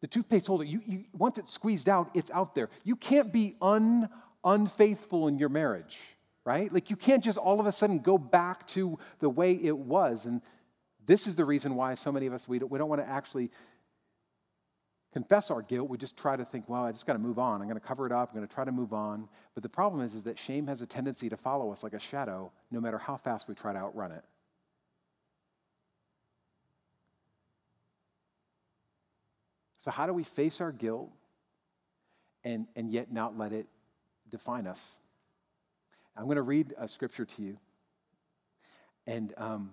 the 0.00 0.06
toothpaste 0.06 0.46
holder. 0.46 0.64
You, 0.64 0.80
you, 0.86 1.04
once 1.12 1.38
it's 1.38 1.52
squeezed 1.52 1.88
out, 1.88 2.10
it's 2.14 2.30
out 2.30 2.54
there. 2.54 2.70
You 2.84 2.96
can't 2.96 3.32
be 3.32 3.56
un, 3.60 4.08
unfaithful 4.44 5.28
in 5.28 5.38
your 5.38 5.48
marriage, 5.48 5.98
right? 6.44 6.72
Like 6.72 6.90
you 6.90 6.96
can't 6.96 7.22
just 7.22 7.38
all 7.38 7.60
of 7.60 7.66
a 7.66 7.72
sudden 7.72 7.98
go 7.98 8.18
back 8.18 8.66
to 8.68 8.98
the 9.20 9.28
way 9.28 9.52
it 9.52 9.76
was. 9.76 10.26
And 10.26 10.40
this 11.06 11.26
is 11.26 11.34
the 11.34 11.44
reason 11.44 11.74
why 11.74 11.94
so 11.94 12.10
many 12.12 12.26
of 12.26 12.32
us, 12.32 12.48
we 12.48 12.58
don't, 12.58 12.70
we 12.70 12.78
don't 12.78 12.88
want 12.88 13.02
to 13.02 13.08
actually 13.08 13.50
confess 15.12 15.50
our 15.50 15.60
guilt. 15.60 15.88
We 15.88 15.98
just 15.98 16.16
try 16.16 16.36
to 16.36 16.44
think, 16.44 16.68
well, 16.68 16.84
I 16.84 16.92
just 16.92 17.06
got 17.06 17.14
to 17.14 17.18
move 17.18 17.38
on. 17.38 17.60
I'm 17.60 17.66
going 17.66 17.80
to 17.80 17.86
cover 17.86 18.06
it 18.06 18.12
up. 18.12 18.30
I'm 18.30 18.36
going 18.36 18.46
to 18.46 18.54
try 18.54 18.64
to 18.64 18.72
move 18.72 18.92
on. 18.92 19.28
But 19.54 19.62
the 19.62 19.68
problem 19.68 20.02
is, 20.02 20.14
is 20.14 20.22
that 20.22 20.38
shame 20.38 20.66
has 20.68 20.80
a 20.80 20.86
tendency 20.86 21.28
to 21.28 21.36
follow 21.36 21.72
us 21.72 21.82
like 21.82 21.94
a 21.94 21.98
shadow, 21.98 22.52
no 22.70 22.80
matter 22.80 22.98
how 22.98 23.16
fast 23.16 23.48
we 23.48 23.54
try 23.54 23.72
to 23.72 23.78
outrun 23.78 24.12
it. 24.12 24.24
So, 29.80 29.90
how 29.90 30.06
do 30.06 30.12
we 30.12 30.24
face 30.24 30.60
our 30.60 30.72
guilt 30.72 31.10
and, 32.44 32.66
and 32.76 32.90
yet 32.90 33.10
not 33.10 33.38
let 33.38 33.54
it 33.54 33.66
define 34.28 34.66
us? 34.66 34.98
I'm 36.14 36.24
going 36.24 36.36
to 36.36 36.42
read 36.42 36.74
a 36.78 36.86
scripture 36.86 37.24
to 37.24 37.42
you. 37.42 37.56
And 39.06 39.32
um, 39.38 39.70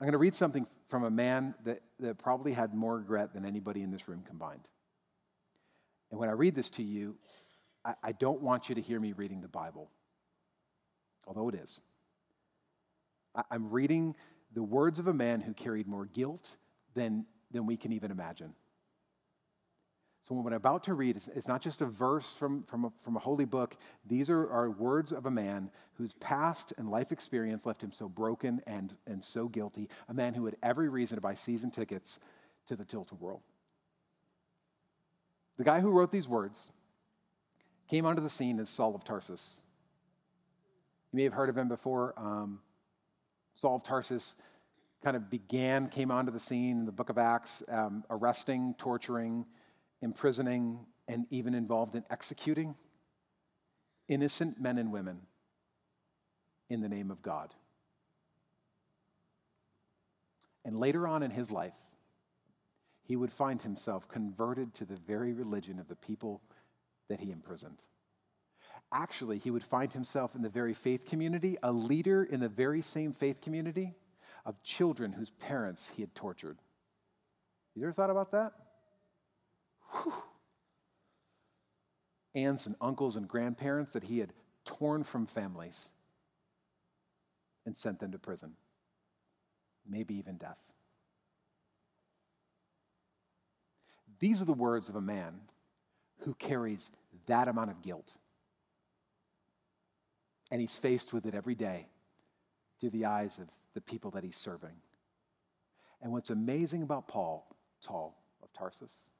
I'm 0.00 0.06
going 0.06 0.12
to 0.12 0.18
read 0.18 0.34
something 0.34 0.66
from 0.88 1.04
a 1.04 1.10
man 1.10 1.54
that, 1.66 1.82
that 2.00 2.16
probably 2.16 2.54
had 2.54 2.72
more 2.72 2.96
regret 2.96 3.34
than 3.34 3.44
anybody 3.44 3.82
in 3.82 3.90
this 3.90 4.08
room 4.08 4.22
combined. 4.26 4.66
And 6.10 6.18
when 6.18 6.30
I 6.30 6.32
read 6.32 6.54
this 6.54 6.70
to 6.70 6.82
you, 6.82 7.16
I, 7.84 7.92
I 8.02 8.12
don't 8.12 8.40
want 8.40 8.70
you 8.70 8.74
to 8.76 8.80
hear 8.80 8.98
me 8.98 9.12
reading 9.12 9.42
the 9.42 9.48
Bible, 9.48 9.90
although 11.26 11.50
it 11.50 11.56
is. 11.56 11.82
I, 13.34 13.42
I'm 13.50 13.70
reading 13.70 14.16
the 14.54 14.62
words 14.62 14.98
of 14.98 15.08
a 15.08 15.14
man 15.14 15.42
who 15.42 15.52
carried 15.52 15.86
more 15.86 16.06
guilt 16.06 16.48
than, 16.94 17.26
than 17.50 17.66
we 17.66 17.76
can 17.76 17.92
even 17.92 18.10
imagine. 18.10 18.54
So, 20.26 20.34
what 20.34 20.52
I'm 20.52 20.56
about 20.56 20.82
to 20.84 20.94
read 20.94 21.16
is 21.16 21.30
it's 21.36 21.46
not 21.46 21.62
just 21.62 21.82
a 21.82 21.86
verse 21.86 22.32
from, 22.32 22.64
from, 22.64 22.86
a, 22.86 22.92
from 23.00 23.14
a 23.14 23.20
holy 23.20 23.44
book. 23.44 23.76
These 24.04 24.28
are, 24.28 24.50
are 24.50 24.68
words 24.68 25.12
of 25.12 25.24
a 25.24 25.30
man 25.30 25.70
whose 25.98 26.14
past 26.14 26.72
and 26.76 26.90
life 26.90 27.12
experience 27.12 27.64
left 27.64 27.80
him 27.80 27.92
so 27.92 28.08
broken 28.08 28.60
and, 28.66 28.96
and 29.06 29.22
so 29.22 29.46
guilty, 29.46 29.88
a 30.08 30.14
man 30.14 30.34
who 30.34 30.44
had 30.46 30.56
every 30.64 30.88
reason 30.88 31.14
to 31.14 31.20
buy 31.20 31.34
season 31.34 31.70
tickets 31.70 32.18
to 32.66 32.74
the 32.74 32.84
Tilt-A-Whirl. 32.84 33.40
The 35.58 35.64
guy 35.64 35.78
who 35.78 35.92
wrote 35.92 36.10
these 36.10 36.26
words 36.26 36.70
came 37.88 38.04
onto 38.04 38.20
the 38.20 38.28
scene 38.28 38.58
as 38.58 38.68
Saul 38.68 38.96
of 38.96 39.04
Tarsus. 39.04 39.62
You 41.12 41.18
may 41.18 41.22
have 41.22 41.34
heard 41.34 41.50
of 41.50 41.56
him 41.56 41.68
before. 41.68 42.14
Um, 42.16 42.58
Saul 43.54 43.76
of 43.76 43.84
Tarsus 43.84 44.34
kind 45.04 45.16
of 45.16 45.30
began, 45.30 45.88
came 45.88 46.10
onto 46.10 46.32
the 46.32 46.40
scene 46.40 46.80
in 46.80 46.84
the 46.84 46.90
book 46.90 47.10
of 47.10 47.16
Acts, 47.16 47.62
um, 47.68 48.02
arresting, 48.10 48.74
torturing, 48.76 49.46
imprisoning, 50.02 50.86
and 51.08 51.26
even 51.30 51.54
involved 51.54 51.94
in 51.94 52.04
executing 52.10 52.74
innocent 54.08 54.60
men 54.60 54.78
and 54.78 54.92
women 54.92 55.20
in 56.68 56.80
the 56.80 56.88
name 56.88 57.10
of 57.10 57.22
God. 57.22 57.54
And 60.64 60.78
later 60.78 61.06
on 61.06 61.22
in 61.22 61.30
his 61.30 61.50
life, 61.50 61.74
he 63.04 63.14
would 63.14 63.32
find 63.32 63.62
himself 63.62 64.08
converted 64.08 64.74
to 64.74 64.84
the 64.84 64.96
very 64.96 65.32
religion 65.32 65.78
of 65.78 65.86
the 65.86 65.94
people 65.94 66.42
that 67.08 67.20
he 67.20 67.30
imprisoned. 67.30 67.82
Actually, 68.92 69.38
he 69.38 69.50
would 69.50 69.64
find 69.64 69.92
himself 69.92 70.34
in 70.34 70.42
the 70.42 70.48
very 70.48 70.74
faith 70.74 71.06
community, 71.06 71.56
a 71.62 71.72
leader 71.72 72.24
in 72.24 72.40
the 72.40 72.48
very 72.48 72.82
same 72.82 73.12
faith 73.12 73.40
community 73.40 73.94
of 74.44 74.60
children 74.62 75.12
whose 75.12 75.30
parents 75.30 75.90
he 75.94 76.02
had 76.02 76.14
tortured. 76.14 76.58
You 77.74 77.84
ever 77.84 77.92
thought 77.92 78.10
about 78.10 78.32
that? 78.32 78.52
Whew. 80.02 80.12
Aunts 82.34 82.66
and 82.66 82.76
uncles 82.80 83.16
and 83.16 83.26
grandparents 83.26 83.92
that 83.92 84.04
he 84.04 84.18
had 84.18 84.32
torn 84.64 85.04
from 85.04 85.26
families 85.26 85.88
and 87.64 87.76
sent 87.76 87.98
them 87.98 88.12
to 88.12 88.18
prison, 88.18 88.52
maybe 89.88 90.14
even 90.16 90.36
death. 90.36 90.58
These 94.18 94.40
are 94.40 94.46
the 94.46 94.52
words 94.52 94.88
of 94.88 94.96
a 94.96 95.00
man 95.00 95.40
who 96.20 96.34
carries 96.34 96.90
that 97.26 97.48
amount 97.48 97.70
of 97.70 97.82
guilt. 97.82 98.12
And 100.50 100.60
he's 100.60 100.76
faced 100.76 101.12
with 101.12 101.26
it 101.26 101.34
every 101.34 101.54
day 101.54 101.88
through 102.80 102.90
the 102.90 103.06
eyes 103.06 103.38
of 103.38 103.48
the 103.74 103.80
people 103.80 104.10
that 104.12 104.24
he's 104.24 104.36
serving. 104.36 104.76
And 106.00 106.12
what's 106.12 106.30
amazing 106.30 106.82
about 106.82 107.08
Paul, 107.08 107.46
Saul 107.80 108.16
of 108.42 108.52
Tarsus, 108.52 109.10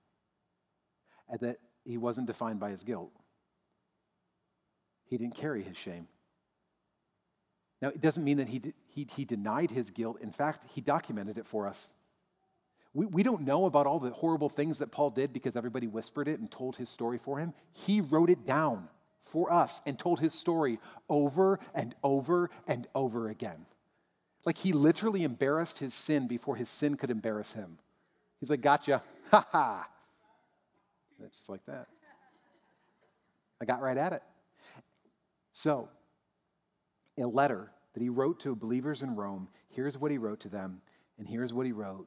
and 1.29 1.41
that 1.41 1.59
he 1.85 1.97
wasn't 1.97 2.27
defined 2.27 2.61
by 2.61 2.71
his 2.71 2.83
guilt. 2.83 3.11
He 5.09 5.17
didn't 5.17 5.37
carry 5.37 5.63
his 5.63 5.77
shame. 5.77 6.09
Now, 7.81 7.89
it 7.89 8.01
doesn't 8.01 8.25
mean 8.25 8.39
that 8.39 8.49
he, 8.49 8.63
he, 8.89 9.07
he 9.15 9.25
denied 9.25 9.71
his 9.71 9.91
guilt. 9.91 10.19
In 10.21 10.33
fact, 10.33 10.65
he 10.75 10.81
documented 10.81 11.39
it 11.39 11.47
for 11.47 11.67
us. 11.67 11.93
We, 12.95 13.07
we 13.07 13.23
don't 13.23 13.43
know 13.43 13.67
about 13.67 13.87
all 13.87 14.01
the 14.01 14.11
horrible 14.11 14.49
things 14.49 14.79
that 14.79 14.91
Paul 14.91 15.11
did 15.11 15.33
because 15.33 15.55
everybody 15.57 15.87
whispered 15.87 16.29
it 16.29 16.41
and 16.41 16.51
told 16.51 16.77
his 16.77 16.89
story 16.89 17.19
for 17.19 17.39
him. 17.39 17.53
He 17.73 18.01
wrote 18.01 18.31
it 18.31 18.47
down 18.47 18.89
for 19.23 19.53
us 19.53 19.83
and 19.85 19.99
told 19.99 20.21
his 20.21 20.33
story 20.33 20.79
over 21.09 21.61
and 21.75 21.95
over 22.03 22.51
and 22.67 22.87
over 22.95 23.29
again. 23.29 23.67
Like 24.47 24.59
he 24.59 24.73
literally 24.73 25.25
embarrassed 25.25 25.81
his 25.81 25.93
sin 25.93 26.27
before 26.27 26.57
his 26.57 26.71
sin 26.71 26.97
could 26.97 27.11
embarrass 27.11 27.53
him. 27.53 27.79
He's 28.41 28.51
like, 28.51 28.63
gotcha. 28.63 29.03
Ha 29.33 29.45
ha. 29.51 29.89
Just 31.21 31.49
like 31.49 31.65
that. 31.67 31.87
I 33.61 33.65
got 33.65 33.81
right 33.81 33.97
at 33.97 34.13
it. 34.13 34.23
So, 35.51 35.89
in 37.17 37.25
a 37.25 37.29
letter 37.29 37.73
that 37.95 38.03
he 38.03 38.11
wrote 38.11 38.41
to 38.41 38.55
believers 38.55 39.03
in 39.03 39.17
Rome, 39.17 39.49
here's 39.69 39.97
what 39.97 40.11
he 40.11 40.19
wrote 40.19 40.41
to 40.41 40.49
them, 40.49 40.83
and 41.19 41.27
here's 41.27 41.55
what 41.55 41.65
he 41.65 41.73
wrote 41.73 42.07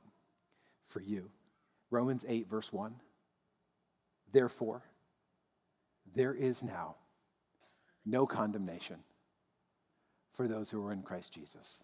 for 0.88 1.02
you. 1.02 1.32
Romans 1.90 2.24
8, 2.28 2.48
verse 2.48 2.72
1. 2.72 2.96
Therefore, 4.32 4.84
there 6.16 6.34
is 6.34 6.62
now 6.62 6.96
no 8.06 8.28
condemnation 8.28 8.98
for 10.34 10.48
those 10.48 10.70
who 10.70 10.86
are 10.86 10.92
in 10.92 11.02
Christ 11.02 11.34
Jesus. 11.34 11.84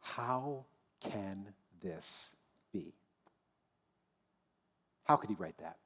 How 0.00 0.66
can 1.00 1.54
this 1.82 2.34
be? 2.72 2.99
How 5.10 5.16
could 5.16 5.28
he 5.28 5.36
write 5.36 5.58
that? 5.58 5.76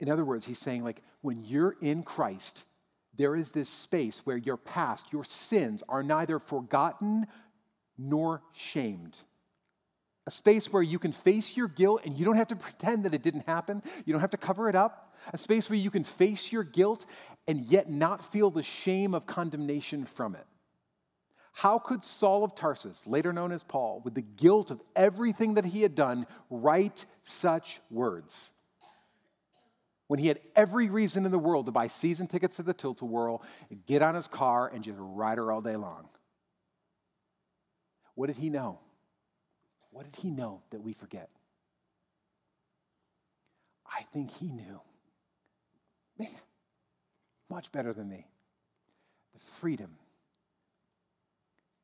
In 0.00 0.10
other 0.10 0.24
words, 0.24 0.44
he's 0.44 0.58
saying, 0.58 0.82
like, 0.82 1.00
when 1.20 1.44
you're 1.44 1.76
in 1.80 2.02
Christ, 2.02 2.64
there 3.16 3.36
is 3.36 3.52
this 3.52 3.68
space 3.68 4.22
where 4.24 4.36
your 4.36 4.56
past, 4.56 5.12
your 5.12 5.22
sins 5.22 5.84
are 5.88 6.02
neither 6.02 6.40
forgotten 6.40 7.28
nor 7.96 8.42
shamed. 8.52 9.16
A 10.26 10.32
space 10.32 10.72
where 10.72 10.82
you 10.82 10.98
can 10.98 11.12
face 11.12 11.56
your 11.56 11.68
guilt 11.68 12.00
and 12.04 12.18
you 12.18 12.24
don't 12.24 12.34
have 12.34 12.48
to 12.48 12.56
pretend 12.66 13.04
that 13.04 13.14
it 13.14 13.22
didn't 13.22 13.46
happen. 13.46 13.80
You 14.04 14.12
don't 14.12 14.22
have 14.22 14.30
to 14.30 14.36
cover 14.36 14.68
it 14.68 14.74
up. 14.74 15.14
a 15.32 15.38
space 15.38 15.70
where 15.70 15.78
you 15.78 15.92
can 15.92 16.02
face 16.02 16.50
your 16.50 16.64
guilt 16.64 17.06
and 17.46 17.64
yet 17.66 17.88
not 17.88 18.32
feel 18.32 18.50
the 18.50 18.64
shame 18.64 19.14
of 19.14 19.26
condemnation 19.26 20.04
from 20.04 20.34
it. 20.34 20.46
How 21.56 21.78
could 21.78 22.04
Saul 22.04 22.44
of 22.44 22.54
Tarsus, 22.54 23.06
later 23.06 23.32
known 23.32 23.50
as 23.50 23.62
Paul, 23.62 24.02
with 24.04 24.12
the 24.12 24.20
guilt 24.20 24.70
of 24.70 24.82
everything 24.94 25.54
that 25.54 25.64
he 25.64 25.80
had 25.80 25.94
done, 25.94 26.26
write 26.50 27.06
such 27.24 27.80
words? 27.90 28.52
When 30.06 30.18
he 30.18 30.28
had 30.28 30.38
every 30.54 30.90
reason 30.90 31.24
in 31.24 31.30
the 31.30 31.38
world 31.38 31.64
to 31.64 31.72
buy 31.72 31.88
season 31.88 32.26
tickets 32.26 32.56
to 32.56 32.62
the 32.62 32.74
Tilt-A-Whirl, 32.74 33.42
get 33.86 34.02
on 34.02 34.14
his 34.14 34.28
car, 34.28 34.68
and 34.68 34.84
just 34.84 34.98
ride 35.00 35.38
her 35.38 35.50
all 35.50 35.62
day 35.62 35.76
long. 35.76 36.10
What 38.16 38.26
did 38.26 38.36
he 38.36 38.50
know? 38.50 38.78
What 39.92 40.04
did 40.04 40.20
he 40.20 40.30
know 40.30 40.60
that 40.72 40.82
we 40.82 40.92
forget? 40.92 41.30
I 43.86 44.02
think 44.12 44.30
he 44.30 44.50
knew. 44.50 44.82
Man, 46.18 46.28
much 47.48 47.72
better 47.72 47.94
than 47.94 48.10
me. 48.10 48.26
The 49.32 49.40
freedom, 49.58 49.96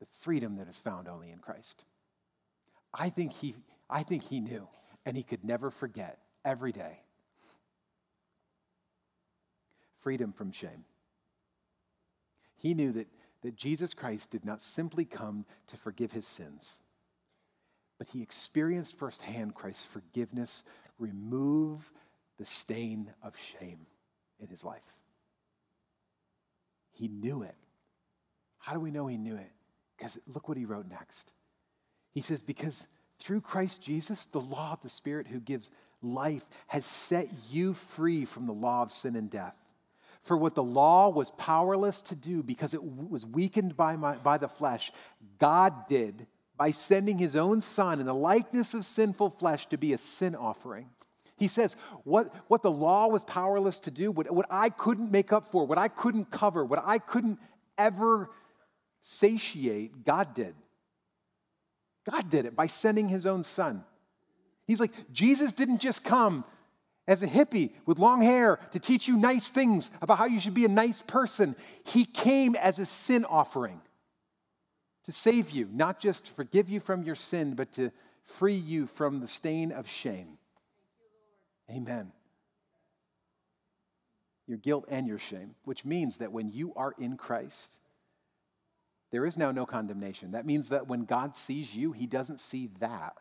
the 0.03 0.09
freedom 0.18 0.57
that 0.57 0.68
is 0.68 0.80
found 0.80 1.07
only 1.07 1.30
in 1.30 1.38
Christ. 1.38 1.84
I 2.92 3.09
think 3.09 3.34
he, 3.34 3.55
I 3.88 4.03
think 4.03 4.24
he 4.24 4.40
knew, 4.40 4.66
and 5.07 5.16
he 5.16 5.22
could 5.22 5.44
never 5.44 5.70
forget 5.70 6.18
every 6.44 6.72
day. 6.72 6.98
Freedom 10.00 10.32
from 10.32 10.50
shame. 10.50 10.84
He 12.57 12.74
knew 12.74 12.90
that, 12.90 13.07
that 13.42 13.55
Jesus 13.55 13.94
Christ 13.94 14.30
did 14.30 14.44
not 14.44 14.61
simply 14.61 15.05
come 15.05 15.44
to 15.68 15.76
forgive 15.76 16.11
his 16.11 16.26
sins, 16.26 16.82
but 17.96 18.09
he 18.09 18.22
experienced 18.22 18.98
firsthand 18.98 19.55
Christ's 19.55 19.84
forgiveness 19.84 20.64
remove 20.98 21.92
the 22.40 22.44
stain 22.44 23.12
of 23.22 23.36
shame 23.38 23.86
in 24.40 24.48
his 24.48 24.64
life. 24.64 24.82
He 26.90 27.07
knew 27.07 27.44
it. 27.44 27.55
How 28.59 28.74
do 28.74 28.80
we 28.80 28.90
know 28.90 29.07
he 29.07 29.16
knew 29.16 29.36
it? 29.36 29.53
Because 30.03 30.18
look 30.26 30.48
what 30.48 30.59
he 30.59 30.64
wrote 30.64 30.90
next. 30.90 31.30
He 32.11 32.22
says, 32.22 32.40
Because 32.40 32.88
through 33.20 33.40
Christ 33.40 33.80
Jesus, 33.80 34.24
the 34.26 34.40
law 34.40 34.72
of 34.72 34.82
the 34.82 34.88
Spirit 34.88 35.28
who 35.28 35.38
gives 35.38 35.70
life 36.03 36.44
has 36.66 36.84
set 36.84 37.28
you 37.53 37.74
free 37.74 38.24
from 38.24 38.46
the 38.46 38.53
law 38.53 38.82
of 38.82 38.90
sin 38.90 39.14
and 39.14 39.30
death. 39.30 39.55
For 40.22 40.36
what 40.36 40.57
the 40.57 40.62
law 40.62 41.09
was 41.09 41.30
powerless 41.30 42.00
to 42.03 42.16
do 42.16 42.42
because 42.42 42.74
it 42.74 42.82
was 42.82 43.24
weakened 43.24 43.76
by, 43.76 43.94
my, 43.94 44.16
by 44.16 44.38
the 44.38 44.48
flesh, 44.48 44.90
God 45.38 45.86
did 45.86 46.26
by 46.57 46.72
sending 46.72 47.18
his 47.18 47.36
own 47.36 47.61
Son 47.61 48.00
in 48.00 48.07
the 48.07 48.14
likeness 48.14 48.74
of 48.74 48.84
sinful 48.84 49.30
flesh 49.30 49.66
to 49.66 49.78
be 49.78 49.92
a 49.92 49.98
sin 49.98 50.34
offering. 50.34 50.88
He 51.36 51.46
says, 51.46 51.76
what, 52.03 52.34
what 52.48 52.62
the 52.62 52.72
law 52.72 53.07
was 53.07 53.22
powerless 53.22 53.78
to 53.80 53.92
do, 53.92 54.11
what, 54.11 54.28
what 54.32 54.46
I 54.50 54.68
couldn't 54.68 55.12
make 55.12 55.32
up 55.32 55.53
for, 55.53 55.64
what 55.64 55.78
I 55.78 55.86
couldn't 55.86 56.32
cover, 56.32 56.64
what 56.64 56.82
I 56.84 56.98
couldn't 56.98 57.38
ever 57.78 58.30
satiate, 59.03 60.05
God 60.05 60.34
did. 60.34 60.55
God 62.11 62.30
did 62.30 62.46
it 62.46 62.57
by 62.57 62.66
sending 62.66 63.09
his 63.09 63.26
own 63.26 63.44
son. 63.44 63.84
He's 64.66 64.80
like, 64.80 64.92
Jesus 65.12 65.53
didn't 65.53 65.80
just 65.80 66.03
come 66.03 66.44
as 67.07 67.22
a 67.22 67.26
hippie 67.26 67.72
with 67.84 67.98
long 67.98 68.22
hair 68.22 68.59
to 68.72 68.78
teach 68.78 69.09
you 69.09 69.16
nice 69.16 69.50
things 69.50 69.90
about 70.00 70.18
how 70.18 70.26
you 70.26 70.40
should 70.40 70.55
be 70.55 70.64
a 70.64 70.68
nice 70.68 71.03
person. 71.03 71.57
He 71.84 72.05
came 72.05 72.55
as 72.57 72.78
a 72.78 72.86
sin 72.86 73.24
offering 73.24 73.80
to 75.05 75.12
save 75.12 75.50
you, 75.50 75.68
not 75.72 75.98
just 75.98 76.28
forgive 76.28 76.68
you 76.68 76.80
from 76.80 77.03
your 77.03 77.16
sin, 77.16 77.55
but 77.55 77.72
to 77.74 77.90
free 78.22 78.55
you 78.55 78.86
from 78.86 79.20
the 79.20 79.26
stain 79.26 79.72
of 79.72 79.88
shame. 79.88 80.38
Amen. 81.70 82.12
Your 84.46 84.59
guilt 84.59 84.84
and 84.88 85.07
your 85.07 85.18
shame, 85.18 85.55
which 85.64 85.84
means 85.84 86.18
that 86.18 86.32
when 86.32 86.48
you 86.48 86.72
are 86.76 86.94
in 86.98 87.16
Christ, 87.16 87.78
there 89.12 89.24
is 89.24 89.36
now 89.36 89.52
no 89.52 89.66
condemnation. 89.66 90.32
That 90.32 90.46
means 90.46 90.70
that 90.70 90.88
when 90.88 91.04
God 91.04 91.36
sees 91.36 91.76
you, 91.76 91.92
he 91.92 92.06
doesn't 92.06 92.40
see 92.40 92.70
that. 92.80 93.14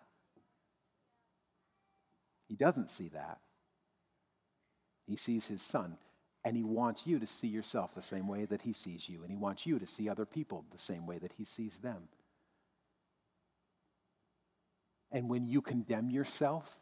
He 2.47 2.55
doesn't 2.55 2.89
see 2.89 3.09
that. 3.09 3.39
He 5.05 5.15
sees 5.15 5.47
his 5.47 5.61
son, 5.61 5.97
and 6.43 6.57
he 6.57 6.63
wants 6.63 7.05
you 7.05 7.19
to 7.19 7.27
see 7.27 7.47
yourself 7.47 7.93
the 7.93 8.01
same 8.01 8.27
way 8.27 8.45
that 8.45 8.63
he 8.63 8.73
sees 8.73 9.07
you, 9.07 9.21
and 9.21 9.29
he 9.29 9.37
wants 9.37 9.65
you 9.65 9.77
to 9.77 9.85
see 9.85 10.09
other 10.09 10.25
people 10.25 10.65
the 10.71 10.79
same 10.79 11.05
way 11.05 11.17
that 11.19 11.33
he 11.37 11.45
sees 11.45 11.77
them. 11.77 12.07
And 15.11 15.29
when 15.29 15.45
you 15.45 15.61
condemn 15.61 16.09
yourself, 16.09 16.77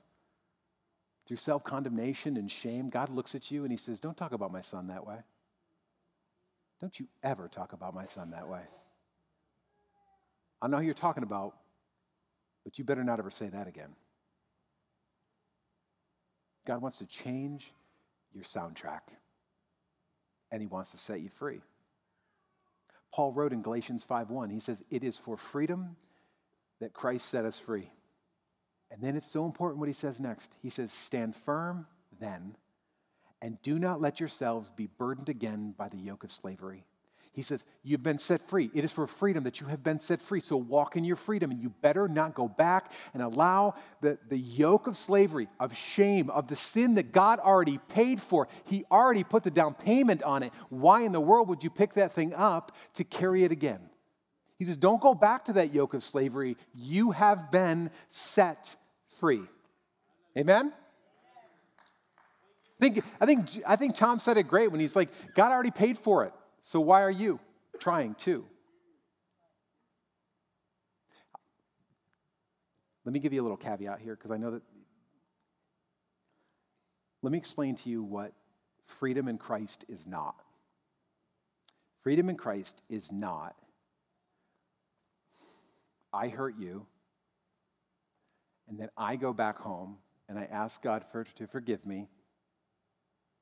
through 1.30 1.38
self 1.38 1.64
condemnation 1.64 2.38
and 2.38 2.50
shame, 2.50 2.90
God 2.90 3.10
looks 3.10 3.36
at 3.36 3.52
you 3.52 3.62
and 3.62 3.72
He 3.72 3.78
says, 3.78 4.00
Don't 4.00 4.18
talk 4.18 4.32
about 4.32 4.52
my 4.52 4.62
son 4.62 4.88
that 4.88 5.06
way. 5.06 5.18
Don't 6.82 7.00
you 7.00 7.08
ever 7.22 7.48
talk 7.48 7.72
about 7.72 7.94
my 7.94 8.08
son 8.08 8.32
that 8.32 8.50
way. 8.50 8.62
I 10.62 10.68
know 10.68 10.78
who 10.78 10.84
you're 10.84 10.94
talking 10.94 11.24
about, 11.24 11.56
but 12.64 12.78
you 12.78 12.84
better 12.84 13.04
not 13.04 13.20
ever 13.20 13.32
say 13.32 13.48
that 13.48 13.68
again. 13.68 13.96
God 16.66 16.82
wants 16.82 16.98
to 17.00 17.06
change 17.06 17.72
your 18.34 18.44
soundtrack, 18.44 19.02
and 20.52 20.62
He 20.62 20.68
wants 20.68 20.92
to 20.92 20.98
set 20.98 21.22
you 21.22 21.30
free. 21.30 21.62
Paul 23.14 23.32
wrote 23.34 23.54
in 23.54 23.62
Galatians 23.62 24.06
5:1, 24.08 24.52
he 24.52 24.60
says, 24.60 24.84
It 24.90 25.04
is 25.04 25.18
for 25.18 25.38
freedom 25.38 25.96
that 26.80 26.94
Christ 26.94 27.28
set 27.28 27.46
us 27.46 27.60
free. 27.60 27.92
And 28.92 29.02
then 29.02 29.16
it's 29.16 29.32
so 29.32 29.46
important 29.46 29.80
what 29.80 29.90
he 29.90 29.94
says 29.94 30.20
next. 30.20 30.56
He 30.62 30.70
says, 30.70 30.92
Stand 30.92 31.36
firm 31.36 31.88
then, 32.20 32.56
and 33.42 33.62
do 33.62 33.78
not 33.78 34.02
let 34.02 34.20
yourselves 34.20 34.72
be 34.72 34.88
burdened 34.88 35.30
again 35.30 35.74
by 35.78 35.90
the 35.90 35.98
yoke 35.98 36.24
of 36.24 36.32
slavery. 36.32 36.86
He 37.32 37.42
says, 37.42 37.64
You've 37.84 38.04
been 38.04 38.18
set 38.18 38.42
free. 38.50 38.70
It 38.74 38.84
is 38.84 38.92
for 38.92 39.08
freedom 39.08 39.44
that 39.44 39.62
you 39.62 39.68
have 39.68 39.84
been 39.84 40.00
set 40.00 40.22
free. 40.22 40.40
So 40.40 40.58
walk 40.58 40.96
in 40.96 41.04
your 41.04 41.16
freedom, 41.16 41.52
and 41.52 41.62
you 41.62 41.70
better 41.82 42.08
not 42.08 42.34
go 42.34 42.48
back 42.48 42.92
and 43.14 43.22
allow 43.22 43.76
the, 44.02 44.18
the 44.28 44.38
yoke 44.38 44.88
of 44.88 44.98
slavery, 44.98 45.48
of 45.60 45.76
shame, 45.76 46.30
of 46.30 46.48
the 46.48 46.56
sin 46.56 46.96
that 46.96 47.12
God 47.12 47.40
already 47.40 47.78
paid 47.90 48.22
for. 48.22 48.48
He 48.66 48.86
already 48.92 49.24
put 49.24 49.44
the 49.44 49.52
down 49.52 49.76
payment 49.76 50.24
on 50.24 50.44
it. 50.44 50.52
Why 50.70 51.02
in 51.02 51.12
the 51.12 51.22
world 51.22 51.48
would 51.50 51.64
you 51.64 51.70
pick 51.70 51.94
that 51.94 52.14
thing 52.14 52.34
up 52.34 52.76
to 52.96 53.04
carry 53.04 53.44
it 53.44 53.52
again? 53.52 53.80
He 54.58 54.66
says, 54.66 54.78
Don't 54.78 55.02
go 55.02 55.14
back 55.14 55.46
to 55.46 55.54
that 55.54 55.74
yoke 55.74 55.94
of 55.94 56.04
slavery. 56.04 56.58
You 56.74 57.12
have 57.12 57.52
been 57.52 57.92
set 58.10 58.76
free. 59.20 59.44
Amen? 60.38 60.74
I 62.80 62.84
think, 62.86 63.04
I, 63.20 63.26
think, 63.26 63.50
I 63.68 63.76
think 63.76 63.96
Tom 63.96 64.20
said 64.20 64.38
it 64.38 64.44
great 64.44 64.72
when 64.72 64.80
he's 64.80 64.96
like, 64.96 65.10
God 65.36 65.52
already 65.52 65.72
paid 65.72 65.98
for 65.98 66.24
it, 66.24 66.34
so 66.62 66.80
why 66.80 67.02
are 67.02 67.12
you 67.12 67.40
trying 67.80 68.16
to? 68.16 68.46
Let 73.06 73.14
me 73.14 73.20
give 73.20 73.34
you 73.34 73.42
a 73.42 73.44
little 73.44 73.58
caveat 73.58 74.00
here 74.00 74.16
because 74.16 74.32
I 74.32 74.38
know 74.38 74.52
that. 74.52 74.62
Let 77.22 77.32
me 77.32 77.38
explain 77.38 77.76
to 77.76 77.90
you 77.90 78.04
what 78.04 78.34
freedom 78.86 79.28
in 79.28 79.38
Christ 79.38 79.86
is 79.90 80.06
not. 80.08 80.36
Freedom 82.02 82.30
in 82.30 82.38
Christ 82.38 82.82
is 82.90 83.12
not, 83.12 83.56
I 86.14 86.30
hurt 86.30 86.56
you, 86.58 86.86
and 88.70 88.80
then 88.80 88.90
I 88.98 89.18
go 89.18 89.34
back 89.34 89.58
home 89.60 89.98
and 90.30 90.40
I 90.40 90.48
ask 90.50 90.82
God 90.82 91.04
for, 91.12 91.26
to 91.26 91.48
forgive 91.48 91.86
me, 91.86 92.08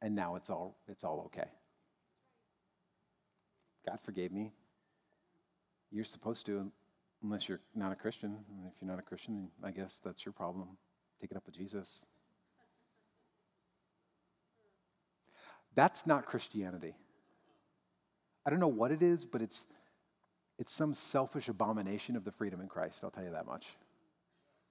and 0.02 0.16
now 0.16 0.36
it's 0.36 0.50
all, 0.50 0.78
it's 0.88 1.04
all 1.04 1.24
okay. 1.28 1.50
God 3.88 4.00
forgave 4.04 4.32
me. 4.32 4.52
You're 5.92 6.04
supposed 6.04 6.46
to, 6.48 6.70
unless 7.24 7.48
you're 7.48 7.62
not 7.74 7.94
a 7.94 7.96
Christian. 7.96 8.38
And 8.50 8.68
If 8.68 8.82
you're 8.82 8.90
not 8.90 9.00
a 9.00 9.04
Christian, 9.04 9.48
I 9.64 9.72
guess 9.72 10.00
that's 10.04 10.26
your 10.26 10.34
problem. 10.34 10.78
Take 11.22 11.32
it 11.32 11.38
up 11.38 11.46
with 11.46 11.56
Jesus. 11.56 12.02
That's 15.74 16.06
not 16.06 16.26
Christianity. 16.26 16.96
I 18.46 18.50
don't 18.50 18.60
know 18.60 18.68
what 18.68 18.92
it 18.92 19.02
is, 19.02 19.26
but 19.26 19.42
it's, 19.42 19.68
it's 20.60 20.74
some 20.74 20.94
selfish 20.94 21.48
abomination 21.48 22.16
of 22.16 22.26
the 22.26 22.32
freedom 22.32 22.60
in 22.60 22.68
Christ. 22.68 23.00
I'll 23.04 23.12
tell 23.12 23.24
you 23.24 23.32
that 23.32 23.46
much 23.46 23.66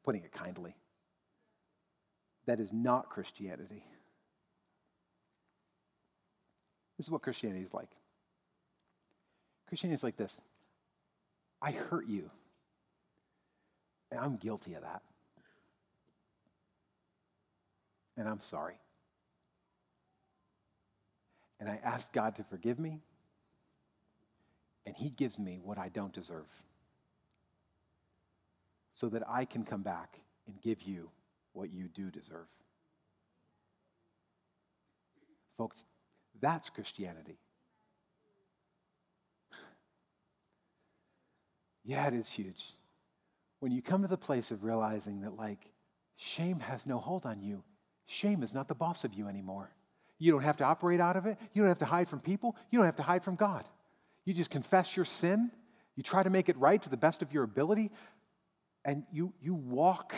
putting 0.04 0.22
it 0.22 0.32
kindly. 0.32 0.74
That 2.46 2.60
is 2.60 2.72
not 2.72 3.10
Christianity. 3.10 3.84
This 6.96 7.06
is 7.06 7.10
what 7.10 7.22
Christianity 7.22 7.64
is 7.64 7.74
like. 7.74 7.90
Christianity 9.68 9.94
is 9.94 10.04
like 10.04 10.16
this 10.16 10.40
I 11.60 11.72
hurt 11.72 12.06
you, 12.06 12.30
and 14.10 14.20
I'm 14.20 14.36
guilty 14.36 14.74
of 14.74 14.82
that. 14.82 15.02
And 18.16 18.28
I'm 18.28 18.40
sorry. 18.40 18.78
And 21.60 21.68
I 21.68 21.78
ask 21.82 22.12
God 22.12 22.36
to 22.36 22.44
forgive 22.44 22.78
me, 22.78 23.00
and 24.84 24.94
He 24.96 25.10
gives 25.10 25.38
me 25.38 25.58
what 25.62 25.78
I 25.78 25.88
don't 25.88 26.12
deserve 26.12 26.46
so 28.92 29.10
that 29.10 29.22
I 29.28 29.44
can 29.44 29.64
come 29.64 29.82
back 29.82 30.20
and 30.46 30.60
give 30.62 30.82
you 30.82 31.10
what 31.52 31.70
you 31.70 31.88
do 31.88 32.10
deserve. 32.10 32.46
Folks, 35.58 35.84
that's 36.40 36.68
Christianity. 36.68 37.38
Yeah, 41.86 42.08
it 42.08 42.14
is 42.14 42.28
huge. 42.28 42.62
When 43.60 43.70
you 43.70 43.80
come 43.80 44.02
to 44.02 44.08
the 44.08 44.16
place 44.16 44.50
of 44.50 44.64
realizing 44.64 45.20
that, 45.20 45.36
like, 45.36 45.60
shame 46.16 46.58
has 46.58 46.84
no 46.84 46.98
hold 46.98 47.24
on 47.24 47.40
you, 47.40 47.62
shame 48.06 48.42
is 48.42 48.52
not 48.52 48.66
the 48.66 48.74
boss 48.74 49.04
of 49.04 49.14
you 49.14 49.28
anymore. 49.28 49.70
You 50.18 50.32
don't 50.32 50.42
have 50.42 50.56
to 50.58 50.64
operate 50.64 51.00
out 51.00 51.16
of 51.16 51.26
it. 51.26 51.38
You 51.52 51.62
don't 51.62 51.68
have 51.68 51.78
to 51.78 51.84
hide 51.84 52.08
from 52.08 52.20
people. 52.20 52.56
You 52.70 52.78
don't 52.78 52.86
have 52.86 52.96
to 52.96 53.02
hide 53.02 53.22
from 53.22 53.36
God. 53.36 53.64
You 54.24 54.34
just 54.34 54.50
confess 54.50 54.96
your 54.96 55.04
sin. 55.04 55.52
You 55.94 56.02
try 56.02 56.22
to 56.22 56.30
make 56.30 56.48
it 56.48 56.56
right 56.58 56.82
to 56.82 56.88
the 56.88 56.96
best 56.96 57.22
of 57.22 57.32
your 57.32 57.44
ability. 57.44 57.92
And 58.84 59.04
you, 59.12 59.32
you 59.40 59.54
walk 59.54 60.14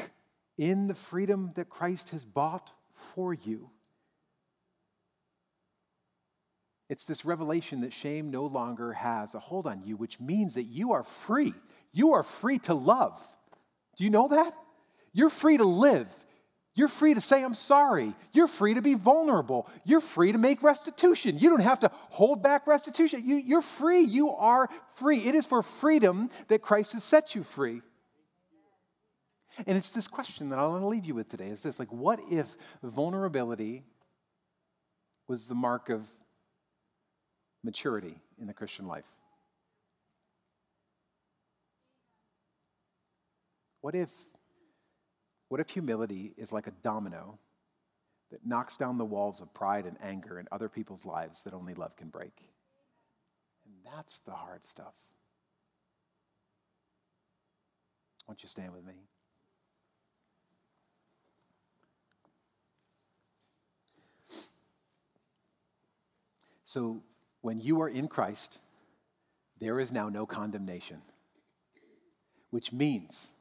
in 0.56 0.86
the 0.86 0.94
freedom 0.94 1.52
that 1.56 1.68
Christ 1.68 2.10
has 2.10 2.24
bought 2.24 2.72
for 3.14 3.34
you. 3.34 3.70
It's 6.88 7.04
this 7.04 7.24
revelation 7.24 7.82
that 7.82 7.92
shame 7.92 8.30
no 8.30 8.46
longer 8.46 8.92
has 8.94 9.34
a 9.34 9.38
hold 9.38 9.66
on 9.66 9.82
you, 9.84 9.96
which 9.96 10.20
means 10.20 10.54
that 10.54 10.64
you 10.64 10.92
are 10.92 11.02
free. 11.02 11.54
You 11.92 12.12
are 12.12 12.22
free 12.22 12.58
to 12.60 12.74
love. 12.74 13.20
Do 13.96 14.04
you 14.04 14.10
know 14.10 14.28
that? 14.28 14.54
You're 15.12 15.30
free 15.30 15.58
to 15.58 15.64
live. 15.64 16.08
You're 16.74 16.88
free 16.88 17.12
to 17.12 17.20
say, 17.20 17.42
I'm 17.42 17.54
sorry. 17.54 18.14
You're 18.32 18.46
free 18.46 18.74
to 18.74 18.80
be 18.80 18.94
vulnerable. 18.94 19.68
You're 19.84 20.00
free 20.00 20.30
to 20.30 20.38
make 20.38 20.62
restitution. 20.62 21.36
You 21.38 21.50
don't 21.50 21.60
have 21.60 21.80
to 21.80 21.90
hold 22.10 22.42
back 22.42 22.66
restitution. 22.66 23.26
You, 23.26 23.36
you're 23.36 23.62
free. 23.62 24.02
You 24.02 24.30
are 24.30 24.68
free. 24.94 25.26
It 25.26 25.34
is 25.34 25.44
for 25.44 25.62
freedom 25.62 26.30
that 26.46 26.62
Christ 26.62 26.92
has 26.92 27.02
set 27.02 27.34
you 27.34 27.42
free. 27.42 27.82
And 29.66 29.76
it's 29.76 29.90
this 29.90 30.06
question 30.06 30.50
that 30.50 30.58
I 30.58 30.66
want 30.68 30.82
to 30.82 30.86
leave 30.86 31.04
you 31.04 31.16
with 31.16 31.28
today 31.28 31.48
is 31.48 31.62
this 31.62 31.80
like, 31.80 31.92
what 31.92 32.20
if 32.30 32.46
vulnerability 32.82 33.82
was 35.26 35.48
the 35.48 35.56
mark 35.56 35.90
of 35.90 36.02
maturity 37.62 38.16
in 38.40 38.46
the 38.46 38.52
Christian 38.52 38.86
life? 38.86 39.04
What 43.80 43.94
if, 43.94 44.10
what 45.48 45.60
if 45.60 45.70
humility 45.70 46.34
is 46.36 46.52
like 46.52 46.66
a 46.66 46.72
domino 46.82 47.38
that 48.30 48.46
knocks 48.46 48.76
down 48.76 48.98
the 48.98 49.04
walls 49.04 49.40
of 49.40 49.52
pride 49.54 49.86
and 49.86 49.96
anger 50.02 50.38
in 50.38 50.46
other 50.52 50.68
people's 50.68 51.04
lives 51.04 51.42
that 51.44 51.54
only 51.54 51.74
love 51.74 51.96
can 51.96 52.08
break? 52.08 52.32
And 53.64 53.74
that's 53.84 54.18
the 54.20 54.32
hard 54.32 54.64
stuff. 54.64 54.94
Why 58.26 58.32
don't 58.32 58.42
you 58.42 58.48
stand 58.48 58.74
with 58.74 58.84
me? 58.84 58.94
So, 66.64 67.00
when 67.48 67.62
you 67.62 67.80
are 67.80 67.88
in 67.88 68.08
Christ, 68.08 68.58
there 69.58 69.80
is 69.80 69.90
now 69.90 70.10
no 70.10 70.26
condemnation, 70.26 71.00
which 72.50 72.74
means 72.74 73.32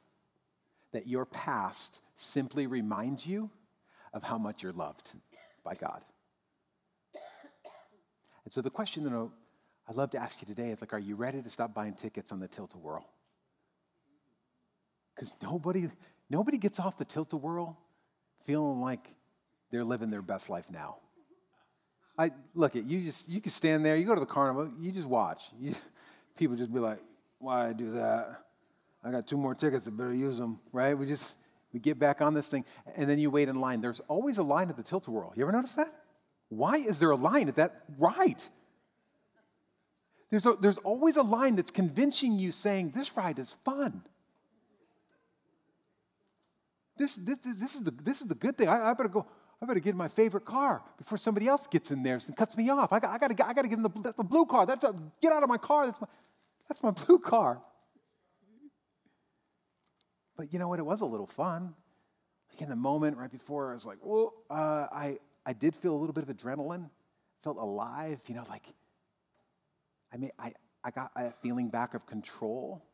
that 0.94 1.08
your 1.08 1.26
past 1.26 2.00
simply 2.16 2.68
reminds 2.68 3.28
you 3.28 3.50
of 4.14 4.24
how 4.24 4.38
much 4.38 4.64
you're 4.64 4.72
loved 4.72 5.12
by 5.62 5.76
God. 5.76 6.02
And 8.46 8.54
so 8.54 8.62
the 8.62 8.70
question 8.70 9.04
that 9.04 9.30
I'd 9.90 9.96
love 9.98 10.12
to 10.12 10.20
ask 10.20 10.42
you 10.42 10.48
today 10.48 10.70
is 10.70 10.80
like, 10.80 10.94
are 10.94 11.00
you 11.00 11.18
ready 11.18 11.42
to 11.42 11.50
stop 11.50 11.74
buying 11.74 11.92
tickets 11.92 12.32
on 12.32 12.40
the 12.40 12.48
tilt-a-whirl? 12.48 13.06
Because 15.14 15.34
nobody, 15.44 15.90
nobody 16.30 16.58
gets 16.58 16.80
off 16.80 16.98
the 16.98 17.04
tilt-a-whirl 17.04 17.78
feeling 18.46 18.80
like 18.80 19.06
they're 19.70 19.84
living 19.84 20.12
their 20.12 20.22
best 20.22 20.50
life 20.50 20.68
now. 20.72 20.96
I 22.18 22.32
look 22.56 22.76
at 22.76 22.86
you 22.86 23.02
just 23.02 23.30
you 23.30 23.42
can 23.42 23.52
stand 23.52 23.86
there, 23.86 23.96
you 23.96 24.06
go 24.06 24.16
to 24.16 24.20
the 24.20 24.26
carnival, 24.26 24.72
you 24.80 24.92
just 24.92 25.08
watch. 25.08 25.44
You, 25.60 25.76
people 26.38 26.56
just 26.56 26.72
be 26.72 26.80
like, 26.80 27.00
why 27.40 27.70
I 27.70 27.74
do 27.74 27.94
that? 27.94 28.44
I 29.04 29.10
got 29.10 29.26
two 29.26 29.38
more 29.38 29.56
tickets, 29.56 29.88
I 29.88 29.92
better 29.92 30.14
use 30.14 30.38
them, 30.38 30.60
right? 30.72 30.96
We 30.96 31.08
just 31.08 31.36
we 31.74 31.80
get 31.80 32.00
back 32.00 32.22
on 32.22 32.34
this 32.34 32.50
thing, 32.50 32.66
and 32.96 33.10
then 33.10 33.20
you 33.20 33.30
wait 33.30 33.50
in 33.50 33.60
line. 33.60 33.82
There's 33.82 34.02
always 34.08 34.38
a 34.38 34.44
line 34.44 34.70
at 34.70 34.78
the 34.78 34.84
tilt-a-whirl. 34.84 35.34
You 35.36 35.44
ever 35.44 35.52
notice 35.52 35.76
that? 35.76 35.94
Why 36.50 36.78
is 36.78 37.00
there 37.00 37.12
a 37.12 37.16
line 37.16 37.50
at 37.50 37.56
that 37.56 37.84
ride? 37.98 38.42
There's, 40.30 40.46
a, 40.46 40.54
there's 40.54 40.78
always 40.80 41.18
a 41.18 41.24
line 41.24 41.56
that's 41.56 41.72
convincing 41.72 42.38
you 42.38 42.52
saying, 42.52 42.92
this 42.96 43.16
ride 43.16 43.40
is 43.40 43.54
fun. 43.64 44.02
This, 46.98 47.16
this, 47.16 47.38
this, 47.44 47.76
is, 47.76 47.84
the, 47.84 47.92
this 47.92 48.22
is 48.22 48.28
the 48.28 48.36
good 48.36 48.58
thing. 48.58 48.68
I, 48.68 48.90
I 48.90 48.94
better 48.94 49.10
go. 49.10 49.26
I 49.62 49.66
better 49.66 49.80
get 49.80 49.92
in 49.92 49.98
my 49.98 50.08
favorite 50.08 50.46
car 50.46 50.84
before 50.98 51.18
somebody 51.18 51.48
else 51.48 51.66
gets 51.70 51.90
in 51.90 52.04
there 52.04 52.20
and 52.28 52.36
cuts 52.36 52.56
me 52.56 52.70
off. 52.70 52.94
I 52.94 53.00
got, 53.00 53.12
I 53.12 53.18
got, 53.18 53.36
to, 53.36 53.48
I 53.48 53.54
got 53.54 53.64
to 53.64 53.68
get 53.68 53.78
in 53.78 53.84
the, 53.84 54.14
the 54.16 54.24
blue 54.24 54.46
car. 54.46 54.66
That's 54.66 54.84
a, 54.84 54.94
get 55.22 55.34
out 55.34 55.42
of 55.42 55.50
my 55.50 55.58
car. 55.58 55.88
That's 55.88 56.00
my, 56.00 56.08
that's 56.68 56.84
my 56.84 56.92
blue 56.92 57.18
car. 57.18 57.62
But 60.36 60.54
you 60.54 60.60
know 60.60 60.68
what? 60.68 60.78
It 60.78 60.86
was 60.86 61.02
a 61.02 61.06
little 61.06 61.26
fun. 61.26 61.74
Like 62.52 62.62
in 62.62 62.70
the 62.70 62.76
moment 62.76 63.18
right 63.18 63.32
before, 63.32 63.72
I 63.72 63.74
was 63.74 63.86
like, 63.86 63.98
well, 64.04 64.34
uh, 64.50 64.88
I, 64.92 65.18
I 65.46 65.54
did 65.54 65.76
feel 65.76 65.94
a 65.94 65.98
little 65.98 66.14
bit 66.14 66.28
of 66.28 66.36
adrenaline, 66.36 66.90
felt 67.44 67.58
alive, 67.58 68.20
you 68.28 68.36
know, 68.36 68.44
like, 68.50 68.66
I 70.14 70.18
mean, 70.18 70.32
I, 70.38 70.54
I 70.84 70.92
got 70.92 71.12
a 71.16 71.32
feeling 71.42 71.70
back 71.70 71.96
of 71.96 72.06
control. 72.06 72.86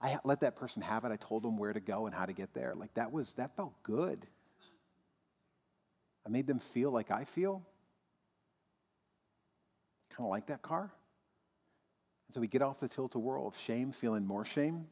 I 0.00 0.18
let 0.24 0.40
that 0.40 0.56
person 0.56 0.82
have 0.82 1.04
it. 1.04 1.12
I 1.12 1.16
told 1.16 1.42
them 1.42 1.56
where 1.56 1.72
to 1.72 1.80
go 1.80 2.06
and 2.06 2.14
how 2.14 2.26
to 2.26 2.32
get 2.32 2.54
there. 2.54 2.74
Like 2.76 2.94
that 2.94 3.12
was, 3.12 3.34
that 3.34 3.56
felt 3.56 3.82
good. 3.82 4.26
I 6.24 6.28
made 6.28 6.46
them 6.46 6.58
feel 6.58 6.90
like 6.90 7.10
I 7.10 7.24
feel. 7.24 7.62
Kind 10.10 10.26
of 10.26 10.30
like 10.30 10.46
that 10.46 10.62
car. 10.62 10.92
And 12.28 12.34
so 12.34 12.40
we 12.40 12.48
get 12.48 12.62
off 12.62 12.80
the 12.80 12.88
tilt-a-whirl 12.88 13.46
of 13.46 13.58
shame, 13.58 13.92
feeling 13.92 14.26
more 14.26 14.44
shame, 14.44 14.86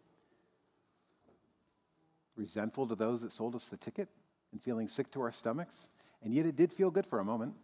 resentful 2.36 2.86
to 2.88 2.94
those 2.94 3.22
that 3.22 3.32
sold 3.32 3.54
us 3.54 3.68
the 3.68 3.76
ticket, 3.76 4.08
and 4.52 4.62
feeling 4.62 4.88
sick 4.88 5.10
to 5.12 5.20
our 5.20 5.32
stomachs. 5.32 5.88
And 6.22 6.34
yet 6.34 6.46
it 6.46 6.56
did 6.56 6.72
feel 6.72 6.90
good 6.90 7.06
for 7.06 7.18
a 7.18 7.24
moment. 7.24 7.54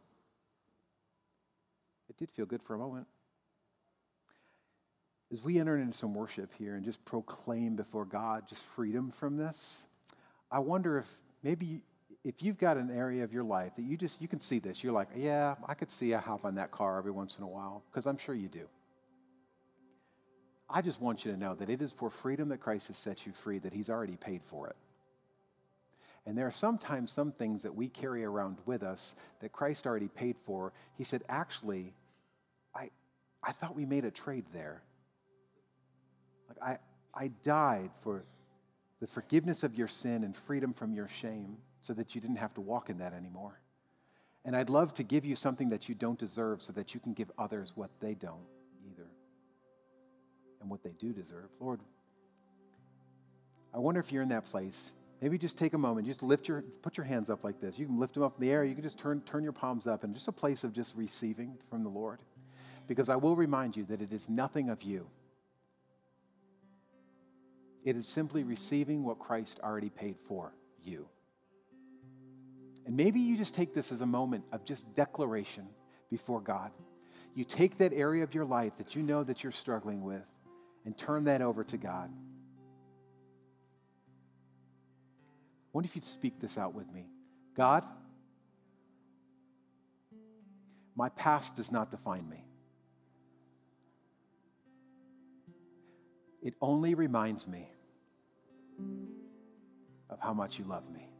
It 2.08 2.16
did 2.16 2.30
feel 2.30 2.46
good 2.46 2.62
for 2.62 2.74
a 2.74 2.78
moment. 2.78 3.06
As 5.32 5.42
we 5.42 5.58
enter 5.58 5.76
into 5.76 5.96
some 5.96 6.14
worship 6.14 6.54
here 6.56 6.76
and 6.76 6.84
just 6.84 7.04
proclaim 7.04 7.74
before 7.74 8.04
God 8.04 8.44
just 8.48 8.64
freedom 8.64 9.10
from 9.10 9.36
this, 9.36 9.78
I 10.50 10.60
wonder 10.60 10.98
if 10.98 11.06
maybe 11.42 11.82
if 12.26 12.42
you've 12.42 12.58
got 12.58 12.76
an 12.76 12.90
area 12.90 13.22
of 13.22 13.32
your 13.32 13.44
life 13.44 13.76
that 13.76 13.82
you 13.82 13.96
just 13.96 14.20
you 14.20 14.26
can 14.26 14.40
see 14.40 14.58
this 14.58 14.82
you're 14.82 14.92
like 14.92 15.08
yeah 15.16 15.54
i 15.68 15.74
could 15.74 15.88
see 15.88 16.12
i 16.12 16.18
hop 16.18 16.44
on 16.44 16.56
that 16.56 16.72
car 16.72 16.98
every 16.98 17.12
once 17.12 17.38
in 17.38 17.44
a 17.44 17.46
while 17.46 17.84
because 17.90 18.04
i'm 18.06 18.18
sure 18.18 18.34
you 18.34 18.48
do. 18.48 18.66
I 20.68 20.82
just 20.82 21.00
want 21.00 21.24
you 21.24 21.30
to 21.30 21.38
know 21.38 21.54
that 21.54 21.70
it 21.70 21.80
is 21.80 21.92
for 21.92 22.10
freedom 22.10 22.48
that 22.48 22.58
christ 22.58 22.88
has 22.88 22.98
set 22.98 23.24
you 23.24 23.32
free 23.32 23.60
that 23.60 23.72
he's 23.72 23.88
already 23.88 24.16
paid 24.16 24.42
for 24.42 24.66
it. 24.66 24.76
And 26.26 26.36
there 26.36 26.48
are 26.48 26.52
sometimes 26.52 27.12
some 27.12 27.30
things 27.30 27.62
that 27.62 27.76
we 27.76 27.88
carry 27.88 28.24
around 28.24 28.56
with 28.66 28.82
us 28.82 29.14
that 29.40 29.52
christ 29.52 29.86
already 29.86 30.08
paid 30.08 30.34
for. 30.42 30.72
He 30.98 31.04
said 31.04 31.22
actually 31.28 31.94
i 32.74 32.90
i 33.44 33.52
thought 33.52 33.76
we 33.76 33.86
made 33.86 34.04
a 34.04 34.10
trade 34.10 34.46
there. 34.52 34.82
Like 36.48 36.58
i 36.60 36.78
i 37.14 37.28
died 37.44 37.90
for 38.02 38.24
the 38.98 39.06
forgiveness 39.06 39.62
of 39.62 39.76
your 39.76 39.86
sin 39.86 40.24
and 40.24 40.36
freedom 40.36 40.72
from 40.72 40.92
your 40.92 41.06
shame 41.06 41.58
so 41.86 41.94
that 41.94 42.14
you 42.14 42.20
didn't 42.20 42.36
have 42.36 42.52
to 42.54 42.60
walk 42.60 42.90
in 42.90 42.98
that 42.98 43.12
anymore. 43.12 43.60
And 44.44 44.56
I'd 44.56 44.70
love 44.70 44.94
to 44.94 45.02
give 45.02 45.24
you 45.24 45.36
something 45.36 45.70
that 45.70 45.88
you 45.88 45.94
don't 45.94 46.18
deserve 46.18 46.60
so 46.62 46.72
that 46.72 46.94
you 46.94 47.00
can 47.00 47.12
give 47.12 47.30
others 47.38 47.72
what 47.74 47.90
they 48.00 48.14
don't 48.14 48.46
either 48.90 49.06
and 50.60 50.68
what 50.68 50.82
they 50.82 50.90
do 50.98 51.12
deserve. 51.12 51.48
Lord, 51.60 51.80
I 53.72 53.78
wonder 53.78 54.00
if 54.00 54.10
you're 54.10 54.22
in 54.22 54.30
that 54.30 54.46
place. 54.46 54.92
Maybe 55.20 55.38
just 55.38 55.56
take 55.56 55.74
a 55.74 55.78
moment, 55.78 56.06
just 56.06 56.22
lift 56.22 56.48
your, 56.48 56.62
put 56.82 56.96
your 56.96 57.06
hands 57.06 57.30
up 57.30 57.42
like 57.42 57.60
this. 57.60 57.78
You 57.78 57.86
can 57.86 57.98
lift 57.98 58.14
them 58.14 58.22
up 58.22 58.36
in 58.38 58.46
the 58.46 58.52
air. 58.52 58.64
You 58.64 58.74
can 58.74 58.82
just 58.82 58.98
turn, 58.98 59.20
turn 59.22 59.42
your 59.42 59.52
palms 59.52 59.86
up 59.86 60.04
and 60.04 60.12
just 60.12 60.28
a 60.28 60.32
place 60.32 60.62
of 60.64 60.72
just 60.72 60.94
receiving 60.96 61.56
from 61.70 61.84
the 61.84 61.88
Lord. 61.88 62.18
Because 62.86 63.08
I 63.08 63.16
will 63.16 63.34
remind 63.36 63.76
you 63.76 63.84
that 63.86 64.02
it 64.02 64.12
is 64.12 64.28
nothing 64.28 64.68
of 64.68 64.82
you. 64.82 65.06
It 67.84 67.96
is 67.96 68.06
simply 68.06 68.44
receiving 68.44 69.04
what 69.04 69.18
Christ 69.18 69.60
already 69.62 69.90
paid 69.90 70.16
for 70.28 70.52
you. 70.82 71.08
And 72.86 72.96
maybe 72.96 73.20
you 73.20 73.36
just 73.36 73.54
take 73.54 73.74
this 73.74 73.90
as 73.90 74.00
a 74.00 74.06
moment 74.06 74.44
of 74.52 74.64
just 74.64 74.94
declaration 74.94 75.66
before 76.08 76.40
God. 76.40 76.70
You 77.34 77.44
take 77.44 77.78
that 77.78 77.92
area 77.92 78.22
of 78.22 78.34
your 78.34 78.44
life 78.44 78.76
that 78.78 78.94
you 78.94 79.02
know 79.02 79.24
that 79.24 79.42
you're 79.42 79.52
struggling 79.52 80.04
with 80.04 80.22
and 80.84 80.96
turn 80.96 81.24
that 81.24 81.42
over 81.42 81.64
to 81.64 81.76
God. 81.76 82.10
I 85.64 85.72
wonder 85.72 85.86
if 85.88 85.96
you'd 85.96 86.04
speak 86.04 86.40
this 86.40 86.56
out 86.56 86.74
with 86.74 86.90
me. 86.92 87.06
God, 87.56 87.84
my 90.94 91.08
past 91.10 91.56
does 91.56 91.72
not 91.72 91.90
define 91.90 92.26
me. 92.28 92.44
It 96.40 96.54
only 96.60 96.94
reminds 96.94 97.48
me 97.48 97.68
of 100.08 100.20
how 100.20 100.32
much 100.32 100.58
you 100.60 100.64
love 100.64 100.88
me. 100.88 101.10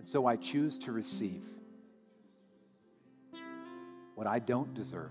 And 0.00 0.08
so 0.08 0.24
I 0.24 0.36
choose 0.36 0.78
to 0.78 0.92
receive 0.92 1.42
what 4.14 4.26
I 4.26 4.38
don't 4.38 4.72
deserve 4.72 5.10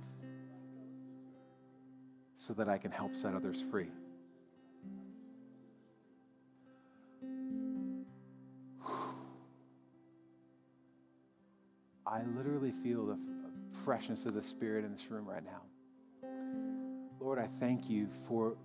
so 2.35 2.53
that 2.55 2.67
I 2.67 2.79
can 2.79 2.89
help 2.89 3.13
set 3.13 3.35
others 3.35 3.63
free. 3.69 3.91
I 12.07 12.23
literally 12.35 12.73
feel 12.83 13.05
the 13.05 13.19
freshness 13.85 14.25
of 14.25 14.33
the 14.33 14.41
Spirit 14.41 14.85
in 14.85 14.91
this 14.91 15.11
room 15.11 15.27
right 15.29 15.43
now. 15.45 15.61
Lord, 17.19 17.37
I 17.37 17.47
thank 17.59 17.87
you 17.91 18.07
for 18.27 18.55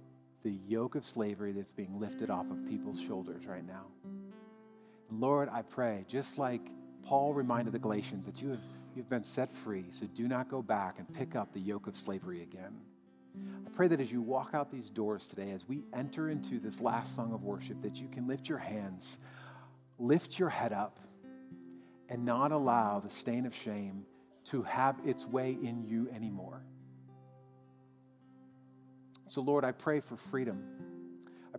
the 0.43 0.53
yoke 0.67 0.95
of 0.95 1.05
slavery 1.05 1.53
that's 1.53 1.73
being 1.73 2.01
lifted 2.01 2.31
off 2.31 2.51
of 2.51 2.67
people's 2.67 2.99
shoulders 2.99 3.45
right 3.45 3.67
now. 3.67 3.85
Lord, 5.21 5.49
I 5.53 5.63
pray, 5.63 6.05
just 6.09 6.39
like 6.39 6.61
Paul 7.05 7.35
reminded 7.35 7.73
the 7.73 7.79
Galatians, 7.79 8.27
that 8.27 8.41
you 8.41 8.51
have 8.51 8.61
you've 8.95 9.09
been 9.09 9.25
set 9.25 9.53
free, 9.53 9.87
so 9.91 10.07
do 10.07 10.29
not 10.29 10.49
go 10.49 10.63
back 10.63 10.99
and 10.99 11.13
pick 11.13 11.35
up 11.35 11.53
the 11.53 11.61
yoke 11.61 11.87
of 11.87 11.97
slavery 11.97 12.43
again. 12.43 12.81
I 13.67 13.71
pray 13.71 13.89
that 13.89 14.01
as 14.01 14.13
you 14.13 14.23
walk 14.23 14.51
out 14.55 14.71
these 14.71 14.89
doors 14.89 15.27
today, 15.27 15.51
as 15.51 15.67
we 15.67 15.83
enter 15.93 16.31
into 16.31 16.61
this 16.61 16.81
last 16.81 17.17
song 17.17 17.33
of 17.33 17.43
worship, 17.43 17.83
that 17.83 17.97
you 17.97 18.07
can 18.09 18.29
lift 18.29 18.49
your 18.49 18.59
hands, 18.59 19.19
lift 19.99 20.39
your 20.39 20.49
head 20.49 20.73
up, 20.73 21.01
and 22.09 22.25
not 22.25 22.53
allow 22.53 23.01
the 23.01 23.11
stain 23.11 23.47
of 23.47 23.55
shame 23.55 24.05
to 24.45 24.63
have 24.63 24.97
its 25.05 25.27
way 25.27 25.57
in 25.61 25.83
you 25.83 26.09
anymore. 26.15 26.63
So, 29.27 29.41
Lord, 29.41 29.65
I 29.65 29.73
pray 29.73 30.01
for 30.01 30.17
freedom. 30.17 30.63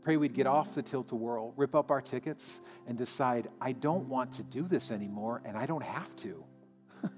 Pray 0.06 0.18
we'd 0.18 0.36
get 0.36 0.45
off 0.45 0.76
the 0.76 0.84
tilt 0.84 1.12
a 1.14 1.16
whirl, 1.16 1.51
rip 1.58 1.74
up 1.74 1.89
our 1.89 1.99
tickets, 1.99 2.62
and 2.86 2.95
decide, 2.95 3.49
I 3.60 3.72
don't 3.72 4.08
want 4.08 4.34
to 4.34 4.43
do 4.43 4.68
this 4.68 4.91
anymore, 4.91 5.41
and 5.43 5.58
I 5.58 5.66
don't 5.66 5.82
have 5.82 6.16
to. 6.18 6.43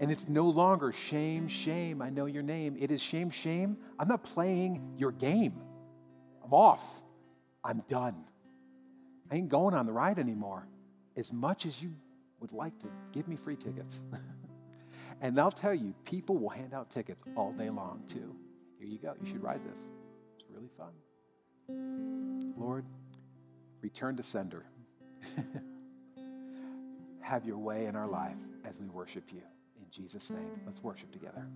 and 0.00 0.10
it's 0.10 0.28
no 0.28 0.48
longer 0.48 0.90
shame, 0.90 1.46
shame, 1.46 2.02
I 2.02 2.10
know 2.10 2.26
your 2.26 2.42
name. 2.42 2.76
It 2.80 2.90
is 2.90 3.00
shame, 3.00 3.30
shame. 3.30 3.76
I'm 3.96 4.08
not 4.08 4.24
playing 4.24 4.82
your 4.98 5.12
game. 5.12 5.54
I'm 6.42 6.52
off. 6.52 6.82
I'm 7.62 7.84
done. 7.88 8.24
I 9.30 9.36
ain't 9.36 9.48
going 9.48 9.72
on 9.72 9.86
the 9.86 9.92
ride 9.92 10.18
anymore. 10.18 10.66
As 11.16 11.32
much 11.32 11.64
as 11.64 11.80
you 11.80 11.94
would 12.40 12.50
like 12.50 12.76
to 12.80 12.88
give 13.12 13.28
me 13.28 13.36
free 13.36 13.54
tickets. 13.54 14.02
and 15.20 15.38
I'll 15.38 15.52
tell 15.52 15.72
you, 15.72 15.94
people 16.04 16.38
will 16.38 16.48
hand 16.48 16.74
out 16.74 16.90
tickets 16.90 17.22
all 17.36 17.52
day 17.52 17.70
long, 17.70 18.02
too. 18.08 18.34
Here 18.80 18.88
you 18.88 18.98
go. 18.98 19.14
You 19.22 19.28
should 19.28 19.44
ride 19.44 19.60
this. 19.64 19.80
It's 20.40 20.50
really 20.50 20.70
fun. 20.76 20.90
Lord, 21.68 22.84
return 23.80 24.16
to 24.16 24.22
sender. 24.22 24.64
Have 27.20 27.44
your 27.44 27.58
way 27.58 27.86
in 27.86 27.96
our 27.96 28.08
life 28.08 28.36
as 28.64 28.78
we 28.78 28.86
worship 28.86 29.24
you. 29.32 29.42
In 29.78 29.86
Jesus' 29.90 30.30
name, 30.30 30.60
let's 30.66 30.82
worship 30.82 31.10
together. 31.12 31.46